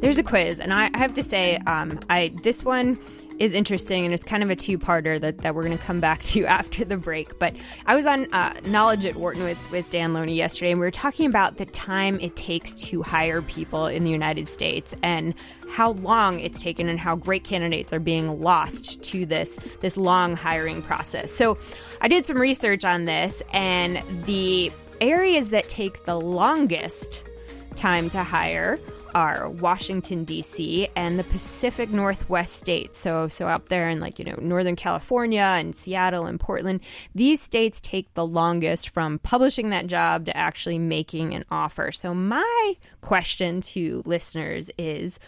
There's 0.00 0.18
a 0.18 0.24
quiz, 0.24 0.58
and 0.58 0.74
I 0.74 0.90
have 0.94 1.14
to 1.14 1.22
say, 1.22 1.56
um, 1.58 2.00
I 2.10 2.32
this 2.42 2.64
one 2.64 2.98
is 3.38 3.54
interesting, 3.54 4.04
and 4.04 4.12
it's 4.12 4.24
kind 4.24 4.42
of 4.42 4.50
a 4.50 4.56
two-parter 4.56 5.20
that, 5.20 5.38
that 5.38 5.54
we're 5.54 5.62
going 5.62 5.78
to 5.78 5.84
come 5.84 6.00
back 6.00 6.20
to 6.24 6.44
after 6.46 6.84
the 6.84 6.96
break. 6.96 7.38
But 7.38 7.54
I 7.86 7.94
was 7.94 8.06
on 8.06 8.26
uh, 8.34 8.54
Knowledge 8.66 9.04
at 9.04 9.14
Wharton 9.14 9.44
with, 9.44 9.58
with 9.70 9.88
Dan 9.90 10.14
Loney 10.14 10.34
yesterday, 10.34 10.72
and 10.72 10.80
we 10.80 10.86
were 10.86 10.90
talking 10.90 11.26
about 11.26 11.58
the 11.58 11.66
time 11.66 12.18
it 12.18 12.34
takes 12.34 12.74
to 12.88 13.02
hire 13.02 13.40
people 13.40 13.86
in 13.86 14.02
the 14.02 14.10
United 14.10 14.48
States 14.48 14.92
and 15.04 15.32
how 15.70 15.92
long 15.92 16.40
it's 16.40 16.60
taken 16.60 16.88
and 16.88 16.98
how 16.98 17.14
great 17.14 17.44
candidates 17.44 17.92
are 17.92 18.00
being 18.00 18.40
lost 18.40 19.00
to 19.04 19.24
this 19.24 19.60
this 19.80 19.96
long 19.96 20.34
hiring 20.34 20.82
process. 20.82 21.30
So 21.30 21.56
I 22.00 22.08
did 22.08 22.26
some 22.26 22.38
research 22.38 22.84
on 22.84 23.04
this, 23.04 23.44
and 23.52 24.02
the 24.24 24.72
areas 25.00 25.50
that 25.50 25.68
take 25.68 26.04
the 26.04 26.18
longest 26.18 27.24
time 27.76 28.10
to 28.10 28.22
hire 28.22 28.78
are 29.14 29.48
Washington 29.48 30.24
D.C. 30.24 30.88
and 30.96 31.18
the 31.18 31.24
Pacific 31.24 31.90
Northwest 31.90 32.54
states. 32.54 32.98
So 32.98 33.28
so 33.28 33.48
up 33.48 33.68
there 33.68 33.88
in 33.88 34.00
like, 34.00 34.18
you 34.18 34.24
know, 34.24 34.36
Northern 34.40 34.76
California 34.76 35.40
and 35.40 35.74
Seattle 35.74 36.26
and 36.26 36.38
Portland, 36.38 36.80
these 37.14 37.40
states 37.40 37.80
take 37.80 38.12
the 38.14 38.26
longest 38.26 38.90
from 38.90 39.18
publishing 39.18 39.70
that 39.70 39.86
job 39.86 40.26
to 40.26 40.36
actually 40.36 40.78
making 40.78 41.34
an 41.34 41.44
offer. 41.50 41.92
So 41.92 42.14
my 42.14 42.76
question 43.00 43.60
to 43.62 44.02
listeners 44.06 44.70
is 44.78 45.18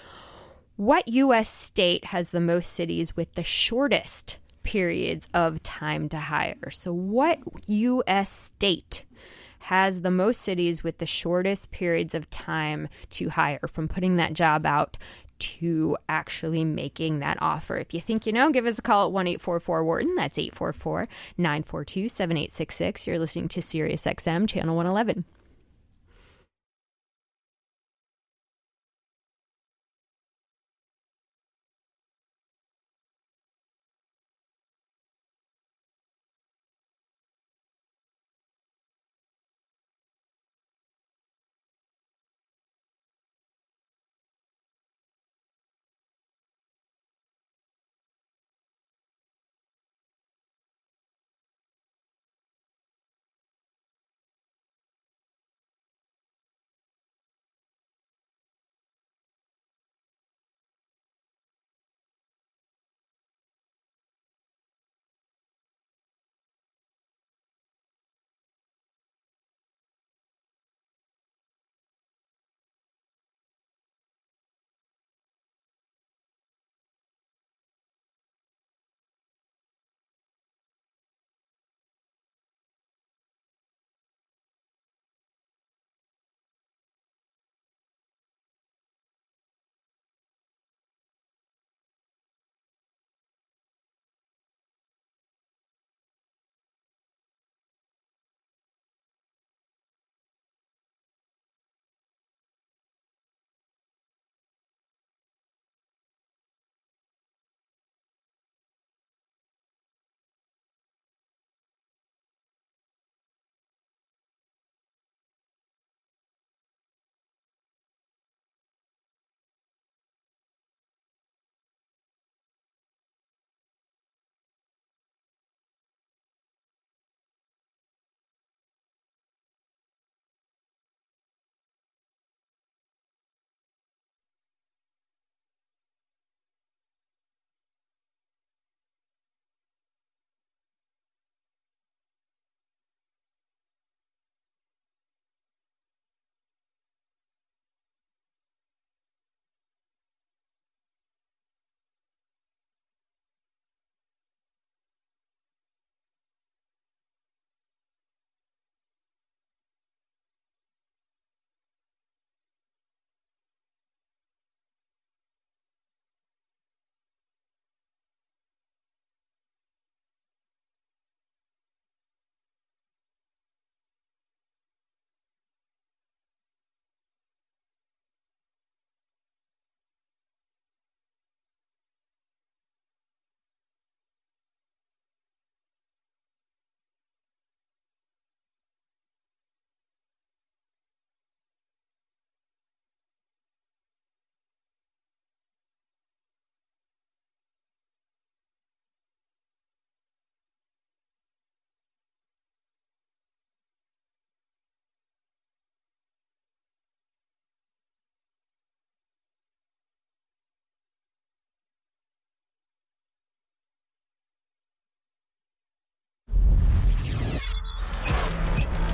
what 0.76 1.08
US 1.08 1.48
state 1.48 2.04
has 2.06 2.30
the 2.30 2.40
most 2.40 2.72
cities 2.72 3.16
with 3.16 3.32
the 3.34 3.44
shortest 3.44 4.38
periods 4.62 5.28
of 5.34 5.62
time 5.62 6.08
to 6.10 6.18
hire? 6.18 6.70
So 6.70 6.92
what 6.92 7.38
US 7.66 8.30
state 8.30 9.04
has 9.62 10.00
the 10.00 10.10
most 10.10 10.42
cities 10.42 10.82
with 10.82 10.98
the 10.98 11.06
shortest 11.06 11.70
periods 11.70 12.14
of 12.14 12.28
time 12.30 12.88
to 13.10 13.28
hire 13.28 13.66
from 13.68 13.88
putting 13.88 14.16
that 14.16 14.32
job 14.32 14.66
out 14.66 14.98
to 15.38 15.96
actually 16.08 16.64
making 16.64 17.18
that 17.18 17.38
offer. 17.40 17.76
If 17.76 17.92
you 17.92 18.00
think 18.00 18.26
you 18.26 18.32
know, 18.32 18.50
give 18.50 18.66
us 18.66 18.78
a 18.78 18.82
call 18.82 19.06
at 19.06 19.12
1 19.12 19.26
844 19.26 19.84
Wharton. 19.84 20.14
That's 20.14 20.38
844 20.38 21.06
942 21.36 22.08
7866. 22.08 23.06
You're 23.06 23.18
listening 23.18 23.48
to 23.48 23.60
SiriusXM, 23.60 24.48
Channel 24.48 24.76
111. 24.76 25.24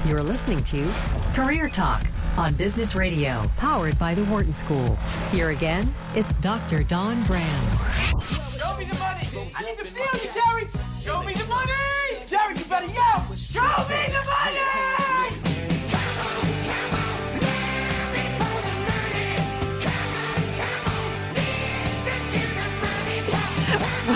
You're 0.09 0.23
listening 0.23 0.65
to 0.65 0.91
Career 1.35 1.69
Talk 1.69 2.07
on 2.39 2.55
Business 2.55 2.95
Radio, 2.95 3.43
powered 3.59 3.99
by 3.99 4.15
the 4.15 4.25
Wharton 4.25 4.55
School. 4.55 4.97
Here 5.31 5.51
again 5.51 5.93
is 6.17 6.33
Dr. 6.41 6.83
Dawn 6.83 7.23
Graham. 7.25 7.79
Show 8.57 8.75
me 8.79 8.87
the 8.87 8.97
money. 8.99 9.29
I 9.55 9.63
need 9.67 9.77
to 9.77 9.85
feel 9.85 10.07
you, 10.23 10.31
Jerry. 10.33 10.67
Show 11.03 11.23
me 11.25 11.35
the 11.35 11.47
money. 11.47 11.88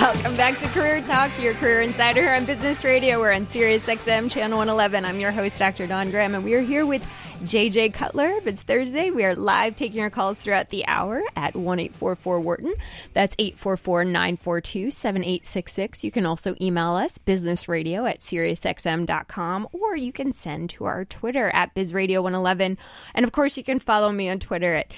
Welcome 0.03 0.37
back 0.37 0.59
to 0.59 0.67
Career 0.67 1.01
Talk, 1.01 1.31
your 1.41 1.55
career 1.55 1.81
insider 1.81 2.23
here 2.23 2.35
on 2.35 2.45
Business 2.45 2.83
Radio. 2.83 3.21
We're 3.21 3.33
on 3.33 3.47
Sirius 3.47 3.87
XM 3.87 4.29
Channel 4.29 4.59
111. 4.59 5.05
I'm 5.05 5.21
your 5.21 5.31
host, 5.31 5.57
Dr. 5.61 5.87
Dawn 5.87 6.11
Graham, 6.11 6.35
and 6.35 6.43
we 6.43 6.55
are 6.55 6.61
here 6.61 6.85
with 6.85 7.07
JJ 7.45 7.95
Cutler. 7.95 8.27
If 8.27 8.49
it's 8.49 8.63
Thursday, 8.63 9.13
we 9.13 9.25
are 9.25 9.37
live 9.37 9.77
taking 9.77 10.01
your 10.01 10.11
calls 10.11 10.39
throughout 10.39 10.71
the 10.71 10.85
hour 10.89 11.23
at 11.37 11.55
1 11.55 11.79
844 11.79 12.41
Wharton. 12.41 12.75
That's 13.13 13.37
844 13.39 14.05
942 14.07 14.91
7866. 14.91 16.03
You 16.03 16.11
can 16.11 16.27
also 16.27 16.57
email 16.61 16.95
us, 16.95 17.19
businessradio 17.19 18.11
at 18.11 18.21
SiriusXM.com, 18.21 19.69
or 19.71 19.97
you 19.97 20.13
can 20.13 20.33
send 20.33 20.71
to 20.71 20.85
our 20.85 21.05
Twitter 21.05 21.49
at 21.51 21.77
BizRadio111. 21.77 22.77
And 23.15 23.25
of 23.25 23.31
course, 23.31 23.57
you 23.57 23.63
can 23.63 23.79
follow 23.79 24.11
me 24.11 24.29
on 24.29 24.41
Twitter 24.41 24.75
at 24.75 24.93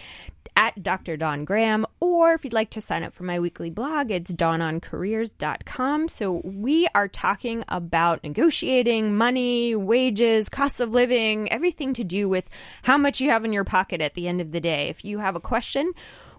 at 0.56 0.82
Dr. 0.82 1.16
Dawn 1.16 1.44
Graham, 1.44 1.86
or 2.00 2.32
if 2.34 2.44
you'd 2.44 2.52
like 2.52 2.70
to 2.70 2.80
sign 2.80 3.02
up 3.02 3.12
for 3.12 3.24
my 3.24 3.40
weekly 3.40 3.70
blog, 3.70 4.10
it's 4.10 4.32
dawnoncareers.com. 4.32 6.08
So 6.08 6.40
we 6.44 6.86
are 6.94 7.08
talking 7.08 7.64
about 7.68 8.22
negotiating 8.22 9.16
money, 9.16 9.74
wages, 9.74 10.48
cost 10.48 10.80
of 10.80 10.90
living, 10.90 11.50
everything 11.50 11.94
to 11.94 12.04
do 12.04 12.28
with 12.28 12.48
how 12.82 12.96
much 12.98 13.20
you 13.20 13.30
have 13.30 13.44
in 13.44 13.52
your 13.52 13.64
pocket 13.64 14.00
at 14.00 14.14
the 14.14 14.28
end 14.28 14.40
of 14.40 14.52
the 14.52 14.60
day. 14.60 14.88
If 14.88 15.04
you 15.04 15.18
have 15.18 15.36
a 15.36 15.40
question, 15.40 15.92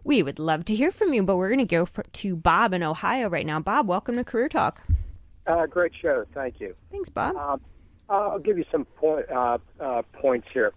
we 0.03 0.23
would 0.23 0.39
love 0.39 0.65
to 0.65 0.75
hear 0.75 0.91
from 0.91 1.13
you, 1.13 1.23
but 1.23 1.35
we're 1.35 1.49
going 1.49 1.59
to 1.59 1.65
go 1.65 1.85
for, 1.85 2.03
to 2.03 2.35
Bob 2.35 2.73
in 2.73 2.83
Ohio 2.83 3.29
right 3.29 3.45
now. 3.45 3.59
Bob, 3.59 3.87
welcome 3.87 4.15
to 4.15 4.23
Career 4.23 4.47
Talk. 4.47 4.81
Uh, 5.45 5.65
great 5.65 5.91
show. 6.01 6.25
Thank 6.33 6.59
you. 6.59 6.75
Thanks, 6.91 7.09
Bob. 7.09 7.35
Um, 7.35 7.61
I'll 8.09 8.39
give 8.39 8.57
you 8.57 8.65
some 8.71 8.85
point, 8.85 9.29
uh, 9.29 9.57
uh, 9.79 10.01
points 10.13 10.47
here. 10.53 10.73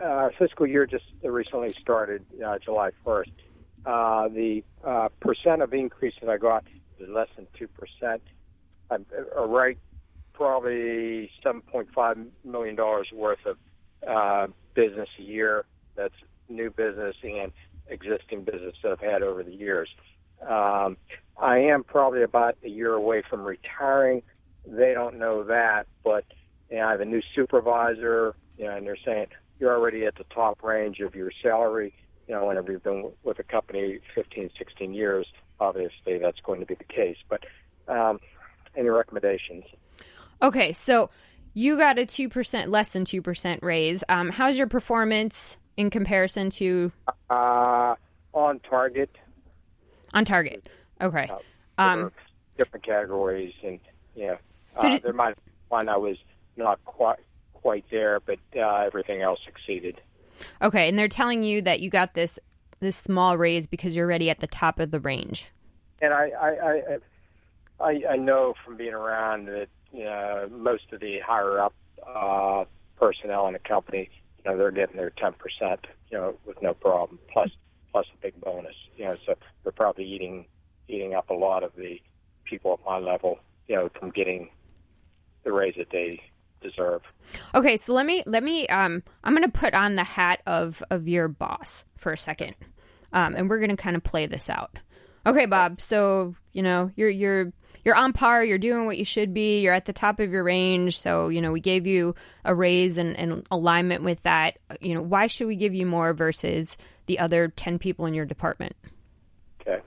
Uh, 0.00 0.04
our 0.04 0.32
fiscal 0.38 0.66
year 0.66 0.86
just 0.86 1.04
recently 1.22 1.74
started, 1.80 2.24
uh, 2.46 2.58
July 2.58 2.90
1st. 3.04 3.30
Uh, 3.86 4.28
the 4.28 4.62
uh, 4.84 5.08
percent 5.20 5.62
of 5.62 5.72
increase 5.72 6.14
that 6.20 6.28
I 6.28 6.36
got 6.36 6.64
is 6.98 7.08
less 7.08 7.28
than 7.36 7.46
2%. 7.58 8.20
I'm 8.90 9.06
uh, 9.36 9.46
right, 9.46 9.78
probably 10.34 11.30
$7.5 11.44 12.26
million 12.44 12.76
worth 13.14 13.38
of 13.46 13.56
uh, 14.06 14.48
business 14.74 15.08
a 15.18 15.22
year. 15.22 15.64
That's 15.96 16.14
new 16.48 16.70
business 16.70 17.16
and 17.22 17.50
existing 17.88 18.44
business 18.44 18.74
that 18.82 18.92
I've 18.92 19.00
had 19.00 19.22
over 19.22 19.42
the 19.42 19.54
years. 19.54 19.88
Um, 20.42 20.98
I 21.40 21.58
am 21.58 21.84
probably 21.84 22.22
about 22.22 22.56
a 22.62 22.68
year 22.68 22.92
away 22.92 23.22
from 23.28 23.44
retiring. 23.44 24.22
They 24.66 24.92
don't 24.92 25.18
know 25.18 25.44
that, 25.44 25.86
but 26.04 26.24
you 26.70 26.76
know, 26.76 26.86
I 26.86 26.90
have 26.90 27.00
a 27.00 27.06
new 27.06 27.22
supervisor, 27.34 28.34
you 28.58 28.64
know, 28.64 28.76
and 28.76 28.86
they're 28.86 28.98
saying 29.04 29.26
you're 29.58 29.74
already 29.76 30.04
at 30.04 30.16
the 30.16 30.24
top 30.24 30.62
range 30.62 31.00
of 31.00 31.14
your 31.14 31.30
salary. 31.42 31.94
You 32.28 32.34
know, 32.34 32.46
whenever 32.46 32.72
you've 32.72 32.82
been 32.82 33.12
with 33.22 33.38
a 33.38 33.42
company 33.44 34.00
15, 34.14 34.50
16 34.58 34.94
years, 34.94 35.26
obviously 35.60 36.18
that's 36.18 36.40
going 36.40 36.60
to 36.60 36.66
be 36.66 36.74
the 36.74 36.84
case. 36.84 37.16
But 37.28 37.44
um, 37.88 38.18
any 38.76 38.88
recommendations? 38.88 39.64
Okay, 40.42 40.72
so 40.72 41.08
you 41.54 41.76
got 41.78 41.98
a 41.98 42.02
2%, 42.06 42.68
less 42.68 42.88
than 42.92 43.04
2% 43.04 43.62
raise. 43.62 44.04
Um, 44.08 44.28
how's 44.30 44.58
your 44.58 44.66
performance 44.66 45.56
in 45.76 45.88
comparison 45.90 46.50
to 46.50 46.92
Uh, 47.30 47.94
on 48.34 48.58
target. 48.60 49.16
on 50.12 50.24
target? 50.24 50.68
Okay. 51.00 51.28
Uh, 51.30 51.38
Um, 51.78 52.12
different 52.58 52.84
categories, 52.84 53.52
and 53.62 53.78
yeah, 54.14 54.36
So 54.76 54.88
uh, 54.88 54.90
just- 54.90 55.02
there 55.04 55.12
might 55.12 55.36
one 55.68 55.88
I 55.88 55.96
was 55.96 56.16
not 56.56 56.82
quite 56.84 57.18
quite 57.66 57.84
there, 57.90 58.20
but 58.20 58.38
uh, 58.56 58.84
everything 58.86 59.22
else 59.22 59.40
succeeded. 59.44 60.00
Okay, 60.62 60.88
and 60.88 60.96
they're 60.96 61.08
telling 61.08 61.42
you 61.42 61.60
that 61.62 61.80
you 61.80 61.90
got 61.90 62.14
this 62.14 62.38
this 62.78 62.94
small 62.94 63.36
raise 63.36 63.66
because 63.66 63.96
you're 63.96 64.06
already 64.06 64.30
at 64.30 64.38
the 64.38 64.46
top 64.46 64.78
of 64.78 64.92
the 64.92 65.00
range. 65.00 65.50
And 66.00 66.14
I, 66.14 66.28
I, 66.40 66.48
I, 66.48 66.98
I, 67.80 68.02
I 68.10 68.16
know 68.16 68.54
from 68.64 68.76
being 68.76 68.94
around 68.94 69.46
that 69.46 69.66
you 69.92 70.04
know 70.04 70.48
most 70.48 70.92
of 70.92 71.00
the 71.00 71.18
higher 71.18 71.58
up 71.58 71.74
uh, 72.06 72.66
personnel 73.00 73.48
in 73.48 73.56
a 73.56 73.58
company, 73.58 74.10
you 74.44 74.48
know, 74.48 74.56
they're 74.56 74.70
getting 74.70 74.96
their 74.96 75.10
ten 75.10 75.32
percent, 75.32 75.88
you 76.12 76.18
know, 76.18 76.36
with 76.46 76.62
no 76.62 76.72
problem, 76.72 77.18
plus 77.32 77.50
plus 77.90 78.06
a 78.14 78.22
big 78.22 78.40
bonus. 78.40 78.76
You 78.96 79.06
know, 79.06 79.16
so 79.26 79.34
they're 79.64 79.72
probably 79.72 80.04
eating 80.04 80.46
eating 80.86 81.14
up 81.14 81.30
a 81.30 81.34
lot 81.34 81.64
of 81.64 81.72
the 81.74 82.00
people 82.44 82.74
at 82.74 82.86
my 82.86 82.98
level, 82.98 83.40
you 83.66 83.74
know, 83.74 83.90
from 83.98 84.10
getting 84.10 84.50
the 85.42 85.50
raise 85.50 85.74
that 85.78 85.90
they 85.90 86.22
deserve. 86.68 87.02
Okay, 87.54 87.76
so 87.76 87.92
let 87.92 88.06
me 88.06 88.22
let 88.26 88.42
me 88.42 88.66
um 88.68 89.02
I'm 89.24 89.34
going 89.34 89.50
to 89.50 89.58
put 89.58 89.74
on 89.74 89.96
the 89.96 90.04
hat 90.04 90.42
of 90.46 90.82
of 90.90 91.08
your 91.08 91.28
boss 91.28 91.84
for 91.94 92.12
a 92.12 92.18
second. 92.18 92.54
Um 93.12 93.34
and 93.34 93.48
we're 93.48 93.58
going 93.58 93.70
to 93.70 93.76
kind 93.76 93.96
of 93.96 94.02
play 94.02 94.26
this 94.26 94.48
out. 94.48 94.78
Okay, 95.26 95.46
Bob. 95.46 95.80
So, 95.80 96.36
you 96.52 96.62
know, 96.62 96.90
you're 96.94 97.08
you're 97.08 97.52
you're 97.84 97.96
on 97.96 98.12
par, 98.12 98.44
you're 98.44 98.58
doing 98.58 98.86
what 98.86 98.98
you 98.98 99.04
should 99.04 99.32
be, 99.32 99.60
you're 99.60 99.74
at 99.74 99.84
the 99.84 99.92
top 99.92 100.18
of 100.18 100.32
your 100.32 100.42
range, 100.42 100.98
so, 100.98 101.28
you 101.28 101.40
know, 101.40 101.52
we 101.52 101.60
gave 101.60 101.86
you 101.86 102.16
a 102.44 102.52
raise 102.52 102.98
and, 102.98 103.16
and 103.16 103.46
alignment 103.52 104.02
with 104.02 104.22
that. 104.22 104.58
You 104.80 104.94
know, 104.94 105.02
why 105.02 105.28
should 105.28 105.46
we 105.46 105.54
give 105.54 105.72
you 105.72 105.86
more 105.86 106.12
versus 106.12 106.76
the 107.06 107.20
other 107.20 107.46
10 107.46 107.78
people 107.78 108.06
in 108.06 108.12
your 108.12 108.24
department? 108.24 108.74
Okay. 109.60 109.80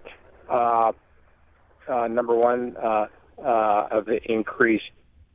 Uh, 0.50 0.94
uh, 1.90 2.08
number 2.08 2.34
one, 2.36 2.78
uh, 2.78 3.08
uh, 3.44 3.88
of 3.92 4.06
the 4.06 4.20
increase, 4.32 4.82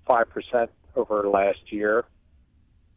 five 0.07 0.29
percent 0.31 0.71
over 0.97 1.29
last 1.29 1.73
year, 1.73 2.05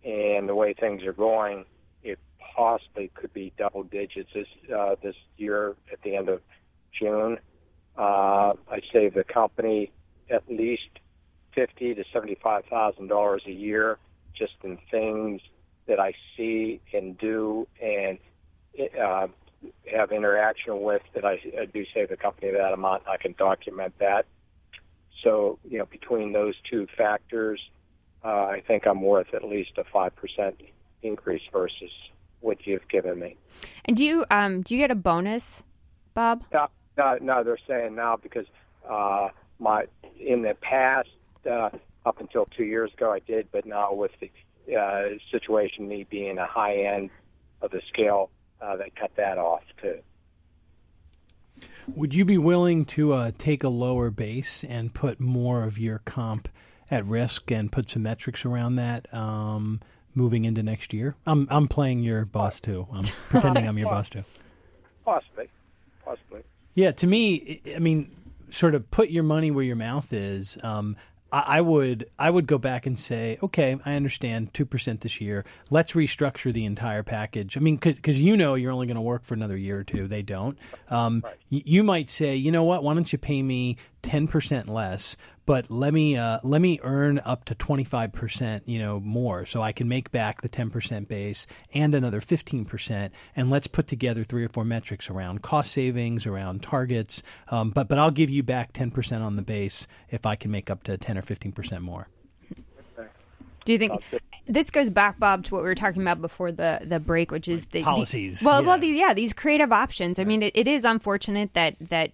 and 0.04 0.48
the 0.48 0.56
way 0.56 0.74
things 0.74 1.04
are 1.04 1.14
going, 1.14 1.66
it 2.04 2.20
possibly 2.56 3.10
could 3.14 3.34
be 3.34 3.52
double 3.58 3.84
digits 3.84 4.30
this 4.34 4.48
uh, 4.76 4.96
this 5.02 5.16
year 5.38 5.76
at 5.92 6.02
the 6.04 6.16
end 6.16 6.30
of 6.30 6.42
June. 6.98 7.40
Uh, 7.98 8.54
I 8.70 8.82
save 8.94 9.14
the 9.14 9.24
company 9.24 9.92
at 10.30 10.44
least 10.50 10.90
fifty 11.54 11.96
to 11.96 12.04
seventy-five 12.14 12.66
thousand 12.66 13.08
dollars 13.08 13.44
a 13.48 13.52
year 13.52 13.98
just 14.36 14.54
in 14.64 14.78
things 14.92 15.42
that 15.88 16.00
I 16.00 16.14
see 16.36 16.80
and 16.94 17.18
do 17.18 17.68
and 17.82 18.20
uh, 19.02 19.28
have 19.92 20.12
interaction 20.12 20.82
with 20.82 21.02
that 21.16 21.26
I, 21.26 21.40
I 21.60 21.66
do 21.66 21.86
save 21.94 22.10
the 22.10 22.18
company 22.18 22.52
that 22.52 22.74
amount. 22.74 23.04
I 23.08 23.18
can 23.18 23.34
document 23.38 23.96
that. 24.00 24.26
So, 25.24 25.58
you 25.68 25.80
know, 25.80 25.86
between 25.86 26.34
those 26.34 26.54
two 26.70 26.88
factors, 26.96 27.60
uh, 28.28 28.48
I 28.48 28.62
think 28.68 28.86
I'm 28.86 29.02
worth 29.02 29.34
at 29.34 29.46
least 29.46 29.72
a 29.78 29.86
5% 29.86 30.54
increase 31.02 31.42
versus 31.52 31.92
what 32.42 32.68
you've 32.68 32.88
given 32.90 33.18
me. 33.20 33.38
And 33.86 33.96
do 33.96 34.04
you 34.04 34.26
um 34.30 34.62
do 34.62 34.76
you 34.76 34.82
get 34.82 34.92
a 34.92 34.96
bonus, 34.96 35.64
Bob? 36.14 36.44
No, 36.54 36.68
no, 36.98 37.18
no 37.22 37.44
they're 37.44 37.58
saying 37.68 37.96
now 37.96 38.18
because 38.22 38.46
uh, 38.88 39.30
my 39.60 39.86
in 40.20 40.42
the 40.42 40.56
past, 40.60 41.10
uh, 41.50 41.70
up 42.06 42.20
until 42.20 42.48
two 42.58 42.66
years 42.66 42.92
ago, 42.94 43.12
I 43.12 43.20
did, 43.20 43.48
but 43.52 43.66
now 43.66 43.94
with 43.94 44.12
the 44.20 44.76
uh, 44.76 45.18
situation, 45.32 45.88
me 45.88 46.06
being 46.10 46.38
a 46.38 46.46
high 46.46 46.76
end 46.76 47.10
of 47.62 47.72
the 47.72 47.82
scale, 47.88 48.30
uh, 48.62 48.76
they 48.76 48.92
cut 49.00 49.12
that 49.16 49.38
off 49.38 49.64
too. 49.82 50.00
Would 51.96 52.14
you 52.14 52.26
be 52.26 52.38
willing 52.38 52.84
to 52.86 53.14
uh, 53.14 53.32
take 53.38 53.64
a 53.64 53.70
lower 53.70 54.12
base 54.12 54.66
and 54.66 54.94
put 54.94 55.22
more 55.22 55.64
of 55.64 55.80
your 55.80 56.00
comp 56.00 56.50
at 56.90 57.06
risk 57.06 57.52
and 57.52 57.72
put 57.72 57.90
some 57.90 58.04
metrics 58.04 58.46
around 58.46 58.76
that 58.78 59.12
um, 59.14 59.80
moving 60.16 60.46
into 60.46 60.64
next 60.64 60.94
year? 60.94 61.16
I'm 61.26 61.48
I'm 61.50 61.68
playing 61.68 62.04
your 62.04 62.26
boss 62.26 62.60
too. 62.62 62.88
I'm 62.92 63.06
pretending 63.30 63.68
I'm 63.68 63.78
your 63.78 63.90
boss 63.90 64.10
too. 64.10 64.24
Possibly, 65.06 65.50
possibly. 66.04 66.42
Yeah, 66.74 66.92
to 66.92 67.08
me, 67.08 67.62
I 67.76 67.80
mean, 67.80 68.12
sort 68.50 68.76
of 68.76 68.90
put 68.92 69.10
your 69.10 69.24
money 69.24 69.52
where 69.52 69.64
your 69.64 69.76
mouth 69.76 70.12
is. 70.14 70.58
Um, 70.64 70.96
I, 71.32 71.44
I 71.58 71.62
would 71.62 72.10
I 72.18 72.30
would 72.30 72.48
go 72.48 72.58
back 72.58 72.86
and 72.86 73.00
say, 73.00 73.38
okay, 73.44 73.78
I 73.86 73.96
understand 73.96 74.54
two 74.54 74.66
percent 74.66 75.02
this 75.02 75.20
year. 75.20 75.44
Let's 75.70 75.94
restructure 75.94 76.54
the 76.54 76.66
entire 76.66 77.04
package. 77.04 77.58
I 77.58 77.60
mean, 77.60 77.78
because 77.78 78.22
you 78.22 78.38
know 78.38 78.56
you're 78.56 78.72
only 78.72 78.88
going 78.88 78.96
to 78.96 79.02
work 79.02 79.26
for 79.26 79.34
another 79.34 79.58
year 79.58 79.80
or 79.80 79.84
two. 79.84 80.08
They 80.08 80.22
don't. 80.22 80.58
Um, 80.90 81.24
y- 81.52 81.64
you 81.66 81.84
might 81.84 82.10
say, 82.10 82.36
you 82.36 82.52
know 82.52 82.64
what? 82.64 82.84
Why 82.84 82.94
don't 82.94 83.12
you 83.12 83.18
pay 83.18 83.42
me 83.44 83.78
ten 84.02 84.28
percent 84.28 84.70
less? 84.70 85.18
But 85.46 85.72
let 85.72 85.94
me 85.94 86.18
uh, 86.18 86.40
let 86.44 86.60
me 86.60 86.78
earn 86.84 87.20
up 87.20 87.46
to 87.46 87.56
twenty 87.56 87.86
five 87.86 88.12
percent, 88.12 88.68
you 88.68 88.80
know, 88.80 89.00
more, 89.00 89.46
so 89.46 89.62
I 89.62 89.72
can 89.72 89.88
make 89.88 90.12
back 90.12 90.42
the 90.42 90.50
ten 90.50 90.70
percent 90.70 91.08
base 91.08 91.48
and 91.74 91.96
another 91.96 92.20
fifteen 92.20 92.66
percent. 92.66 93.14
And 93.34 93.50
let's 93.50 93.68
put 93.68 93.88
together 93.88 94.26
three 94.26 94.44
or 94.44 94.50
four 94.50 94.66
metrics 94.66 95.10
around 95.10 95.42
cost 95.42 95.72
savings, 95.72 96.26
around 96.26 96.64
targets. 96.64 97.24
Um, 97.48 97.70
but 97.70 97.88
but 97.88 97.98
I'll 97.98 98.12
give 98.12 98.30
you 98.30 98.44
back 98.44 98.74
ten 98.74 98.92
percent 98.92 99.24
on 99.24 99.38
the 99.38 99.42
base 99.42 99.88
if 100.10 100.26
I 100.26 100.36
can 100.36 100.52
make 100.52 100.70
up 100.70 100.84
to 100.84 100.98
ten 100.98 101.18
or 101.18 101.22
fifteen 101.22 101.54
percent 101.54 101.82
more. 101.82 102.10
Do 103.64 103.74
you 103.74 103.80
think 103.80 104.02
this 104.46 104.70
goes 104.70 104.90
back, 104.90 105.20
Bob, 105.20 105.44
to 105.44 105.54
what 105.54 105.62
we 105.62 105.68
were 105.68 105.76
talking 105.76 106.02
about 106.02 106.22
before 106.22 106.54
the, 106.54 106.80
the 106.86 107.02
break, 107.02 107.32
which 107.32 107.50
is 107.50 107.66
the 107.66 107.80
the- 107.80 107.84
policies, 107.84 108.42
well, 108.42 108.62
yeah. 108.62 108.68
well, 108.68 108.80
the, 108.80 108.88
yeah, 108.88 109.14
these 109.14 109.34
creative 109.34 109.74
options. 109.74 110.20
I 110.20 110.24
mean, 110.24 110.42
it, 110.42 110.54
it 110.56 110.70
is 110.70 110.86
unfortunate 110.86 111.54
that 111.54 111.76
that 111.90 112.12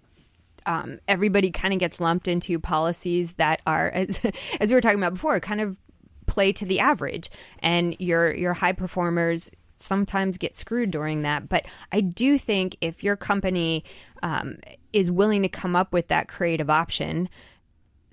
um, 0.65 0.99
everybody 1.07 1.51
kind 1.51 1.73
of 1.73 1.79
gets 1.79 1.99
lumped 1.99 2.27
into 2.27 2.59
policies 2.59 3.33
that 3.33 3.61
are, 3.65 3.89
as, 3.93 4.19
as 4.59 4.69
we 4.69 4.75
were 4.75 4.81
talking 4.81 4.99
about 4.99 5.13
before, 5.13 5.39
kind 5.39 5.61
of 5.61 5.77
play 6.25 6.53
to 6.53 6.65
the 6.65 6.79
average, 6.79 7.29
and 7.59 7.95
your 7.99 8.33
your 8.33 8.53
high 8.53 8.71
performers 8.71 9.51
sometimes 9.77 10.37
get 10.37 10.55
screwed 10.55 10.91
during 10.91 11.23
that. 11.23 11.49
But 11.49 11.65
I 11.91 12.01
do 12.01 12.37
think 12.37 12.77
if 12.81 13.03
your 13.03 13.15
company 13.15 13.83
um, 14.21 14.57
is 14.93 15.11
willing 15.11 15.41
to 15.41 15.49
come 15.49 15.75
up 15.75 15.91
with 15.91 16.07
that 16.07 16.27
creative 16.27 16.69
option, 16.69 17.29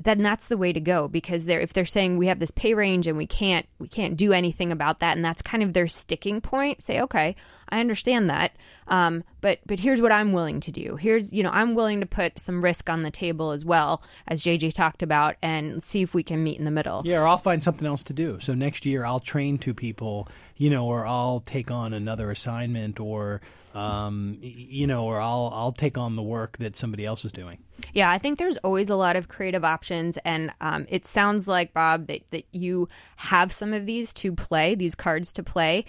then 0.03 0.23
that's 0.23 0.49
the 0.49 0.57
way 0.57 0.73
to 0.73 0.81
go 0.81 1.09
because 1.09 1.45
they're 1.45 1.61
if 1.61 1.73
they're 1.73 1.85
saying 1.85 2.17
we 2.17 2.27
have 2.27 2.39
this 2.39 2.51
pay 2.51 2.75
range 2.75 3.07
and 3.07 3.17
we 3.17 3.27
can't 3.27 3.67
we 3.79 3.89
can't 3.89 4.17
do 4.17 4.33
anything 4.33 4.73
about 4.73 5.01
that 5.01 5.17
and 5.17 5.25
that's 5.25 5.43
kind 5.43 5.63
of 5.63 5.73
their 5.73 5.87
sticking 5.87 6.41
point 6.41 6.83
say 6.83 7.01
okay 7.01 7.35
i 7.69 7.81
understand 7.81 8.31
that 8.31 8.53
um, 8.89 9.23
but 9.41 9.61
but 9.67 9.79
here's 9.79 10.01
what 10.01 10.13
i'm 10.13 10.33
willing 10.33 10.61
to 10.61 10.73
do 10.73 10.97
here's 10.97 11.33
you 11.33 11.43
know 11.43 11.51
i'm 11.53 11.75
willing 11.75 12.01
to 12.01 12.07
put 12.07 12.39
some 12.39 12.63
risk 12.63 12.91
on 12.91 13.03
the 13.03 13.11
table 13.11 13.53
as 13.53 13.65
well 13.65 14.03
as 14.27 14.43
jj 14.43 14.73
talked 14.73 15.03
about 15.03 15.37
and 15.43 15.83
see 15.83 16.03
if 16.03 16.15
we 16.15 16.23
can 16.23 16.43
meet 16.43 16.59
in 16.59 16.65
the 16.65 16.71
middle 16.71 17.03
Yeah, 17.05 17.21
or 17.21 17.27
I'll 17.27 17.39
find 17.39 17.63
something 17.63 17.87
else 17.87 18.03
to 18.05 18.13
do. 18.13 18.39
So 18.41 18.55
next 18.55 18.87
year 18.87 19.05
I'll 19.05 19.21
train 19.21 19.59
two 19.59 19.75
people, 19.75 20.29
you 20.57 20.71
know, 20.71 20.87
or 20.87 21.07
I'll 21.07 21.41
take 21.41 21.71
on 21.71 21.93
another 21.93 22.31
assignment, 22.31 23.01
or 23.01 23.41
um, 23.75 24.39
you 24.41 24.87
know, 24.87 25.05
or 25.05 25.21
I'll 25.21 25.53
I'll 25.55 25.73
take 25.73 25.97
on 25.97 26.16
the 26.16 26.23
work 26.23 26.59
that 26.59 26.77
somebody 26.77 27.07
else 27.07 27.25
is 27.25 27.33
doing. 27.33 27.59
Yeah, 27.93 28.11
I 28.11 28.18
think 28.18 28.39
there's 28.39 28.57
always 28.59 28.91
a 28.91 28.97
lot 28.97 29.16
of 29.16 29.29
creative 29.29 29.64
options, 29.64 30.18
and 30.25 30.53
um, 30.61 30.87
it 30.89 31.07
sounds 31.07 31.47
like 31.47 31.73
Bob 31.73 32.07
that 32.09 32.23
that 32.31 32.45
you 32.53 32.89
have 33.16 33.53
some 33.53 33.73
of 33.73 33.87
these 33.87 34.12
to 34.14 34.33
play, 34.33 34.75
these 34.75 34.95
cards 34.95 35.33
to 35.35 35.43
play. 35.43 35.85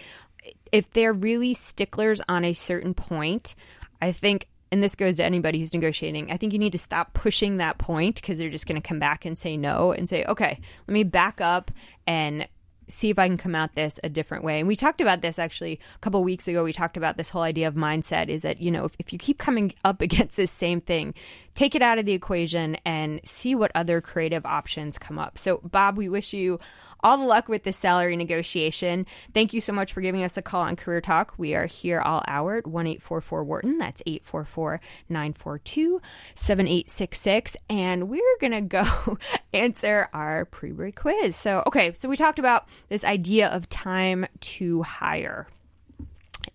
If 0.71 0.91
they're 0.91 1.13
really 1.13 1.53
sticklers 1.53 2.21
on 2.27 2.45
a 2.45 2.53
certain 2.53 2.93
point, 2.93 3.55
I 4.01 4.11
think. 4.11 4.47
And 4.73 4.82
this 4.82 4.95
goes 4.95 5.17
to 5.17 5.25
anybody 5.25 5.59
who's 5.59 5.73
negotiating. 5.73 6.32
I 6.32 6.38
think 6.38 6.53
you 6.53 6.59
need 6.59 6.71
to 6.71 6.79
stop 6.79 7.13
pushing 7.13 7.57
that 7.57 7.77
point 7.77 8.15
because 8.15 8.38
they're 8.38 8.49
just 8.49 8.67
going 8.67 8.82
to 8.82 8.88
come 8.88 8.99
back 8.99 9.25
and 9.25 9.38
say 9.38 9.57
no 9.57 9.91
and 9.91 10.07
say, 10.07 10.23
okay, 10.23 10.61
let 10.88 10.93
me 10.93 11.03
back 11.03 11.41
up 11.41 11.71
and 12.07 12.47
see 12.88 13.09
if 13.09 13.19
I 13.19 13.27
can 13.27 13.38
come 13.38 13.55
at 13.55 13.73
this 13.73 13.99
a 14.03 14.09
different 14.09 14.43
way. 14.43 14.59
And 14.59 14.67
we 14.67 14.75
talked 14.75 15.01
about 15.01 15.21
this 15.21 15.39
actually 15.39 15.79
a 15.95 15.99
couple 15.99 16.23
weeks 16.23 16.47
ago. 16.47 16.63
We 16.63 16.73
talked 16.73 16.97
about 16.97 17.17
this 17.17 17.29
whole 17.29 17.41
idea 17.41 17.67
of 17.67 17.75
mindset 17.75 18.27
is 18.27 18.41
that, 18.41 18.61
you 18.61 18.71
know, 18.71 18.86
if, 18.86 18.91
if 18.99 19.13
you 19.13 19.19
keep 19.19 19.38
coming 19.38 19.73
up 19.84 20.01
against 20.01 20.38
this 20.38 20.51
same 20.51 20.82
thing, 20.82 21.13
take 21.55 21.75
it 21.75 21.82
out 21.82 21.97
of 21.97 22.05
the 22.05 22.13
equation 22.13 22.77
and 22.86 23.21
see 23.23 23.55
what 23.55 23.71
other 23.75 24.01
creative 24.01 24.45
options 24.45 24.97
come 24.97 25.17
up. 25.17 25.38
So, 25.38 25.61
Bob, 25.63 25.97
we 25.97 26.09
wish 26.09 26.34
you 26.34 26.59
all 27.03 27.17
the 27.17 27.25
luck 27.25 27.47
with 27.47 27.63
this 27.63 27.77
salary 27.77 28.15
negotiation. 28.15 29.05
Thank 29.33 29.53
you 29.53 29.61
so 29.61 29.73
much 29.73 29.93
for 29.93 30.01
giving 30.01 30.23
us 30.23 30.37
a 30.37 30.41
call 30.41 30.61
on 30.61 30.75
Career 30.75 31.01
Talk. 31.01 31.33
We 31.37 31.55
are 31.55 31.65
here 31.65 31.99
all 32.01 32.23
hour 32.27 32.57
at 32.57 32.67
1 32.67 32.87
844 32.87 33.43
Wharton. 33.43 33.77
That's 33.77 34.01
844 34.05 34.81
942 35.09 36.01
7866. 36.35 37.57
And 37.69 38.09
we're 38.09 38.37
going 38.39 38.51
to 38.51 38.61
go 38.61 39.17
answer 39.53 40.09
our 40.13 40.45
pre 40.45 40.71
break 40.71 40.95
quiz. 40.95 41.35
So, 41.35 41.63
okay, 41.67 41.93
so 41.93 42.09
we 42.09 42.15
talked 42.15 42.39
about 42.39 42.67
this 42.89 43.03
idea 43.03 43.47
of 43.49 43.69
time 43.69 44.25
to 44.41 44.83
hire 44.83 45.47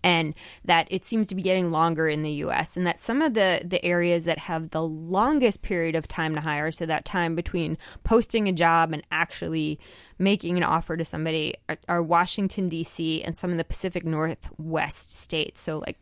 and 0.03 0.35
that 0.65 0.87
it 0.89 1.05
seems 1.05 1.27
to 1.27 1.35
be 1.35 1.41
getting 1.41 1.71
longer 1.71 2.07
in 2.07 2.23
the 2.23 2.31
US 2.31 2.77
and 2.77 2.85
that 2.85 2.99
some 2.99 3.21
of 3.21 3.33
the 3.33 3.61
the 3.63 3.83
areas 3.83 4.25
that 4.25 4.39
have 4.39 4.69
the 4.69 4.83
longest 4.83 5.61
period 5.61 5.95
of 5.95 6.07
time 6.07 6.35
to 6.35 6.41
hire 6.41 6.71
so 6.71 6.85
that 6.85 7.05
time 7.05 7.35
between 7.35 7.77
posting 8.03 8.47
a 8.47 8.53
job 8.53 8.93
and 8.93 9.03
actually 9.11 9.79
making 10.19 10.57
an 10.57 10.63
offer 10.63 10.97
to 10.97 11.05
somebody 11.05 11.55
are, 11.69 11.77
are 11.87 12.01
Washington 12.01 12.69
DC 12.69 13.21
and 13.25 13.37
some 13.37 13.51
of 13.51 13.57
the 13.57 13.63
Pacific 13.63 14.05
Northwest 14.05 15.15
states. 15.15 15.61
So 15.61 15.79
like 15.79 15.97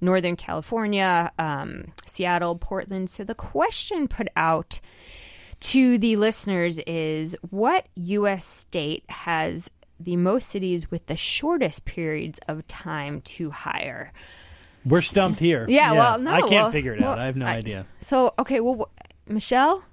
Northern 0.00 0.36
California 0.36 1.32
um, 1.38 1.92
Seattle 2.06 2.56
Portland. 2.56 3.10
So 3.10 3.24
the 3.24 3.34
question 3.34 4.08
put 4.08 4.28
out 4.36 4.80
to 5.58 5.98
the 5.98 6.16
listeners 6.16 6.78
is 6.86 7.34
what 7.50 7.86
US 7.94 8.44
state 8.44 9.04
has 9.08 9.70
the 9.98 10.16
most 10.16 10.48
cities 10.48 10.90
with 10.90 11.06
the 11.06 11.16
shortest 11.16 11.84
periods 11.84 12.38
of 12.48 12.66
time 12.68 13.20
to 13.22 13.50
hire. 13.50 14.12
We're 14.84 15.00
stumped 15.00 15.40
here. 15.40 15.66
Yeah, 15.68 15.92
well, 15.92 16.18
no, 16.18 16.30
I 16.30 16.40
can't 16.40 16.52
well- 16.52 16.70
figure 16.70 16.94
it 16.94 17.02
out. 17.02 17.18
I 17.18 17.26
have 17.26 17.36
no 17.36 17.46
I- 17.46 17.56
idea. 17.56 17.86
So, 18.00 18.34
okay, 18.38 18.60
well, 18.60 18.88
wh- 18.88 19.30
Michelle? 19.30 19.84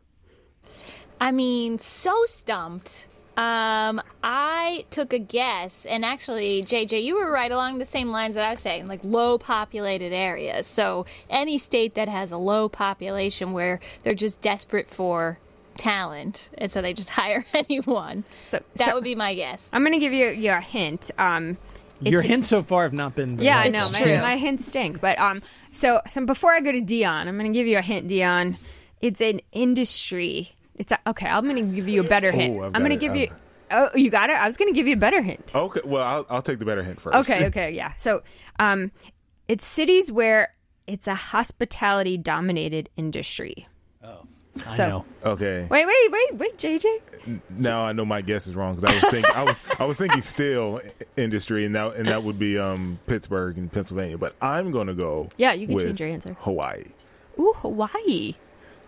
I 1.19 1.31
mean, 1.31 1.79
so 1.79 2.13
stumped. 2.25 3.07
Um, 3.35 3.99
I 4.23 4.85
took 4.91 5.11
a 5.11 5.17
guess, 5.17 5.87
and 5.87 6.05
actually, 6.05 6.61
JJ, 6.61 7.03
you 7.03 7.15
were 7.15 7.31
right 7.31 7.51
along 7.51 7.79
the 7.79 7.85
same 7.85 8.09
lines 8.11 8.35
that 8.35 8.45
I 8.45 8.51
was 8.51 8.59
saying, 8.59 8.85
like 8.87 8.99
low 9.03 9.39
populated 9.39 10.13
areas. 10.13 10.67
So, 10.67 11.07
any 11.31 11.57
state 11.57 11.95
that 11.95 12.07
has 12.07 12.31
a 12.31 12.37
low 12.37 12.69
population 12.69 13.51
where 13.53 13.79
they're 14.03 14.13
just 14.13 14.39
desperate 14.41 14.87
for 14.91 15.39
talent, 15.77 16.49
and 16.57 16.71
so 16.71 16.81
they 16.81 16.93
just 16.93 17.09
hire 17.21 17.45
anyone. 17.53 18.23
So 18.47 18.61
that 18.75 18.89
so- 18.89 18.95
would 18.95 19.03
be 19.03 19.15
my 19.15 19.35
guess. 19.35 19.69
I'm 19.73 19.81
going 19.83 19.93
to 19.93 19.99
give 19.99 20.13
you, 20.13 20.29
you 20.29 20.51
a 20.51 20.59
hint. 20.61 21.11
Um, 21.17 21.57
Your 22.01 22.21
hints 22.21 22.47
so 22.47 22.63
far 22.63 22.83
have 22.83 22.93
not 22.93 23.15
been. 23.15 23.37
very 23.37 23.45
Yeah, 23.45 23.59
I 23.59 23.67
know. 23.69 23.87
My, 23.91 24.21
my 24.21 24.37
hints 24.37 24.65
stink. 24.65 24.99
But 25.01 25.17
um, 25.19 25.41
so, 25.71 26.01
so 26.09 26.25
before 26.25 26.51
I 26.51 26.59
go 26.59 26.71
to 26.71 26.81
Dion, 26.81 27.27
I'm 27.27 27.37
going 27.37 27.51
to 27.51 27.57
give 27.57 27.67
you 27.67 27.77
a 27.77 27.81
hint, 27.81 28.07
Dion. 28.07 28.57
It's 29.01 29.21
an 29.21 29.41
industry. 29.51 30.55
It's 30.75 30.91
a, 30.91 30.99
okay. 31.07 31.27
I'm 31.27 31.43
going 31.43 31.55
to 31.55 31.75
give 31.75 31.87
you 31.87 32.01
a 32.01 32.03
better 32.07 32.31
hint. 32.31 32.57
I've 32.59 32.75
I'm 32.75 32.81
going 32.83 32.89
to 32.89 32.95
got 33.07 33.13
give 33.13 33.15
it. 33.15 33.29
you. 33.29 33.35
Oh, 33.71 33.89
you 33.95 34.09
got 34.09 34.29
it. 34.29 34.35
I 34.35 34.45
was 34.47 34.57
going 34.57 34.71
to 34.71 34.75
give 34.75 34.87
you 34.87 34.93
a 34.93 34.97
better 34.97 35.21
hint. 35.21 35.51
Okay, 35.55 35.81
well, 35.83 36.03
I'll, 36.03 36.25
I'll 36.29 36.41
take 36.41 36.59
the 36.59 36.65
better 36.65 36.83
hint 36.83 37.01
first. 37.01 37.15
Okay, 37.29 37.47
okay, 37.47 37.71
yeah. 37.71 37.93
So, 37.97 38.21
um, 38.59 38.91
it's 39.47 39.65
cities 39.65 40.11
where 40.11 40.51
it's 40.85 41.07
a 41.07 41.15
hospitality 41.15 42.17
dominated 42.17 42.89
industry. 42.97 43.67
I 44.67 44.75
So- 44.77 44.87
know. 44.89 45.05
Okay. 45.25 45.67
Wait, 45.69 45.85
wait, 45.85 46.11
wait, 46.11 46.35
wait, 46.35 46.57
JJ. 46.57 47.39
Now 47.57 47.83
I 47.85 47.91
know 47.93 48.05
my 48.05 48.21
guess 48.21 48.45
is 48.47 48.55
wrong 48.55 48.75
because 48.75 48.91
I 48.91 48.93
was 48.93 49.11
thinking 49.11 49.31
I 49.35 49.43
was 49.43 49.55
I 49.79 49.85
was 49.85 49.97
thinking 49.97 50.21
steel 50.21 50.79
industry 51.17 51.65
and 51.65 51.73
that 51.75 51.95
and 51.95 52.07
that 52.07 52.23
would 52.23 52.37
be 52.37 52.59
um, 52.59 52.99
Pittsburgh 53.07 53.57
and 53.57 53.71
Pennsylvania. 53.71 54.17
But 54.17 54.35
I'm 54.41 54.71
going 54.71 54.87
to 54.87 54.93
go. 54.93 55.29
Yeah, 55.37 55.53
you 55.53 55.65
can 55.67 55.79
change 55.79 55.99
your 55.99 56.09
answer. 56.09 56.35
Hawaii. 56.41 56.83
Ooh, 57.39 57.53
Hawaii. 57.57 58.35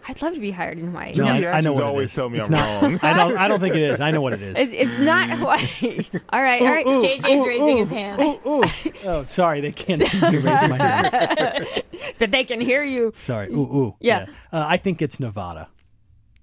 I'd 0.08 0.22
love 0.22 0.36
to 0.36 0.40
be 0.40 0.52
hired 0.52 0.78
in 0.78 0.88
Hawaii. 0.88 1.14
No, 1.16 1.26
No, 1.26 1.36
you 1.36 1.38
I 1.38 1.40
know 1.40 1.48
actions 1.50 1.70
what 1.76 1.80
it 1.84 1.86
always 1.88 2.10
is. 2.10 2.16
tell 2.16 2.30
me 2.30 2.38
It's 2.40 2.48
I'm 2.48 2.54
not- 2.54 2.82
wrong. 2.84 3.00
I 3.02 3.14
don't. 3.14 3.38
I 3.38 3.48
don't 3.48 3.60
think 3.60 3.76
it 3.76 3.82
is. 3.82 4.00
I 4.00 4.12
know 4.12 4.22
what 4.22 4.34
it 4.34 4.42
is. 4.42 4.56
It's, 4.58 4.74
it's 4.74 5.00
not 5.00 5.30
Hawaii. 5.32 6.04
all 6.30 6.42
right, 6.44 6.62
all 6.62 6.68
right. 6.68 6.86
Ooh, 6.86 6.90
ooh, 6.92 7.04
JJ's 7.04 7.26
ooh, 7.26 7.48
raising 7.48 7.70
ooh, 7.70 7.78
his 7.78 7.90
hand. 7.90 8.22
ooh, 8.22 8.40
ooh. 8.50 8.64
Oh, 9.06 9.24
sorry, 9.24 9.62
they 9.62 9.72
can't 9.72 10.04
see 10.04 10.20
me 10.30 10.38
raise 10.38 10.44
my 10.70 10.78
hand. 10.78 11.68
but 12.20 12.32
they 12.32 12.44
can 12.44 12.60
hear 12.62 12.84
you. 12.84 13.14
Sorry. 13.16 13.50
Ooh, 13.50 13.62
ooh. 13.62 13.96
Yeah. 14.00 14.26
Uh, 14.54 14.66
I 14.68 14.78
think 14.78 15.02
it's 15.02 15.20
Nevada. 15.20 15.70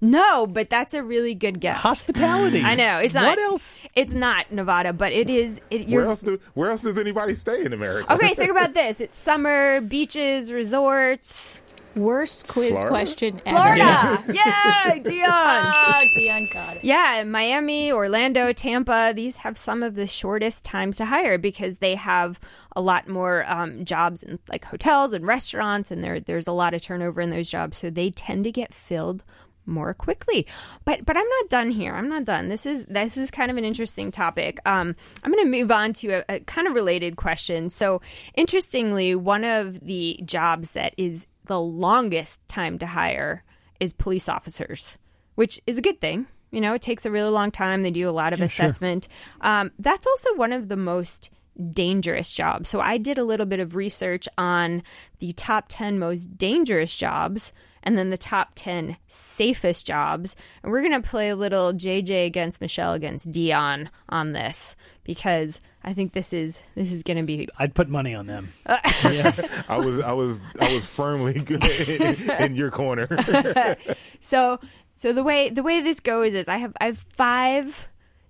No, 0.00 0.48
but 0.48 0.68
that's 0.68 0.94
a 0.94 1.02
really 1.02 1.34
good 1.36 1.60
guess. 1.60 1.76
Hospitality. 1.78 2.60
I 2.62 2.74
know 2.74 2.98
it's 2.98 3.14
not. 3.14 3.24
What 3.26 3.38
else? 3.38 3.78
It's 3.94 4.12
not 4.12 4.50
Nevada, 4.50 4.92
but 4.92 5.12
it 5.12 5.30
is. 5.30 5.60
It, 5.70 5.82
Where 5.82 5.88
you're, 5.88 6.06
else 6.06 6.20
do 6.22 6.40
Where 6.54 6.70
else 6.72 6.82
does 6.82 6.98
anybody 6.98 7.36
stay 7.36 7.64
in 7.64 7.72
America? 7.72 8.12
okay, 8.14 8.34
think 8.34 8.50
about 8.56 8.74
this. 8.74 9.00
It's 9.00 9.16
summer, 9.16 9.80
beaches, 9.80 10.52
resorts. 10.52 11.62
Worst 11.95 12.49
quiz 12.49 12.70
Florida? 12.70 12.88
question 12.88 13.40
ever. 13.45 13.57
Florida. 13.57 14.24
yeah, 14.32 14.99
Dion. 14.99 15.74
Oh, 15.76 16.01
Dion 16.14 16.49
got 16.53 16.76
it. 16.76 16.84
Yeah, 16.84 17.24
Miami, 17.24 17.93
Orlando, 17.93 18.53
Tampa, 18.53 19.12
these 19.14 19.36
have 19.36 19.59
some 19.59 19.82
of 19.82 19.95
the 19.95 20.07
shortest 20.07 20.64
times 20.64 20.97
to 20.97 21.05
hire 21.05 21.38
because 21.38 21.78
they 21.78 21.95
have 21.97 22.40
a 22.74 22.80
lot 22.80 23.09
more 23.09 23.45
um, 23.47 23.84
jobs 23.84 24.22
in 24.22 24.38
like 24.49 24.64
hotels 24.64 25.12
and 25.12 25.26
restaurants, 25.26 25.90
and 25.90 26.03
there 26.03 26.20
there's 26.20 26.47
a 26.47 26.53
lot 26.53 26.74
of 26.74 26.80
turnover 26.80 27.20
in 27.20 27.30
those 27.30 27.51
jobs, 27.51 27.76
so 27.78 27.90
they 27.90 28.11
tend 28.11 28.45
to 28.45 28.53
get 28.53 28.72
filled 28.72 29.24
more 29.66 29.95
quickly. 29.95 30.47
But 30.84 31.05
but 31.05 31.16
I'm 31.16 31.28
not 31.28 31.49
done 31.49 31.70
here. 31.70 31.95
I'm 31.95 32.09
not 32.09 32.24
done. 32.24 32.49
This 32.49 32.66
is 32.66 32.86
this 32.86 33.16
is 33.16 33.30
kind 33.30 33.51
of 33.51 33.57
an 33.57 33.64
interesting 33.64 34.11
topic. 34.11 34.59
Um, 34.66 34.97
I'm 35.22 35.32
going 35.32 35.45
to 35.45 35.51
move 35.51 35.70
on 35.70 35.93
to 35.95 36.09
a, 36.11 36.24
a 36.28 36.40
kind 36.40 36.66
of 36.66 36.74
related 36.74 37.16
question. 37.16 37.70
So 37.70 38.01
interestingly, 38.34 39.14
one 39.14 39.45
of 39.45 39.80
the 39.80 40.20
jobs 40.24 40.72
that 40.72 40.95
is 40.97 41.26
the 41.53 41.61
longest 41.61 42.40
time 42.48 42.78
to 42.78 42.86
hire 42.86 43.44
is 43.78 43.92
police 43.92 44.26
officers, 44.26 44.96
which 45.34 45.61
is 45.66 45.76
a 45.76 45.82
good 45.82 46.00
thing. 46.00 46.26
You 46.50 46.62
know, 46.62 46.72
it 46.72 46.80
takes 46.80 47.05
a 47.05 47.11
really 47.11 47.28
long 47.28 47.50
time. 47.50 47.82
They 47.82 47.90
do 47.90 48.09
a 48.09 48.11
lot 48.11 48.32
of 48.32 48.40
Yeah, 48.40 48.46
sure. 48.46 48.64
assessment. 48.66 49.07
Um, 49.42 49.70
that's 49.78 50.07
also 50.07 50.34
one 50.36 50.55
of 50.55 50.68
the 50.68 50.78
most 50.78 51.28
dangerous 51.74 52.32
jobs. 52.32 52.70
So 52.70 52.80
I 52.80 52.96
did 52.96 53.18
a 53.18 53.24
little 53.24 53.44
bit 53.44 53.61
of 53.61 53.76
research 53.76 54.26
on 54.38 54.82
the 55.18 55.34
top 55.34 55.66
10 55.68 55.98
most 55.98 56.38
dangerous 56.38 56.96
jobs 56.96 57.53
and 57.82 57.98
then 57.98 58.09
the 58.09 58.16
top 58.16 58.53
10 58.55 58.96
safest 59.09 59.86
jobs. 59.86 60.34
And 60.62 60.72
we're 60.72 60.80
going 60.80 61.03
to 61.03 61.07
play 61.07 61.28
a 61.28 61.36
little 61.36 61.74
JJ 61.74 62.24
against 62.24 62.62
Michelle 62.62 62.94
against 62.94 63.30
Dion 63.30 63.90
on 64.09 64.32
this 64.32 64.74
because 65.05 65.61
I 65.82 65.92
think 65.94 66.12
this 66.12 66.32
is 66.32 66.61
this 66.74 66.92
is 66.92 67.03
going 67.03 67.16
to 67.16 67.22
be 67.24 67.48
I'd 67.59 67.74
put 67.74 67.88
money 67.88 68.14
on 68.14 68.26
them. 68.26 68.53
I 68.66 69.80
was 69.84 69.98
I 70.00 70.12
was 70.12 70.40
I 70.61 70.74
was 70.74 70.86
firmly 70.86 71.36
in, 71.36 72.30
in 72.30 72.55
your 72.55 72.70
corner. 72.70 73.09
so 74.20 74.61
so 74.96 75.12
the 75.12 75.22
way 75.22 75.50
the 75.50 75.62
way 75.62 75.80
this 75.80 76.00
goes 76.00 76.34
is 76.34 76.48
I 76.48 76.59
have 76.59 76.72
I 76.80 76.86
have 76.86 76.98
five 76.98 77.88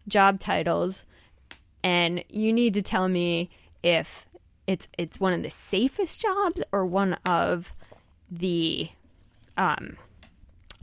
job 0.09 0.41
titles, 0.41 1.05
and 1.85 2.25
you 2.29 2.53
need 2.53 2.75
to 2.75 2.83
tell 2.83 3.09
me 3.09 3.51
if 3.83 4.27
it's 4.66 4.89
it's 4.97 5.20
one 5.20 5.33
of 5.33 5.43
the 5.43 5.51
safest 5.51 6.23
jobs 6.23 6.62
or 6.73 6.87
one 6.87 7.14
of 7.27 7.75
the 8.31 8.89
um 9.59 9.97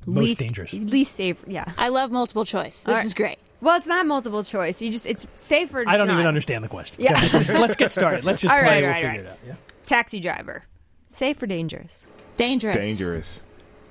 Most 0.06 0.24
least 0.28 0.40
dangerous. 0.40 0.74
least 0.74 1.16
safe. 1.16 1.44
Yeah, 1.48 1.72
I 1.78 1.88
love 1.90 2.12
multiple 2.12 2.46
choice. 2.46 2.82
This 2.82 2.88
All 2.88 2.94
right. 2.96 3.06
is 3.06 3.14
great. 3.14 3.40
Well, 3.62 3.78
it's 3.78 3.88
not 3.88 4.06
multiple 4.06 4.44
choice. 4.44 4.82
You 4.82 4.92
just 4.92 5.06
it's 5.06 5.28
safer. 5.36 5.84
I 5.88 5.98
don't 5.98 6.08
it's 6.10 6.14
even 6.14 6.28
understand 6.28 6.64
the 6.64 6.70
question. 6.70 7.04
Yeah. 7.04 7.20
Go. 7.32 7.60
Let's 7.60 7.76
get 7.76 7.92
started. 7.92 8.24
Let's 8.24 8.42
just 8.42 8.54
All 8.54 8.60
play. 8.60 8.68
right, 8.68 8.82
we'll 8.82 8.88
all 8.90 8.94
right, 8.94 9.12
figure 9.12 9.22
all 9.22 9.26
it 9.28 9.32
out. 9.32 9.40
Yeah. 9.48 9.56
Taxi 9.86 10.20
driver, 10.20 10.64
safe 11.10 11.42
or 11.42 11.48
dangerous? 11.48 12.06
Dangerous. 12.38 12.76
Dangerous. 12.76 13.44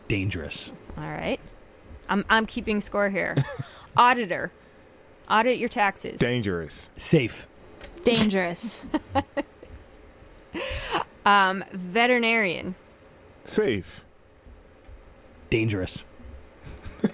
Dangerous. 0.08 0.72
All 0.96 1.04
right. 1.04 1.40
I'm 2.08 2.24
I'm 2.30 2.46
keeping 2.46 2.80
score 2.80 3.10
here. 3.10 3.36
Auditor. 3.96 4.52
Audit 5.28 5.58
your 5.58 5.68
taxes. 5.68 6.18
Dangerous. 6.18 6.90
Safe. 6.96 7.46
Dangerous. 8.02 8.82
Um, 11.26 11.62
veterinarian. 11.72 12.74
Safe. 13.44 14.02
Dangerous. 15.50 16.04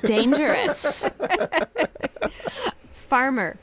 Dangerous. 0.05 1.09
Farmer. 2.93 3.57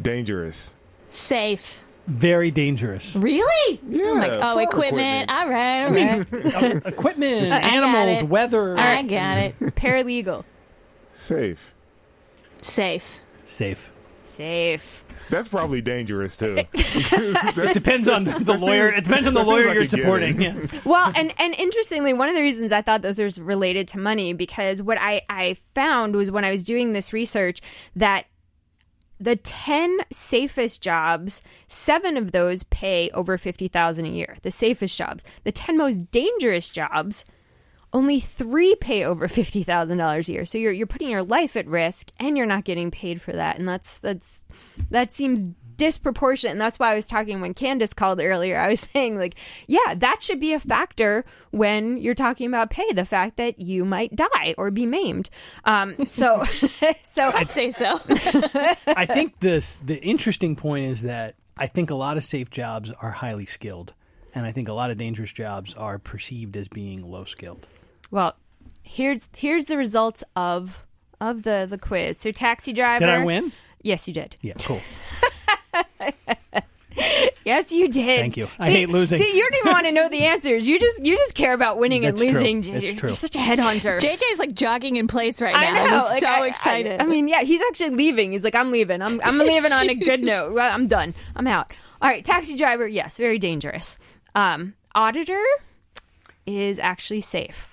Dangerous. 0.00 0.74
Safe. 1.10 1.84
Very 2.06 2.50
dangerous. 2.50 3.14
Really? 3.16 3.80
Yeah. 3.88 4.02
Oh, 4.04 4.14
my- 4.14 4.28
oh, 4.30 4.40
farm 4.40 4.58
equipment. 4.60 5.30
All 5.30 5.48
right. 5.48 5.84
All 5.84 5.92
right. 5.92 6.26
Um, 6.54 6.82
equipment, 6.86 7.52
I 7.52 7.60
got 7.60 7.72
animals, 7.74 8.18
it. 8.22 8.28
weather. 8.28 8.78
I 8.78 9.02
got 9.02 9.38
it. 9.38 9.58
Paralegal. 9.60 10.44
Safe. 11.12 11.74
Safe. 12.62 13.20
Safe. 13.44 13.90
Safe. 14.22 15.04
That's 15.30 15.48
probably 15.48 15.80
dangerous 15.80 16.36
too. 16.36 16.58
It 17.68 17.74
depends 17.74 18.08
on 18.08 18.24
the 18.24 18.56
lawyer. 18.58 18.88
It 18.92 19.04
depends 19.04 19.26
on 19.26 19.34
the 19.34 19.42
lawyer 19.42 19.66
like 19.66 19.74
you're 19.74 19.86
supporting. 19.86 20.40
Yeah. 20.40 20.54
Well, 20.84 21.12
and 21.14 21.32
and 21.38 21.54
interestingly, 21.54 22.12
one 22.12 22.28
of 22.28 22.34
the 22.34 22.40
reasons 22.40 22.72
I 22.72 22.82
thought 22.82 23.02
this 23.02 23.18
was 23.18 23.40
related 23.40 23.88
to 23.88 23.98
money 23.98 24.32
because 24.32 24.82
what 24.82 24.98
I 24.98 25.22
I 25.28 25.54
found 25.74 26.16
was 26.16 26.30
when 26.30 26.44
I 26.44 26.50
was 26.50 26.64
doing 26.64 26.92
this 26.92 27.12
research 27.12 27.60
that 27.96 28.26
the 29.20 29.36
10 29.36 29.98
safest 30.10 30.80
jobs, 30.80 31.42
7 31.66 32.16
of 32.16 32.32
those 32.32 32.62
pay 32.64 33.10
over 33.10 33.36
50,000 33.36 34.04
a 34.04 34.08
year. 34.08 34.38
The 34.42 34.50
safest 34.50 34.96
jobs. 34.96 35.24
The 35.44 35.52
10 35.52 35.76
most 35.76 36.10
dangerous 36.10 36.70
jobs 36.70 37.24
only 37.92 38.20
3 38.20 38.74
pay 38.76 39.04
over 39.04 39.28
$50,000 39.28 40.28
a 40.28 40.32
year. 40.32 40.44
So 40.44 40.58
you're 40.58 40.72
you're 40.72 40.86
putting 40.86 41.08
your 41.08 41.22
life 41.22 41.56
at 41.56 41.66
risk 41.66 42.10
and 42.18 42.36
you're 42.36 42.46
not 42.46 42.64
getting 42.64 42.90
paid 42.90 43.20
for 43.20 43.32
that. 43.32 43.58
And 43.58 43.68
that's 43.68 43.98
that's 43.98 44.44
that 44.90 45.12
seems 45.12 45.48
disproportionate 45.76 46.50
and 46.50 46.60
that's 46.60 46.78
why 46.78 46.90
I 46.90 46.94
was 46.96 47.06
talking 47.06 47.40
when 47.40 47.54
Candace 47.54 47.94
called 47.94 48.20
earlier. 48.20 48.58
I 48.58 48.68
was 48.68 48.80
saying 48.92 49.16
like, 49.16 49.36
yeah, 49.66 49.94
that 49.96 50.22
should 50.22 50.40
be 50.40 50.52
a 50.52 50.60
factor 50.60 51.24
when 51.50 51.96
you're 51.96 52.14
talking 52.14 52.48
about 52.48 52.70
pay, 52.70 52.92
the 52.92 53.04
fact 53.04 53.36
that 53.36 53.60
you 53.60 53.84
might 53.84 54.14
die 54.14 54.54
or 54.58 54.70
be 54.70 54.86
maimed. 54.86 55.30
Um 55.64 56.06
so 56.06 56.44
so 57.02 57.30
I'd 57.34 57.50
say 57.50 57.70
so. 57.70 58.00
I 58.86 59.06
think 59.06 59.40
this 59.40 59.78
the 59.84 59.98
interesting 60.02 60.56
point 60.56 60.86
is 60.86 61.02
that 61.02 61.36
I 61.56 61.66
think 61.66 61.90
a 61.90 61.94
lot 61.94 62.16
of 62.16 62.24
safe 62.24 62.50
jobs 62.50 62.92
are 63.00 63.10
highly 63.10 63.46
skilled, 63.46 63.92
and 64.32 64.46
I 64.46 64.52
think 64.52 64.68
a 64.68 64.72
lot 64.72 64.92
of 64.92 64.98
dangerous 64.98 65.32
jobs 65.32 65.74
are 65.74 65.98
perceived 65.98 66.56
as 66.56 66.68
being 66.68 67.02
low 67.02 67.24
skilled. 67.24 67.66
Well, 68.10 68.36
here's 68.82 69.28
here's 69.36 69.66
the 69.66 69.76
results 69.76 70.24
of 70.36 70.84
of 71.20 71.42
the 71.42 71.66
the 71.68 71.78
quiz. 71.78 72.18
So 72.18 72.30
taxi 72.32 72.72
driver. 72.72 73.06
Did 73.06 73.14
I 73.14 73.24
win? 73.24 73.52
Yes, 73.82 74.08
you 74.08 74.14
did. 74.14 74.36
Yeah, 74.40 74.54
cool. 74.54 74.80
Yes, 77.44 77.72
you 77.72 77.88
did. 77.88 78.20
Thank 78.20 78.36
you. 78.36 78.46
I 78.58 78.68
hate 78.68 78.90
losing. 78.90 79.16
See, 79.18 79.34
you 79.34 79.40
don't 79.40 79.54
even 79.60 79.72
want 79.72 79.86
to 79.86 79.92
know 79.92 80.10
the 80.10 80.24
answers. 80.24 80.68
You 80.68 80.78
just 80.78 81.02
you 81.02 81.16
just 81.16 81.34
care 81.34 81.54
about 81.54 81.78
winning 81.78 82.02
That's 82.02 82.20
and 82.20 82.30
true. 82.30 82.40
losing. 82.40 82.58
It's 82.74 82.84
You're, 82.90 82.94
true. 82.94 83.08
you're 83.08 83.16
such 83.16 83.36
a 83.36 83.38
headhunter. 83.38 83.98
JJ 84.00 84.20
is 84.32 84.38
like 84.38 84.52
jogging 84.52 84.96
in 84.96 85.08
place 85.08 85.40
right 85.40 85.54
now. 85.54 85.60
I 85.60 85.72
know. 85.72 85.94
He's 86.00 86.10
like, 86.10 86.20
so 86.20 86.26
I- 86.26 86.40
I- 86.40 86.46
excited. 86.48 87.00
I, 87.00 87.06
mean, 87.06 87.26
yeah, 87.26 87.42
he's 87.44 87.62
actually 87.68 87.90
leaving. 87.90 88.32
He's 88.32 88.44
like, 88.44 88.54
I'm 88.54 88.70
leaving. 88.70 89.00
I'm 89.00 89.18
I'm 89.24 89.38
leaving 89.46 89.72
on 89.72 89.88
a 89.88 89.94
good 89.94 90.22
note. 90.22 90.58
I'm 90.58 90.88
done. 90.88 91.14
I'm 91.36 91.46
out. 91.46 91.72
All 92.02 92.10
right, 92.10 92.22
taxi 92.22 92.54
driver. 92.54 92.86
Yes, 92.86 93.16
very 93.16 93.38
dangerous. 93.38 93.96
Um, 94.34 94.74
auditor 94.94 95.42
is 96.44 96.78
actually 96.78 97.22
safe. 97.22 97.67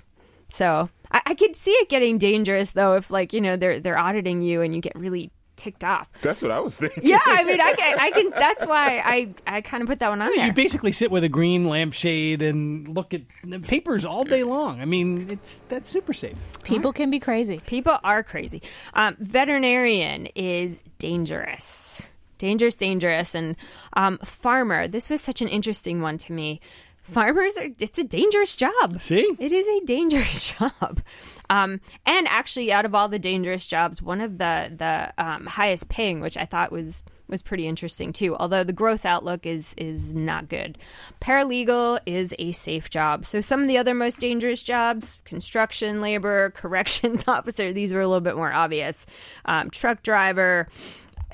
So 0.55 0.89
I, 1.11 1.21
I 1.25 1.35
could 1.35 1.55
see 1.55 1.71
it 1.71 1.89
getting 1.89 2.17
dangerous 2.17 2.71
though 2.71 2.95
if 2.95 3.11
like 3.11 3.33
you 3.33 3.41
know 3.41 3.57
they're 3.57 3.79
they're 3.79 3.97
auditing 3.97 4.41
you 4.41 4.61
and 4.61 4.73
you 4.73 4.81
get 4.81 4.95
really 4.95 5.31
ticked 5.57 5.83
off. 5.83 6.09
That's 6.21 6.41
what 6.41 6.51
I 6.51 6.59
was 6.59 6.75
thinking. 6.75 7.05
Yeah, 7.05 7.19
I 7.23 7.43
mean, 7.43 7.61
I 7.61 7.73
can, 7.73 7.99
I 7.99 8.11
can. 8.11 8.29
That's 8.29 8.65
why 8.65 9.01
I, 9.03 9.33
I 9.47 9.61
kind 9.61 9.81
of 9.81 9.87
put 9.87 9.99
that 9.99 10.09
one 10.09 10.21
on 10.21 10.33
there. 10.35 10.45
You 10.45 10.53
basically 10.53 10.91
sit 10.91 11.11
with 11.11 11.23
a 11.23 11.29
green 11.29 11.65
lampshade 11.65 12.41
and 12.41 12.87
look 12.87 13.13
at 13.13 13.21
the 13.43 13.59
papers 13.59 14.05
all 14.05 14.23
day 14.23 14.43
long. 14.43 14.81
I 14.81 14.85
mean, 14.85 15.29
it's 15.29 15.61
that's 15.69 15.89
super 15.89 16.13
safe. 16.13 16.37
People 16.63 16.93
can 16.93 17.09
be 17.09 17.19
crazy. 17.19 17.61
People 17.65 17.97
are 18.03 18.23
crazy. 18.23 18.61
Um, 18.93 19.17
veterinarian 19.19 20.27
is 20.35 20.77
dangerous, 20.99 22.01
dangerous, 22.37 22.75
dangerous, 22.75 23.35
and 23.35 23.55
um, 23.93 24.17
farmer. 24.19 24.87
This 24.87 25.09
was 25.09 25.21
such 25.21 25.41
an 25.41 25.47
interesting 25.47 26.01
one 26.01 26.17
to 26.19 26.33
me. 26.33 26.61
Farmers 27.05 27.55
are. 27.57 27.67
It's 27.79 27.99
a 27.99 28.03
dangerous 28.03 28.55
job. 28.55 28.99
See? 28.99 29.35
it 29.39 29.51
is 29.51 29.67
a 29.67 29.85
dangerous 29.85 30.53
job. 30.59 31.01
Um, 31.49 31.79
and 32.05 32.27
actually, 32.27 32.71
out 32.71 32.85
of 32.85 32.95
all 32.95 33.07
the 33.07 33.19
dangerous 33.19 33.67
jobs, 33.67 34.01
one 34.01 34.21
of 34.21 34.37
the 34.39 34.73
the 34.75 35.13
um, 35.23 35.45
highest 35.45 35.87
paying, 35.87 36.19
which 36.19 36.35
I 36.35 36.45
thought 36.45 36.71
was 36.71 37.03
was 37.27 37.41
pretty 37.41 37.67
interesting 37.67 38.11
too. 38.11 38.35
Although 38.35 38.63
the 38.63 38.73
growth 38.73 39.05
outlook 39.05 39.45
is 39.45 39.75
is 39.77 40.15
not 40.15 40.49
good. 40.49 40.79
Paralegal 41.21 41.99
is 42.07 42.33
a 42.39 42.51
safe 42.53 42.89
job. 42.89 43.25
So 43.25 43.39
some 43.39 43.61
of 43.61 43.67
the 43.67 43.77
other 43.77 43.93
most 43.93 44.19
dangerous 44.19 44.63
jobs: 44.63 45.19
construction 45.25 46.01
labor, 46.01 46.49
corrections 46.55 47.23
officer. 47.27 47.71
These 47.71 47.93
were 47.93 48.01
a 48.01 48.07
little 48.07 48.21
bit 48.21 48.35
more 48.35 48.51
obvious. 48.51 49.05
Um, 49.45 49.69
truck 49.69 50.01
driver. 50.01 50.67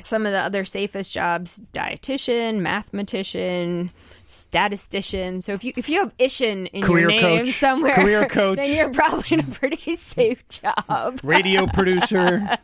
Some 0.01 0.26
of 0.26 0.32
the 0.32 0.39
other 0.39 0.65
safest 0.65 1.13
jobs: 1.13 1.61
dietitian, 1.74 2.59
mathematician, 2.59 3.91
statistician. 4.32 5.41
So 5.41 5.53
if 5.53 5.63
you 5.63 5.73
if 5.75 5.89
you 5.89 5.99
have 5.99 6.15
Ishin 6.17 6.67
in 6.67 6.82
Career 6.82 7.09
your 7.09 7.21
name 7.21 7.45
coach. 7.45 7.53
somewhere, 7.53 7.95
Career 7.95 8.27
coach. 8.29 8.57
then 8.57 8.75
you're 8.75 8.93
probably 8.93 9.38
in 9.38 9.39
a 9.41 9.43
pretty 9.51 9.95
safe 9.95 10.47
job. 10.49 11.19
Radio 11.23 11.67
producer. 11.67 12.57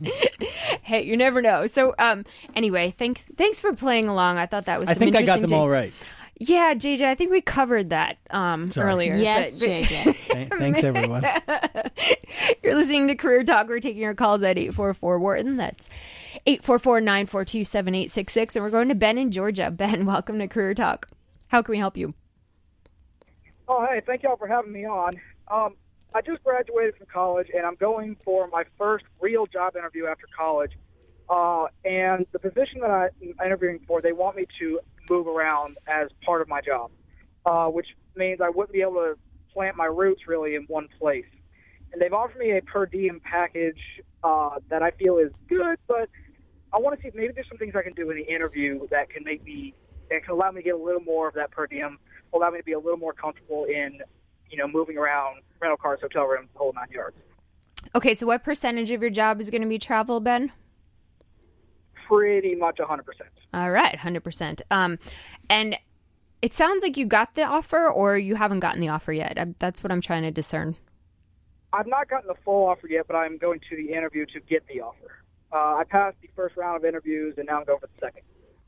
hey, 0.82 1.04
you 1.04 1.16
never 1.16 1.40
know. 1.40 1.66
So, 1.66 1.94
um, 1.98 2.24
anyway, 2.54 2.92
thanks 2.96 3.26
thanks 3.36 3.60
for 3.60 3.72
playing 3.72 4.08
along. 4.08 4.38
I 4.38 4.46
thought 4.46 4.66
that 4.66 4.80
was. 4.80 4.88
I 4.88 4.94
think 4.94 5.16
I 5.16 5.22
got 5.22 5.40
them 5.40 5.52
all 5.52 5.68
right. 5.68 5.92
Yeah, 6.40 6.74
JJ, 6.74 7.02
I 7.02 7.14
think 7.14 7.30
we 7.30 7.40
covered 7.40 7.90
that 7.90 8.18
um, 8.30 8.70
Sorry. 8.70 8.90
earlier. 8.90 9.14
Yes, 9.16 9.58
but- 9.60 9.68
JJ. 9.68 10.28
Th- 10.32 10.48
Thanks, 10.48 10.82
everyone. 10.82 11.22
You're 12.62 12.74
listening 12.74 13.06
to 13.08 13.14
Career 13.14 13.44
Talk. 13.44 13.68
We're 13.68 13.78
taking 13.80 14.02
your 14.02 14.14
calls 14.14 14.42
at 14.42 14.58
844 14.58 15.18
Wharton. 15.20 15.56
That's 15.56 15.88
844 16.46 17.00
942 17.02 17.64
7866. 17.64 18.56
And 18.56 18.64
we're 18.64 18.70
going 18.70 18.88
to 18.88 18.94
Ben 18.96 19.16
in 19.16 19.30
Georgia. 19.30 19.70
Ben, 19.76 20.06
welcome 20.06 20.38
to 20.40 20.48
Career 20.48 20.74
Talk. 20.74 21.08
How 21.48 21.62
can 21.62 21.72
we 21.72 21.78
help 21.78 21.96
you? 21.96 22.14
Oh, 23.68 23.86
hey, 23.88 24.02
thank 24.04 24.24
y'all 24.24 24.36
for 24.36 24.48
having 24.48 24.72
me 24.72 24.84
on. 24.86 25.14
Um, 25.48 25.76
I 26.14 26.20
just 26.20 26.42
graduated 26.42 26.96
from 26.96 27.06
college, 27.12 27.48
and 27.56 27.64
I'm 27.64 27.76
going 27.76 28.16
for 28.24 28.48
my 28.48 28.64
first 28.76 29.04
real 29.20 29.46
job 29.46 29.76
interview 29.76 30.06
after 30.06 30.26
college. 30.36 30.72
Uh, 31.28 31.66
and 31.84 32.26
the 32.32 32.38
position 32.38 32.80
that 32.80 32.90
I'm 32.90 33.10
interviewing 33.46 33.80
for, 33.86 34.02
they 34.02 34.12
want 34.12 34.36
me 34.36 34.46
to 34.58 34.80
move 35.08 35.26
around 35.26 35.76
as 35.86 36.08
part 36.24 36.40
of 36.40 36.48
my 36.48 36.60
job, 36.60 36.90
uh, 37.46 37.66
which 37.68 37.88
means 38.16 38.40
I 38.40 38.48
wouldn't 38.48 38.72
be 38.72 38.82
able 38.82 38.94
to 38.94 39.16
plant 39.52 39.76
my 39.76 39.86
roots 39.86 40.22
really 40.26 40.54
in 40.54 40.62
one 40.64 40.88
place. 40.98 41.26
And 41.92 42.02
they've 42.02 42.12
offered 42.12 42.38
me 42.38 42.56
a 42.56 42.62
per 42.62 42.86
diem 42.86 43.20
package 43.20 43.78
uh, 44.22 44.58
that 44.68 44.82
I 44.82 44.90
feel 44.92 45.18
is 45.18 45.32
good, 45.48 45.78
but 45.86 46.08
I 46.72 46.78
want 46.78 46.96
to 46.96 47.02
see 47.02 47.08
if 47.08 47.14
maybe 47.14 47.32
there's 47.32 47.48
some 47.48 47.58
things 47.58 47.74
I 47.76 47.82
can 47.82 47.92
do 47.92 48.10
in 48.10 48.16
the 48.16 48.24
interview 48.24 48.86
that 48.90 49.10
can 49.10 49.22
make 49.22 49.44
me 49.44 49.74
that 50.10 50.24
can 50.24 50.34
allow 50.34 50.50
me 50.50 50.60
to 50.60 50.64
get 50.64 50.74
a 50.74 50.82
little 50.82 51.00
more 51.00 51.28
of 51.28 51.34
that 51.34 51.50
per 51.50 51.66
diem, 51.66 51.98
allow 52.34 52.50
me 52.50 52.58
to 52.58 52.64
be 52.64 52.72
a 52.72 52.78
little 52.78 52.98
more 52.98 53.12
comfortable 53.12 53.64
in, 53.64 54.00
you 54.50 54.58
know, 54.58 54.66
moving 54.66 54.98
around 54.98 55.40
rental 55.60 55.76
cars, 55.76 56.00
hotel 56.02 56.24
rooms, 56.24 56.48
the 56.52 56.58
whole 56.58 56.72
nine 56.74 56.88
yards. 56.90 57.16
Okay, 57.94 58.14
so 58.14 58.26
what 58.26 58.42
percentage 58.42 58.90
of 58.90 59.00
your 59.00 59.10
job 59.10 59.40
is 59.40 59.50
going 59.50 59.62
to 59.62 59.68
be 59.68 59.78
travel, 59.78 60.20
Ben? 60.20 60.52
Pretty 62.06 62.54
much 62.54 62.76
100%. 62.76 63.00
All 63.52 63.70
right, 63.70 63.96
100%. 63.96 64.62
Um, 64.70 64.98
and 65.48 65.76
it 66.42 66.52
sounds 66.52 66.82
like 66.82 66.96
you 66.96 67.06
got 67.06 67.34
the 67.34 67.44
offer 67.44 67.88
or 67.88 68.18
you 68.18 68.34
haven't 68.34 68.60
gotten 68.60 68.80
the 68.80 68.88
offer 68.88 69.12
yet. 69.12 69.38
I, 69.38 69.54
that's 69.58 69.82
what 69.82 69.90
I'm 69.90 70.00
trying 70.00 70.22
to 70.22 70.30
discern. 70.30 70.76
I've 71.72 71.86
not 71.86 72.08
gotten 72.08 72.28
the 72.28 72.36
full 72.44 72.68
offer 72.68 72.86
yet, 72.86 73.06
but 73.06 73.16
I'm 73.16 73.38
going 73.38 73.60
to 73.70 73.76
the 73.76 73.92
interview 73.92 74.26
to 74.26 74.40
get 74.40 74.66
the 74.68 74.80
offer. 74.80 75.22
Uh, 75.52 75.76
I 75.76 75.84
passed 75.88 76.16
the 76.20 76.28
first 76.36 76.56
round 76.56 76.76
of 76.76 76.84
interviews, 76.84 77.34
and 77.36 77.46
now 77.46 77.58
I'm 77.58 77.64
going 77.64 77.80
for 77.80 77.86
the 77.86 78.00
second. 78.00 78.22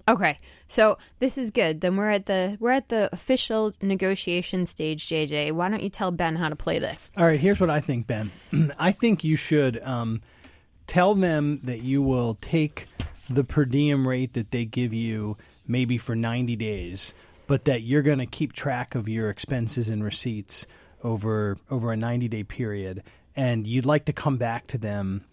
Okay, 0.09 0.39
so 0.69 0.99
this 1.19 1.37
is 1.37 1.51
good. 1.51 1.81
Then 1.81 1.97
we're 1.97 2.11
at 2.11 2.27
the 2.27 2.57
we're 2.61 2.71
at 2.71 2.89
the 2.89 3.09
official 3.13 3.73
negotiation 3.83 4.65
stage. 4.65 5.09
JJ, 5.09 5.51
why 5.53 5.69
don't 5.69 5.83
you 5.83 5.91
tell 5.91 6.13
Ben 6.13 6.37
how 6.37 6.49
to 6.49 6.55
play 6.55 6.79
this? 6.79 7.11
All 7.17 7.27
right, 7.27 7.41
here's 7.41 7.61
what 7.61 7.71
I 7.71 7.81
think, 7.81 8.07
Ben. 8.07 8.31
I 8.79 8.93
think 8.93 9.25
you 9.25 9.35
should 9.35 9.83
um, 9.83 10.23
tell 10.87 11.17
them 11.17 11.59
that 11.65 11.83
you 11.83 12.03
will 12.03 12.37
take 12.41 12.87
the 13.29 13.45
per 13.45 13.65
diem 13.65 14.07
rate 14.07 14.35
that 14.35 14.51
they 14.51 14.65
give 14.65 14.93
you 14.93 15.37
maybe 15.67 15.99
for 15.99 16.15
90 16.15 16.57
days, 16.57 17.15
but 17.47 17.65
that 17.65 17.83
you're 17.83 18.03
going 18.03 18.19
to 18.19 18.27
keep 18.27 18.53
track 18.53 18.95
of 18.95 19.09
your 19.09 19.31
expenses 19.31 19.89
and 19.89 20.03
receipts 20.03 20.67
over 21.03 21.59
over 21.71 21.93
a 21.93 21.97
90 21.97 22.29
day 22.29 22.43
period, 22.43 23.03
and 23.35 23.67
you'd 23.67 23.87
like 23.87 24.05
to 24.07 24.13
come 24.13 24.37
back 24.37 24.67
to 24.69 24.79
them 24.79 25.25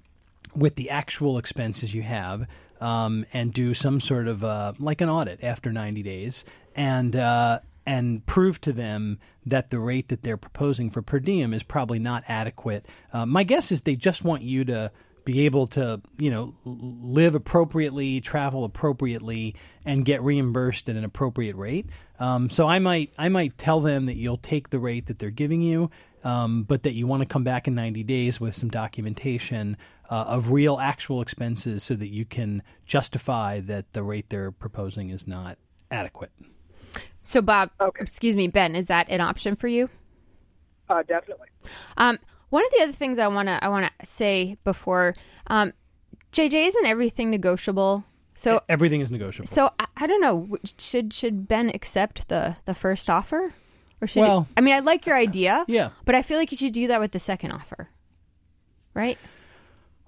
with 0.56 0.76
the 0.76 0.89
actual 0.89 1.38
expenses 1.38 1.94
you 1.94 2.04
have 2.04 2.48
um, 2.80 3.26
and 3.34 3.54
do 3.54 3.74
some 3.74 4.00
sort 4.00 4.28
of 4.28 4.44
uh, 4.44 4.74
like 4.78 5.02
an 5.02 5.10
audit 5.10 5.44
after 5.44 5.72
90 5.72 6.04
days 6.04 6.46
and 6.76 7.16
uh, 7.16 7.60
and 7.86 8.26
prove 8.26 8.62
to 8.62 8.72
them 8.72 9.20
that 9.46 9.70
the 9.70 9.80
rate 9.80 10.10
that 10.10 10.22
they're 10.22 10.38
proposing 10.38 10.89
for 10.89 11.02
per 11.02 11.20
diem 11.20 11.54
is 11.54 11.64
probably 11.64 12.00
not 12.00 12.24
adequate. 12.28 12.86
Uh, 13.12 13.26
my 13.26 13.44
guess 13.44 13.72
is 13.72 13.82
they 13.82 13.96
just 13.96 14.24
want 14.24 14.41
you 14.41 14.64
to 14.66 14.91
be 15.26 15.46
able 15.46 15.68
to 15.68 16.02
you 16.18 16.30
know 16.30 16.56
live 16.66 17.36
appropriately, 17.36 18.22
travel 18.22 18.64
appropriately, 18.64 19.56
and 19.86 20.06
get 20.06 20.22
reimbursed 20.22 20.90
at 20.90 20.96
an 20.96 21.04
appropriate 21.04 21.56
rate. 21.56 21.88
Um, 22.20 22.50
so 22.50 22.68
I 22.68 22.80
might 22.80 23.14
I 23.18 23.30
might 23.30 23.58
tell 23.58 23.82
them 23.82 24.06
that 24.06 24.16
you'll 24.16 24.38
take 24.38 24.70
the 24.70 24.80
rate 24.80 25.08
that 25.08 25.20
they're 25.20 25.30
giving 25.30 25.62
you, 25.62 25.90
um, 26.24 26.64
but 26.64 26.84
that 26.84 26.96
you 26.96 27.08
want 27.08 27.22
to 27.22 27.28
come 27.28 27.44
back 27.44 27.68
in 27.68 27.76
90 27.76 28.04
days 28.04 28.40
with 28.40 28.56
some 28.56 28.70
documentation 28.70 29.78
uh, 30.10 30.26
of 30.28 30.52
real 30.52 30.78
actual 30.80 31.22
expenses, 31.22 31.84
so 31.84 31.96
that 31.96 32.10
you 32.10 32.26
can 32.26 32.62
justify 32.86 33.60
that 33.62 33.94
the 33.94 34.04
rate 34.04 34.30
they're 34.30 34.52
proposing 34.52 35.10
is 35.10 35.28
not 35.28 35.58
adequate. 35.90 36.32
So, 37.22 37.42
Bob, 37.42 37.72
excuse 38.00 38.36
me, 38.36 38.48
Ben, 38.48 38.76
is 38.76 38.88
that 38.88 39.08
an 39.10 39.22
option 39.22 39.56
for 39.56 39.68
you? 39.68 39.90
Uh, 40.90 41.04
definitely. 41.04 41.48
Um, 41.98 42.20
one 42.54 42.64
of 42.64 42.72
the 42.78 42.84
other 42.84 42.93
things 42.93 43.18
I 43.18 43.28
want 43.30 43.47
to 43.47 43.64
I 43.64 43.68
want 43.70 43.91
to 43.99 44.06
say 44.06 44.58
before, 44.64 45.16
um, 45.47 45.74
JJ, 46.32 46.68
isn't 46.68 46.86
everything 46.86 47.32
negotiable? 47.32 48.04
So 48.36 48.62
Everything 48.70 49.01
is 49.01 49.10
negotiable. 49.10 49.47
So 49.47 49.72
I, 49.80 49.88
I 49.97 50.06
don't 50.08 50.22
know. 50.22 50.56
Should 50.78 51.14
should 51.14 51.47
Ben 51.47 51.70
accept 51.70 52.28
the 52.28 52.56
the 52.66 52.76
first 52.76 53.10
offer, 53.10 53.56
or 54.01 54.08
should? 54.08 54.20
Well- 54.20 54.43
he, 54.43 54.54
I 54.58 54.62
mean, 54.62 54.76
I 54.76 54.80
like 54.80 55.08
your 55.08 55.16
idea. 55.16 55.66
Yeah. 55.68 55.89
But 56.06 56.14
I 56.14 56.22
feel 56.22 56.38
like 56.38 56.51
you 56.51 56.58
should 56.58 56.74
do 56.74 56.88
that 56.88 56.99
with 56.99 57.12
the 57.12 57.20
second 57.20 57.54
offer, 57.54 57.89
right? 58.93 59.18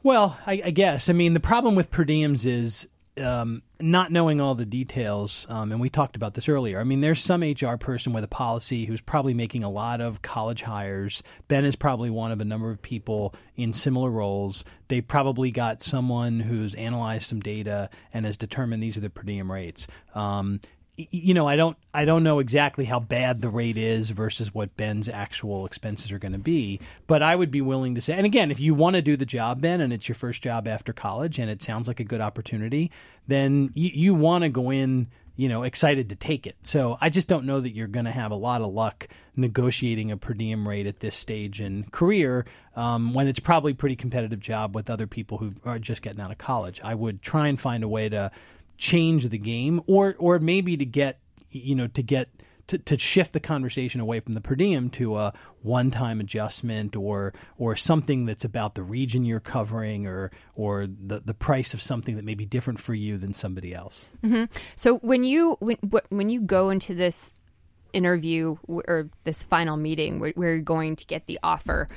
Well, 0.03 0.37
I, 0.45 0.61
I 0.65 0.69
guess. 0.69 1.09
I 1.09 1.13
mean, 1.13 1.33
the 1.33 1.39
problem 1.39 1.73
with 1.73 1.89
per 1.89 2.05
diems 2.05 2.45
is 2.45 2.87
um, 3.18 3.61
not 3.80 4.11
knowing 4.11 4.41
all 4.41 4.55
the 4.55 4.66
details. 4.66 5.45
Um, 5.49 5.72
and 5.72 5.80
we 5.80 5.89
talked 5.89 6.16
about 6.16 6.34
this 6.34 6.49
earlier. 6.49 6.80
I 6.80 6.84
mean, 6.84 7.01
there's 7.01 7.22
some 7.22 7.41
HR 7.41 7.78
person 7.78 8.13
with 8.13 8.24
a 8.24 8.28
policy 8.28 8.86
who's 8.86 9.01
probably 9.01 9.34
making 9.34 9.63
a 9.63 9.70
lot 9.70 10.01
of 10.01 10.22
college 10.22 10.63
hires. 10.63 11.24
Ben 11.47 11.66
is 11.66 11.76
probably 11.76 12.09
one 12.09 12.32
of 12.32 12.41
a 12.41 12.45
number 12.45 12.72
of 12.72 12.82
people 12.82 13.34
in 13.55 13.74
similar 13.74 14.09
roles. 14.09 14.66
They 14.88 15.01
probably 15.01 15.51
got 15.51 15.82
someone 15.82 16.39
who's 16.41 16.76
analyzed 16.76 17.26
some 17.26 17.39
data 17.39 17.89
and 18.13 18.26
has 18.26 18.38
determined 18.38 18.84
these 18.84 18.97
are 18.97 19.01
the 19.01 19.09
per 19.09 19.24
diem 19.24 19.51
rates. 19.51 19.88
Um, 20.13 20.59
you 20.97 21.33
know, 21.33 21.47
I 21.47 21.55
don't, 21.55 21.77
I 21.93 22.05
don't 22.05 22.23
know 22.23 22.39
exactly 22.39 22.85
how 22.85 22.99
bad 22.99 23.41
the 23.41 23.49
rate 23.49 23.77
is 23.77 24.11
versus 24.11 24.53
what 24.53 24.75
Ben's 24.77 25.09
actual 25.09 25.65
expenses 25.65 26.11
are 26.11 26.19
going 26.19 26.31
to 26.31 26.37
be, 26.37 26.79
but 27.05 27.21
I 27.21 27.35
would 27.35 27.51
be 27.51 27.61
willing 27.61 27.95
to 27.95 28.01
say. 28.01 28.13
And 28.13 28.25
again, 28.25 28.51
if 28.51 28.59
you 28.59 28.73
want 28.73 28.95
to 28.95 29.01
do 29.01 29.17
the 29.17 29.25
job, 29.25 29.61
Ben, 29.61 29.81
and 29.81 29.91
it's 29.91 30.07
your 30.07 30.15
first 30.15 30.41
job 30.41 30.67
after 30.67 30.93
college, 30.93 31.37
and 31.37 31.49
it 31.49 31.61
sounds 31.61 31.87
like 31.87 31.99
a 31.99 32.05
good 32.05 32.21
opportunity, 32.21 32.91
then 33.27 33.71
you, 33.73 33.89
you 33.93 34.13
want 34.13 34.43
to 34.43 34.49
go 34.49 34.71
in, 34.71 35.07
you 35.35 35.49
know, 35.49 35.63
excited 35.63 36.07
to 36.09 36.15
take 36.15 36.47
it. 36.47 36.55
So 36.63 36.97
I 37.01 37.09
just 37.09 37.27
don't 37.27 37.45
know 37.45 37.59
that 37.59 37.75
you're 37.75 37.87
going 37.87 38.05
to 38.05 38.11
have 38.11 38.31
a 38.31 38.35
lot 38.35 38.61
of 38.61 38.69
luck 38.69 39.09
negotiating 39.35 40.11
a 40.11 40.17
per 40.17 40.33
diem 40.33 40.65
rate 40.65 40.87
at 40.87 41.01
this 41.01 41.15
stage 41.17 41.59
in 41.59 41.83
career 41.91 42.45
um, 42.77 43.13
when 43.13 43.27
it's 43.27 43.39
probably 43.39 43.73
pretty 43.73 43.97
competitive 43.97 44.39
job 44.39 44.73
with 44.73 44.89
other 44.89 45.07
people 45.07 45.39
who 45.39 45.53
are 45.65 45.77
just 45.77 46.01
getting 46.01 46.21
out 46.21 46.31
of 46.31 46.37
college. 46.37 46.79
I 46.83 46.95
would 46.95 47.21
try 47.21 47.47
and 47.47 47.59
find 47.59 47.83
a 47.83 47.87
way 47.89 48.07
to 48.07 48.31
change 48.78 49.28
the 49.30 49.38
game 49.38 49.82
or 49.88 50.15
or 50.19 50.39
maybe 50.39 50.78
to 50.78 50.86
get 50.86 51.19
you 51.49 51.76
know 51.76 51.88
to 51.88 52.03
get 52.03 52.30
to, 52.67 52.78
to 52.80 52.97
shift 52.97 53.34
the 53.34 53.39
conversation 53.39 54.01
away 54.01 54.19
from 54.19 54.34
the 54.34 54.41
per 54.41 54.55
diem 54.55 54.89
to 54.89 55.17
a 55.17 55.34
one-time 55.61 56.19
adjustment 56.19 56.95
or 56.95 57.34
or 57.57 57.76
something 57.76 58.26
that's 58.26 58.43
about 58.43 58.76
the 58.76 58.84
region 58.84 59.23
you're 59.26 59.39
covering 59.39 60.07
or 60.07 60.32
or 60.55 60.88
the 60.88 61.21
the 61.23 61.34
price 61.34 61.73
of 61.73 61.82
something 61.82 62.15
that 62.15 62.26
may 62.26 62.36
be 62.36 62.45
different 62.45 62.80
for 62.80 62.93
you 62.93 63.17
than 63.17 63.34
somebody 63.34 63.73
else. 63.73 64.07
hmm 64.21 64.45
So 64.76 64.97
when 64.97 65.23
you 65.23 65.57
when 65.59 65.78
when 66.09 66.30
you 66.30 66.41
go 66.41 66.69
into 66.69 66.95
this 66.95 67.34
interview 67.93 68.57
or 68.67 69.09
this 69.23 69.41
final 69.41 69.78
meeting 69.78 70.19
where, 70.19 70.32
where 70.32 70.53
you're 70.55 70.61
going 70.61 70.97
to 70.97 71.05
get 71.05 71.28
the 71.28 71.39
offer, 71.41 71.88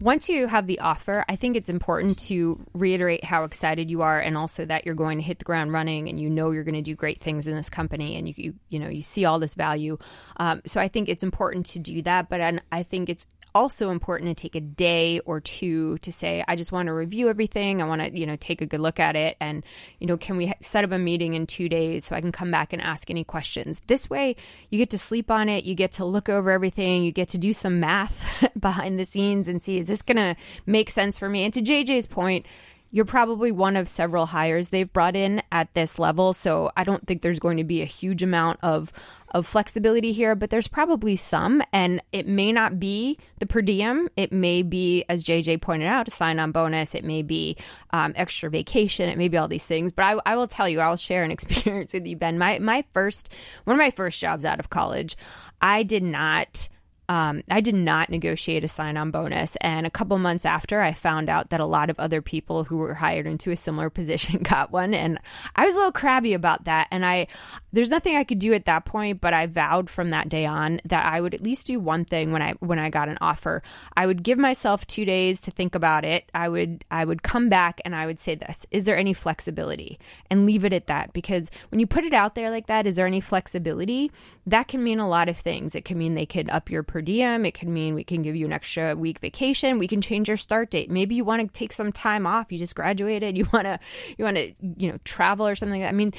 once 0.00 0.28
you 0.28 0.46
have 0.46 0.66
the 0.66 0.78
offer, 0.80 1.24
I 1.28 1.36
think 1.36 1.56
it's 1.56 1.70
important 1.70 2.18
to 2.20 2.64
reiterate 2.72 3.24
how 3.24 3.44
excited 3.44 3.90
you 3.90 4.02
are, 4.02 4.20
and 4.20 4.36
also 4.36 4.64
that 4.64 4.86
you're 4.86 4.94
going 4.94 5.18
to 5.18 5.24
hit 5.24 5.38
the 5.38 5.44
ground 5.44 5.72
running, 5.72 6.08
and 6.08 6.20
you 6.20 6.30
know 6.30 6.50
you're 6.50 6.64
going 6.64 6.74
to 6.74 6.82
do 6.82 6.94
great 6.94 7.20
things 7.20 7.46
in 7.46 7.56
this 7.56 7.68
company, 7.68 8.16
and 8.16 8.28
you 8.28 8.34
you, 8.36 8.54
you 8.68 8.78
know 8.78 8.88
you 8.88 9.02
see 9.02 9.24
all 9.24 9.38
this 9.38 9.54
value. 9.54 9.98
Um, 10.36 10.62
so 10.66 10.80
I 10.80 10.88
think 10.88 11.08
it's 11.08 11.22
important 11.22 11.66
to 11.66 11.78
do 11.78 12.02
that, 12.02 12.28
but 12.28 12.40
I, 12.40 12.58
I 12.70 12.82
think 12.82 13.08
it's 13.08 13.26
also 13.54 13.90
important 13.90 14.36
to 14.36 14.40
take 14.40 14.54
a 14.54 14.60
day 14.60 15.20
or 15.20 15.40
two 15.40 15.98
to 15.98 16.12
say 16.12 16.44
i 16.48 16.56
just 16.56 16.72
want 16.72 16.86
to 16.86 16.92
review 16.92 17.28
everything. 17.28 17.82
I 17.82 17.86
want 17.86 18.02
to 18.02 18.18
you 18.18 18.26
know 18.26 18.36
take 18.36 18.60
a 18.60 18.66
good 18.66 18.80
look 18.80 19.00
at 19.00 19.16
it 19.16 19.36
and 19.40 19.64
you 19.98 20.06
know 20.06 20.16
can 20.16 20.36
we 20.36 20.52
set 20.60 20.84
up 20.84 20.92
a 20.92 20.98
meeting 20.98 21.34
in 21.34 21.46
two 21.46 21.68
days 21.68 22.04
so 22.04 22.14
i 22.14 22.20
can 22.20 22.32
come 22.32 22.50
back 22.50 22.72
and 22.72 22.82
ask 22.82 23.10
any 23.10 23.24
questions? 23.24 23.80
This 23.86 24.08
way 24.08 24.36
you 24.70 24.78
get 24.78 24.90
to 24.90 24.98
sleep 24.98 25.30
on 25.30 25.48
it. 25.48 25.64
You 25.64 25.74
get 25.74 25.92
to 25.92 26.04
look 26.04 26.28
over 26.28 26.50
everything. 26.50 27.04
You 27.04 27.12
get 27.12 27.28
to 27.30 27.38
do 27.38 27.52
some 27.52 27.80
math 27.80 28.48
behind 28.58 28.98
the 28.98 29.04
scenes 29.04 29.48
and 29.48 29.62
see 29.62 29.78
is 29.78 29.88
this 29.88 30.02
going 30.02 30.16
to 30.16 30.36
make 30.66 30.90
sense 30.90 31.18
for 31.18 31.28
me? 31.28 31.44
And 31.44 31.54
to 31.54 31.62
jj's 31.62 32.06
point 32.06 32.46
you're 32.90 33.04
probably 33.04 33.52
one 33.52 33.76
of 33.76 33.88
several 33.88 34.26
hires 34.26 34.68
they've 34.68 34.92
brought 34.92 35.16
in 35.16 35.42
at 35.52 35.72
this 35.74 35.98
level 35.98 36.32
so 36.32 36.70
i 36.76 36.84
don't 36.84 37.06
think 37.06 37.22
there's 37.22 37.38
going 37.38 37.56
to 37.58 37.64
be 37.64 37.82
a 37.82 37.86
huge 37.86 38.22
amount 38.22 38.58
of 38.62 38.92
of 39.32 39.46
flexibility 39.46 40.12
here 40.12 40.34
but 40.34 40.50
there's 40.50 40.68
probably 40.68 41.14
some 41.16 41.62
and 41.72 42.02
it 42.12 42.26
may 42.26 42.52
not 42.52 42.80
be 42.80 43.18
the 43.38 43.46
per 43.46 43.60
diem. 43.60 44.08
It 44.16 44.32
may 44.32 44.62
be 44.62 45.04
as 45.08 45.22
jj 45.24 45.60
pointed 45.60 45.88
out 45.88 46.08
a 46.08 46.10
sign-on 46.10 46.52
bonus. 46.52 46.94
It 46.94 47.04
may 47.04 47.22
be 47.22 47.56
um, 47.90 48.12
extra 48.16 48.50
vacation. 48.50 49.08
It 49.08 49.18
may 49.18 49.28
be 49.28 49.36
all 49.36 49.48
these 49.48 49.64
things 49.64 49.92
but 49.92 50.02
I, 50.04 50.18
I 50.24 50.36
will 50.36 50.48
tell 50.48 50.68
you 50.68 50.80
i'll 50.80 50.96
share 50.96 51.24
an 51.24 51.30
experience 51.38 51.92
with 51.92 52.06
you 52.06 52.16
ben. 52.16 52.38
My, 52.38 52.58
my 52.58 52.84
first 52.92 53.32
one 53.64 53.74
of 53.74 53.78
my 53.78 53.90
first 53.90 54.20
jobs 54.20 54.44
out 54.44 54.60
of 54.60 54.70
college 54.70 55.16
i 55.60 55.82
did 55.82 56.02
not 56.02 56.68
um, 57.08 57.42
I 57.50 57.62
did 57.62 57.74
not 57.74 58.10
negotiate 58.10 58.64
a 58.64 58.68
sign 58.68 58.98
on 58.98 59.10
bonus. 59.10 59.56
And 59.62 59.86
a 59.86 59.90
couple 59.90 60.18
months 60.18 60.44
after, 60.44 60.82
I 60.82 60.92
found 60.92 61.30
out 61.30 61.48
that 61.50 61.60
a 61.60 61.64
lot 61.64 61.88
of 61.88 61.98
other 61.98 62.20
people 62.20 62.64
who 62.64 62.76
were 62.76 62.94
hired 62.94 63.26
into 63.26 63.50
a 63.50 63.56
similar 63.56 63.88
position 63.98 64.42
got 64.42 64.70
one. 64.70 64.92
And 64.92 65.18
I 65.56 65.64
was 65.64 65.74
a 65.74 65.78
little 65.78 65.92
crabby 65.92 66.34
about 66.34 66.64
that. 66.64 66.88
And 66.90 67.06
I, 67.06 67.28
there's 67.72 67.90
nothing 67.90 68.16
I 68.16 68.24
could 68.24 68.38
do 68.38 68.52
at 68.52 68.66
that 68.66 68.84
point, 68.84 69.20
but 69.20 69.32
I 69.32 69.46
vowed 69.46 69.88
from 69.88 70.10
that 70.10 70.28
day 70.28 70.44
on 70.44 70.80
that 70.84 71.06
I 71.06 71.20
would 71.20 71.34
at 71.34 71.40
least 71.40 71.66
do 71.66 71.80
one 71.80 72.04
thing 72.04 72.30
when 72.32 72.42
I, 72.42 72.52
when 72.60 72.78
I 72.78 72.90
got 72.90 73.08
an 73.08 73.18
offer. 73.20 73.62
I 73.96 74.06
would 74.06 74.22
give 74.22 74.38
myself 74.38 74.86
two 74.86 75.06
days 75.06 75.40
to 75.42 75.50
think 75.50 75.74
about 75.74 76.04
it. 76.04 76.30
I 76.34 76.48
would, 76.48 76.84
I 76.90 77.04
would 77.04 77.22
come 77.22 77.48
back 77.48 77.80
and 77.84 77.96
I 77.96 78.06
would 78.06 78.18
say 78.18 78.34
this, 78.34 78.66
is 78.70 78.84
there 78.84 78.98
any 78.98 79.14
flexibility? 79.14 79.98
And 80.30 80.44
leave 80.44 80.64
it 80.64 80.74
at 80.74 80.88
that. 80.88 81.14
Because 81.14 81.50
when 81.70 81.80
you 81.80 81.86
put 81.86 82.04
it 82.04 82.12
out 82.12 82.34
there 82.34 82.50
like 82.50 82.66
that, 82.66 82.86
is 82.86 82.96
there 82.96 83.06
any 83.06 83.20
flexibility? 83.20 84.12
That 84.46 84.68
can 84.68 84.84
mean 84.84 84.98
a 84.98 85.08
lot 85.08 85.28
of 85.28 85.38
things. 85.38 85.74
It 85.74 85.84
can 85.84 85.96
mean 85.96 86.14
they 86.14 86.26
could 86.26 86.50
up 86.50 86.70
your 86.70 86.82
diem. 87.00 87.44
It 87.44 87.54
can 87.54 87.72
mean 87.72 87.94
we 87.94 88.04
can 88.04 88.22
give 88.22 88.36
you 88.36 88.46
an 88.46 88.52
extra 88.52 88.94
week 88.94 89.18
vacation. 89.18 89.78
We 89.78 89.88
can 89.88 90.00
change 90.00 90.28
your 90.28 90.36
start 90.36 90.70
date. 90.70 90.90
Maybe 90.90 91.14
you 91.14 91.24
want 91.24 91.42
to 91.42 91.48
take 91.48 91.72
some 91.72 91.92
time 91.92 92.26
off. 92.26 92.50
You 92.50 92.58
just 92.58 92.74
graduated. 92.74 93.36
You 93.38 93.46
want 93.52 93.66
to 93.66 93.78
you 94.16 94.24
want 94.24 94.36
to 94.36 94.52
you 94.60 94.90
know 94.90 94.98
travel 95.04 95.46
or 95.46 95.54
something. 95.54 95.80
Like 95.80 95.88
that. 95.88 95.94
I 95.94 95.96
mean, 95.96 96.12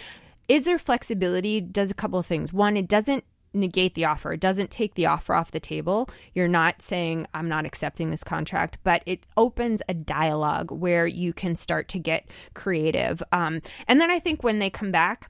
is 0.47 0.63
there 0.63 0.79
flexibility? 0.79 1.59
Does 1.59 1.91
a 1.91 1.93
couple 1.93 2.17
of 2.17 2.25
things. 2.25 2.53
One, 2.53 2.77
it 2.77 2.87
doesn't 2.87 3.25
negate 3.53 3.95
the 3.95 4.05
offer. 4.05 4.33
It 4.33 4.39
doesn't 4.39 4.71
take 4.71 4.95
the 4.95 5.07
offer 5.07 5.33
off 5.33 5.51
the 5.51 5.59
table. 5.59 6.09
You're 6.33 6.47
not 6.47 6.81
saying 6.81 7.27
I'm 7.33 7.49
not 7.49 7.65
accepting 7.65 8.11
this 8.11 8.23
contract, 8.23 8.77
but 8.83 9.03
it 9.05 9.25
opens 9.37 9.81
a 9.89 9.93
dialogue 9.93 10.71
where 10.71 11.07
you 11.07 11.33
can 11.33 11.55
start 11.55 11.87
to 11.89 11.99
get 11.99 12.29
creative. 12.53 13.21
Um, 13.31 13.61
and 13.87 13.99
then 13.99 14.11
I 14.11 14.19
think 14.19 14.43
when 14.43 14.59
they 14.59 14.69
come 14.69 14.91
back 14.91 15.29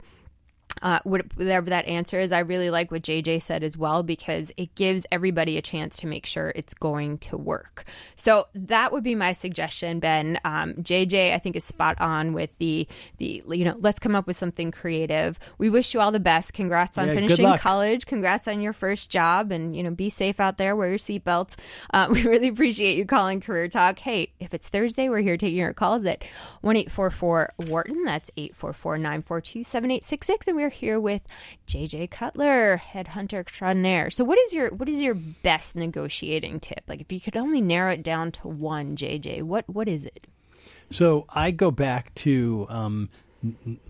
uh, 0.82 1.00
whatever 1.04 1.70
that 1.70 1.86
answer 1.88 2.20
is, 2.20 2.32
I 2.32 2.40
really 2.40 2.70
like 2.70 2.92
what 2.92 3.02
JJ 3.02 3.42
said 3.42 3.64
as 3.64 3.78
well 3.78 4.04
because 4.04 4.52
it 4.58 4.76
gives 4.76 5.06
everybody 5.12 5.58
a 5.58 5.62
chance 5.62 5.98
to 5.98 6.08
make 6.08 6.26
sure 6.26 6.52
it's 6.56 6.74
going 6.74 7.18
to 7.20 7.38
work. 7.38 7.86
So 8.16 8.48
that 8.54 8.92
would 8.92 9.04
be 9.04 9.16
my 9.16 9.32
suggestion, 9.34 10.00
Ben. 10.00 10.40
Um, 10.44 10.74
JJ, 10.76 11.34
I 11.34 11.40
think 11.40 11.56
is 11.56 11.64
spot 11.64 12.00
on 12.00 12.34
with 12.34 12.50
the 12.60 12.88
the 13.18 13.44
you 13.50 13.66
know 13.66 13.76
let's 13.80 14.00
come 14.00 14.16
up 14.16 14.28
with 14.28 14.36
something 14.36 14.72
creative. 14.72 15.40
We 15.58 15.70
wish 15.70 15.94
you 15.94 16.00
all 16.00 16.12
the 16.12 16.20
best. 16.20 16.54
Congrats 16.54 16.98
on 16.98 17.08
Yeah, 17.08 17.14
finishing 17.14 17.58
college. 17.58 18.06
Congrats 18.06 18.48
on 18.48 18.62
your 18.62 18.74
first 18.74 19.10
job, 19.10 19.52
and 19.52 19.76
you 19.76 19.84
know 19.84 19.92
be 19.92 20.10
safe 20.10 20.40
out 20.40 20.58
there. 20.58 20.76
Wear 20.76 20.90
your 20.90 20.98
seatbelt. 20.98 21.56
Uh, 21.94 22.08
we 22.12 22.24
really 22.24 22.48
appreciate 22.48 22.98
you 22.98 23.06
calling 23.06 23.42
Career 23.42 23.68
Talk. 23.68 24.00
Hey, 24.00 24.34
if 24.40 24.54
it's 24.54 24.70
Thursday, 24.70 25.10
we're 25.10 25.22
here 25.22 25.38
taking 25.38 25.58
your 25.58 25.74
calls 25.74 26.06
at 26.06 26.24
one 26.62 26.76
eight 26.76 26.92
four 26.92 27.10
four 27.10 27.54
Wharton. 27.58 28.04
That's 28.04 28.32
eight 28.38 28.56
four 28.56 28.74
four 28.74 28.98
nine 28.98 29.22
four 29.22 29.42
two 29.42 29.64
seven 29.64 29.92
eight 29.92 30.04
six 30.04 30.28
six, 30.28 30.48
and 30.48 30.56
we're 30.56 30.69
here 30.70 31.00
with 31.00 31.22
JJ 31.68 32.12
Cutler, 32.12 32.82
headhunter 32.84 33.40
extraordinaire. 33.40 34.10
So, 34.10 34.24
what 34.24 34.40
is 34.40 34.54
your 34.54 34.70
what 34.74 34.90
is 34.90 35.02
your 35.02 35.16
best 35.16 35.76
negotiating 35.76 36.60
tip? 36.60 36.84
Like, 36.88 37.02
if 37.02 37.12
you 37.12 37.20
could 37.20 37.38
only 37.38 37.62
narrow 37.62 37.92
it 37.92 38.04
down 38.04 38.32
to 38.34 38.48
one, 38.48 38.96
JJ, 38.96 39.44
what 39.44 39.68
what 39.70 39.88
is 39.88 40.06
it? 40.06 40.28
So 40.92 41.26
I 41.30 41.52
go 41.52 41.72
back 41.72 42.14
to, 42.16 42.66
um, 42.70 43.10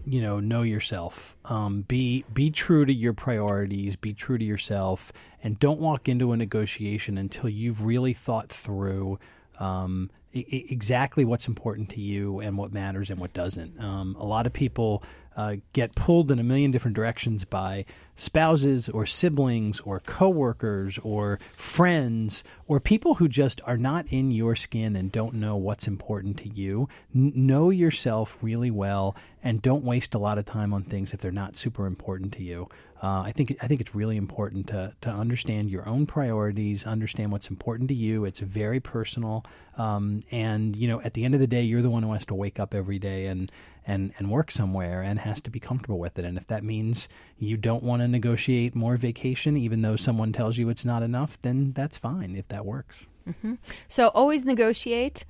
you 0.06 0.22
know, 0.22 0.40
know 0.40 0.62
yourself. 0.62 1.36
Um, 1.46 1.82
be 1.82 2.26
be 2.34 2.52
true 2.52 2.86
to 2.86 2.94
your 2.94 3.14
priorities. 3.14 3.96
Be 3.96 4.14
true 4.14 4.38
to 4.38 4.46
yourself, 4.46 5.12
and 5.42 5.58
don't 5.60 5.80
walk 5.80 6.08
into 6.08 6.34
a 6.34 6.38
negotiation 6.38 7.18
until 7.18 7.50
you've 7.50 7.84
really 7.84 8.14
thought 8.14 8.50
through 8.50 9.18
um, 9.60 10.10
e- 10.34 10.68
exactly 10.70 11.26
what's 11.26 11.48
important 11.48 11.90
to 11.92 12.02
you 12.02 12.40
and 12.40 12.58
what 12.58 12.72
matters 12.74 13.10
and 13.10 13.20
what 13.20 13.34
doesn't. 13.34 13.80
Um, 13.82 14.16
a 14.20 14.26
lot 14.26 14.46
of 14.46 14.54
people 14.54 15.04
uh, 15.40 15.56
get 15.72 15.96
pulled 15.96 16.32
in 16.32 16.38
a 16.38 16.44
million 16.44 16.70
different 16.70 16.96
directions 16.96 17.46
by 17.46 17.86
spouses 18.20 18.90
or 18.90 19.06
siblings 19.06 19.80
or 19.80 20.02
coworkers 20.02 21.00
or 21.04 21.40
friends 21.56 22.44
or 22.68 22.80
people 22.80 23.16
who 23.16 23.30
just 23.30 23.62
are 23.66 23.78
not 23.78 24.06
in 24.10 24.30
your 24.30 24.56
skin 24.56 24.96
and 24.96 25.12
don't 25.12 25.34
know 25.34 25.56
what's 25.56 25.88
important 25.88 26.38
to 26.38 26.50
you. 26.50 26.90
N- 27.16 27.32
know 27.34 27.70
yourself 27.70 28.38
really 28.42 28.70
well 28.70 29.16
and 29.42 29.62
don't 29.62 29.86
waste 29.86 30.14
a 30.14 30.20
lot 30.20 30.38
of 30.38 30.46
time 30.46 30.74
on 30.74 30.84
things 30.84 31.14
if 31.14 31.22
they're 31.22 31.32
not 31.32 31.56
super 31.56 31.86
important 31.86 32.34
to 32.34 32.44
you. 32.44 32.68
Uh, 33.02 33.24
I 33.26 33.32
think 33.32 33.56
I 33.62 33.68
think 33.68 33.80
it's 33.80 33.96
really 33.96 34.18
important 34.18 34.68
to 34.68 34.94
to 35.00 35.10
understand 35.10 35.70
your 35.70 35.88
own 35.88 36.06
priorities, 36.06 36.86
understand 36.86 37.32
what's 37.32 37.50
important 37.50 37.88
to 37.90 37.96
you. 37.96 38.26
It's 38.26 38.40
very 38.40 38.82
personal, 38.82 39.46
um, 39.78 40.24
and 40.32 40.76
you 40.76 40.90
know, 40.90 41.00
at 41.02 41.14
the 41.14 41.24
end 41.24 41.34
of 41.34 41.40
the 41.40 41.48
day, 41.48 41.62
you're 41.62 41.82
the 41.82 41.90
one 41.90 42.04
who 42.04 42.12
has 42.12 42.26
to 42.26 42.36
wake 42.36 42.60
up 42.60 42.76
every 42.76 43.00
day 43.00 43.28
and 43.28 43.50
and 43.88 44.12
and 44.18 44.30
work 44.30 44.52
somewhere 44.52 45.02
and 45.02 45.20
has 45.20 45.40
to 45.42 45.50
be 45.50 45.62
comfortable 45.62 45.98
with 45.98 46.20
it. 46.20 46.26
And 46.26 46.38
if 46.38 46.48
that 46.48 46.62
means 46.62 47.08
you 47.38 47.56
don't 47.56 47.84
want 47.84 48.02
to 48.02 48.09
negotiate 48.10 48.76
more 48.76 48.98
vacation, 48.98 49.56
even 49.58 49.82
though 49.82 49.96
someone 49.96 50.32
tells 50.32 50.58
you 50.58 50.70
it's 50.70 50.86
not 50.86 51.04
enough, 51.04 51.42
then 51.42 51.72
that's 51.74 51.98
fine 51.98 52.36
if 52.36 52.48
that 52.50 52.66
works. 52.66 53.06
hmm 53.42 53.56
So 53.88 54.08
always 54.10 54.46
negotiate. 54.46 55.26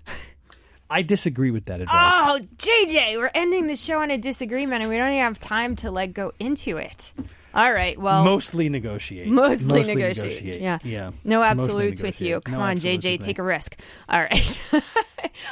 I 0.89 1.03
disagree 1.03 1.51
with 1.51 1.65
that 1.65 1.81
advice. 1.81 2.13
Oh, 2.15 2.39
JJ, 2.57 3.17
we're 3.17 3.29
ending 3.35 3.67
the 3.67 3.75
show 3.75 3.99
on 3.99 4.09
a 4.09 4.17
disagreement, 4.17 4.81
and 4.81 4.89
we 4.89 4.97
don't 4.97 5.09
even 5.09 5.19
have 5.23 5.39
time 5.39 5.75
to 5.77 5.91
like 5.91 6.13
go 6.13 6.31
into 6.39 6.77
it. 6.77 7.13
All 7.53 7.71
right. 7.71 7.99
Well, 7.99 8.23
mostly 8.23 8.69
negotiate. 8.69 9.27
Mostly, 9.27 9.83
negotiate. 9.95 10.61
Yeah. 10.61 10.79
Yeah. 10.83 11.11
No 11.23 11.41
absolutes 11.43 12.01
with 12.01 12.21
you. 12.21 12.41
Come 12.41 12.55
No 12.55 12.61
on, 12.61 12.77
JJ, 12.77 13.19
take 13.19 13.39
a 13.39 13.43
risk. 13.43 13.79
All 14.07 14.21
right. 14.21 14.59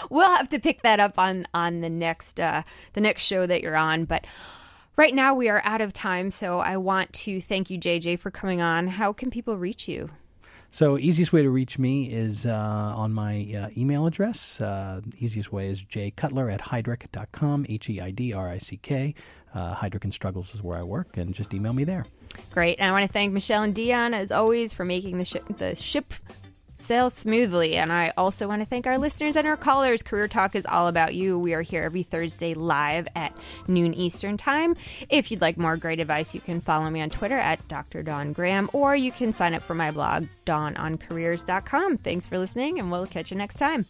we'll 0.09 0.30
have 0.36 0.49
to 0.49 0.59
pick 0.59 0.84
that 0.84 0.99
up 0.99 1.17
on 1.17 1.47
on 1.53 1.82
the 1.82 1.89
next 1.89 2.39
uh, 2.39 2.63
the 2.93 3.01
next 3.01 3.23
show 3.23 3.45
that 3.45 3.61
you're 3.61 3.75
on, 3.78 4.05
but. 4.05 4.25
Right 4.97 5.13
now, 5.13 5.35
we 5.35 5.47
are 5.47 5.61
out 5.63 5.81
of 5.81 5.93
time, 5.93 6.31
so 6.31 6.57
I 6.57 6.77
want 6.77 7.13
to 7.13 7.39
thank 7.39 7.69
you, 7.69 7.77
JJ, 7.77 8.17
for 8.17 8.31
coming 8.31 8.61
on. 8.61 8.87
How 8.87 9.13
can 9.13 9.29
people 9.29 9.55
reach 9.55 9.87
you? 9.87 10.09
So 10.71 10.97
easiest 10.97 11.31
way 11.31 11.43
to 11.43 11.51
reach 11.51 11.77
me 11.77 12.11
is 12.11 12.47
uh, 12.47 12.51
on 12.51 13.13
my 13.13 13.47
uh, 13.55 13.69
email 13.77 14.07
address. 14.07 14.59
Uh, 14.59 15.01
easiest 15.19 15.51
way 15.51 15.69
is 15.69 15.83
jcutler 15.83 16.51
at 16.51 16.61
heidrick.com, 16.61 17.67
H-E-I-D-R-I-C-K. 17.69 19.13
Uh, 19.53 19.75
Heidrick 19.75 20.03
and 20.03 20.13
Struggles 20.13 20.55
is 20.55 20.63
where 20.63 20.79
I 20.79 20.83
work, 20.83 21.15
and 21.15 21.31
just 21.31 21.53
email 21.53 21.73
me 21.73 21.83
there. 21.83 22.07
Great. 22.51 22.79
And 22.79 22.89
I 22.89 22.91
want 22.91 23.05
to 23.05 23.13
thank 23.13 23.31
Michelle 23.33 23.61
and 23.61 23.75
Dion, 23.75 24.15
as 24.15 24.31
always, 24.31 24.73
for 24.73 24.83
making 24.83 25.19
the, 25.19 25.25
ship 25.25 25.45
the 25.59 25.75
ship 25.75 26.11
sail 26.78 27.09
smoothly. 27.09 27.75
And 27.75 27.91
I 27.91 28.13
also 28.17 28.47
want 28.47 28.61
to 28.61 28.67
thank 28.67 28.88
our 28.88 28.97
listeners 28.97 29.36
and 29.36 29.47
our 29.47 29.57
callers. 29.57 30.03
Career 30.03 30.28
Talk 30.28 30.55
is 30.55 30.65
all 30.65 30.88
about 30.88 31.15
you. 31.15 31.38
We 31.38 31.53
are 31.53 31.61
here 31.61 31.84
every 31.84 32.03
Thursday 32.03 32.53
live 32.53 33.07
at 33.15 33.36
noon 33.67 33.93
Eastern 33.93 34.38
Time. 34.38 34.75
If 35.09 35.32
you'd 35.32 35.41
like 35.41 35.57
more 35.57 35.78
great 35.78 35.99
advice, 35.99 36.34
you 36.34 36.41
can 36.41 36.61
follow 36.61 36.89
me 36.89 37.01
on 37.01 37.09
Twitter 37.09 37.38
at 37.38 37.67
Dr. 37.67 38.03
Dawn 38.03 38.34
Graham, 38.34 38.69
or 38.73 38.95
you 38.95 39.11
can 39.11 39.34
sign 39.34 39.53
up 39.53 39.61
for 39.61 39.75
my 39.75 39.91
blog, 39.91 40.28
dawnoncareers.com. 40.45 41.97
Thanks 41.97 42.28
for 42.28 42.38
listening, 42.38 42.80
and 42.80 42.91
we'll 42.91 43.07
catch 43.07 43.32
you 43.32 43.38
next 43.38 43.55
time. 43.55 43.86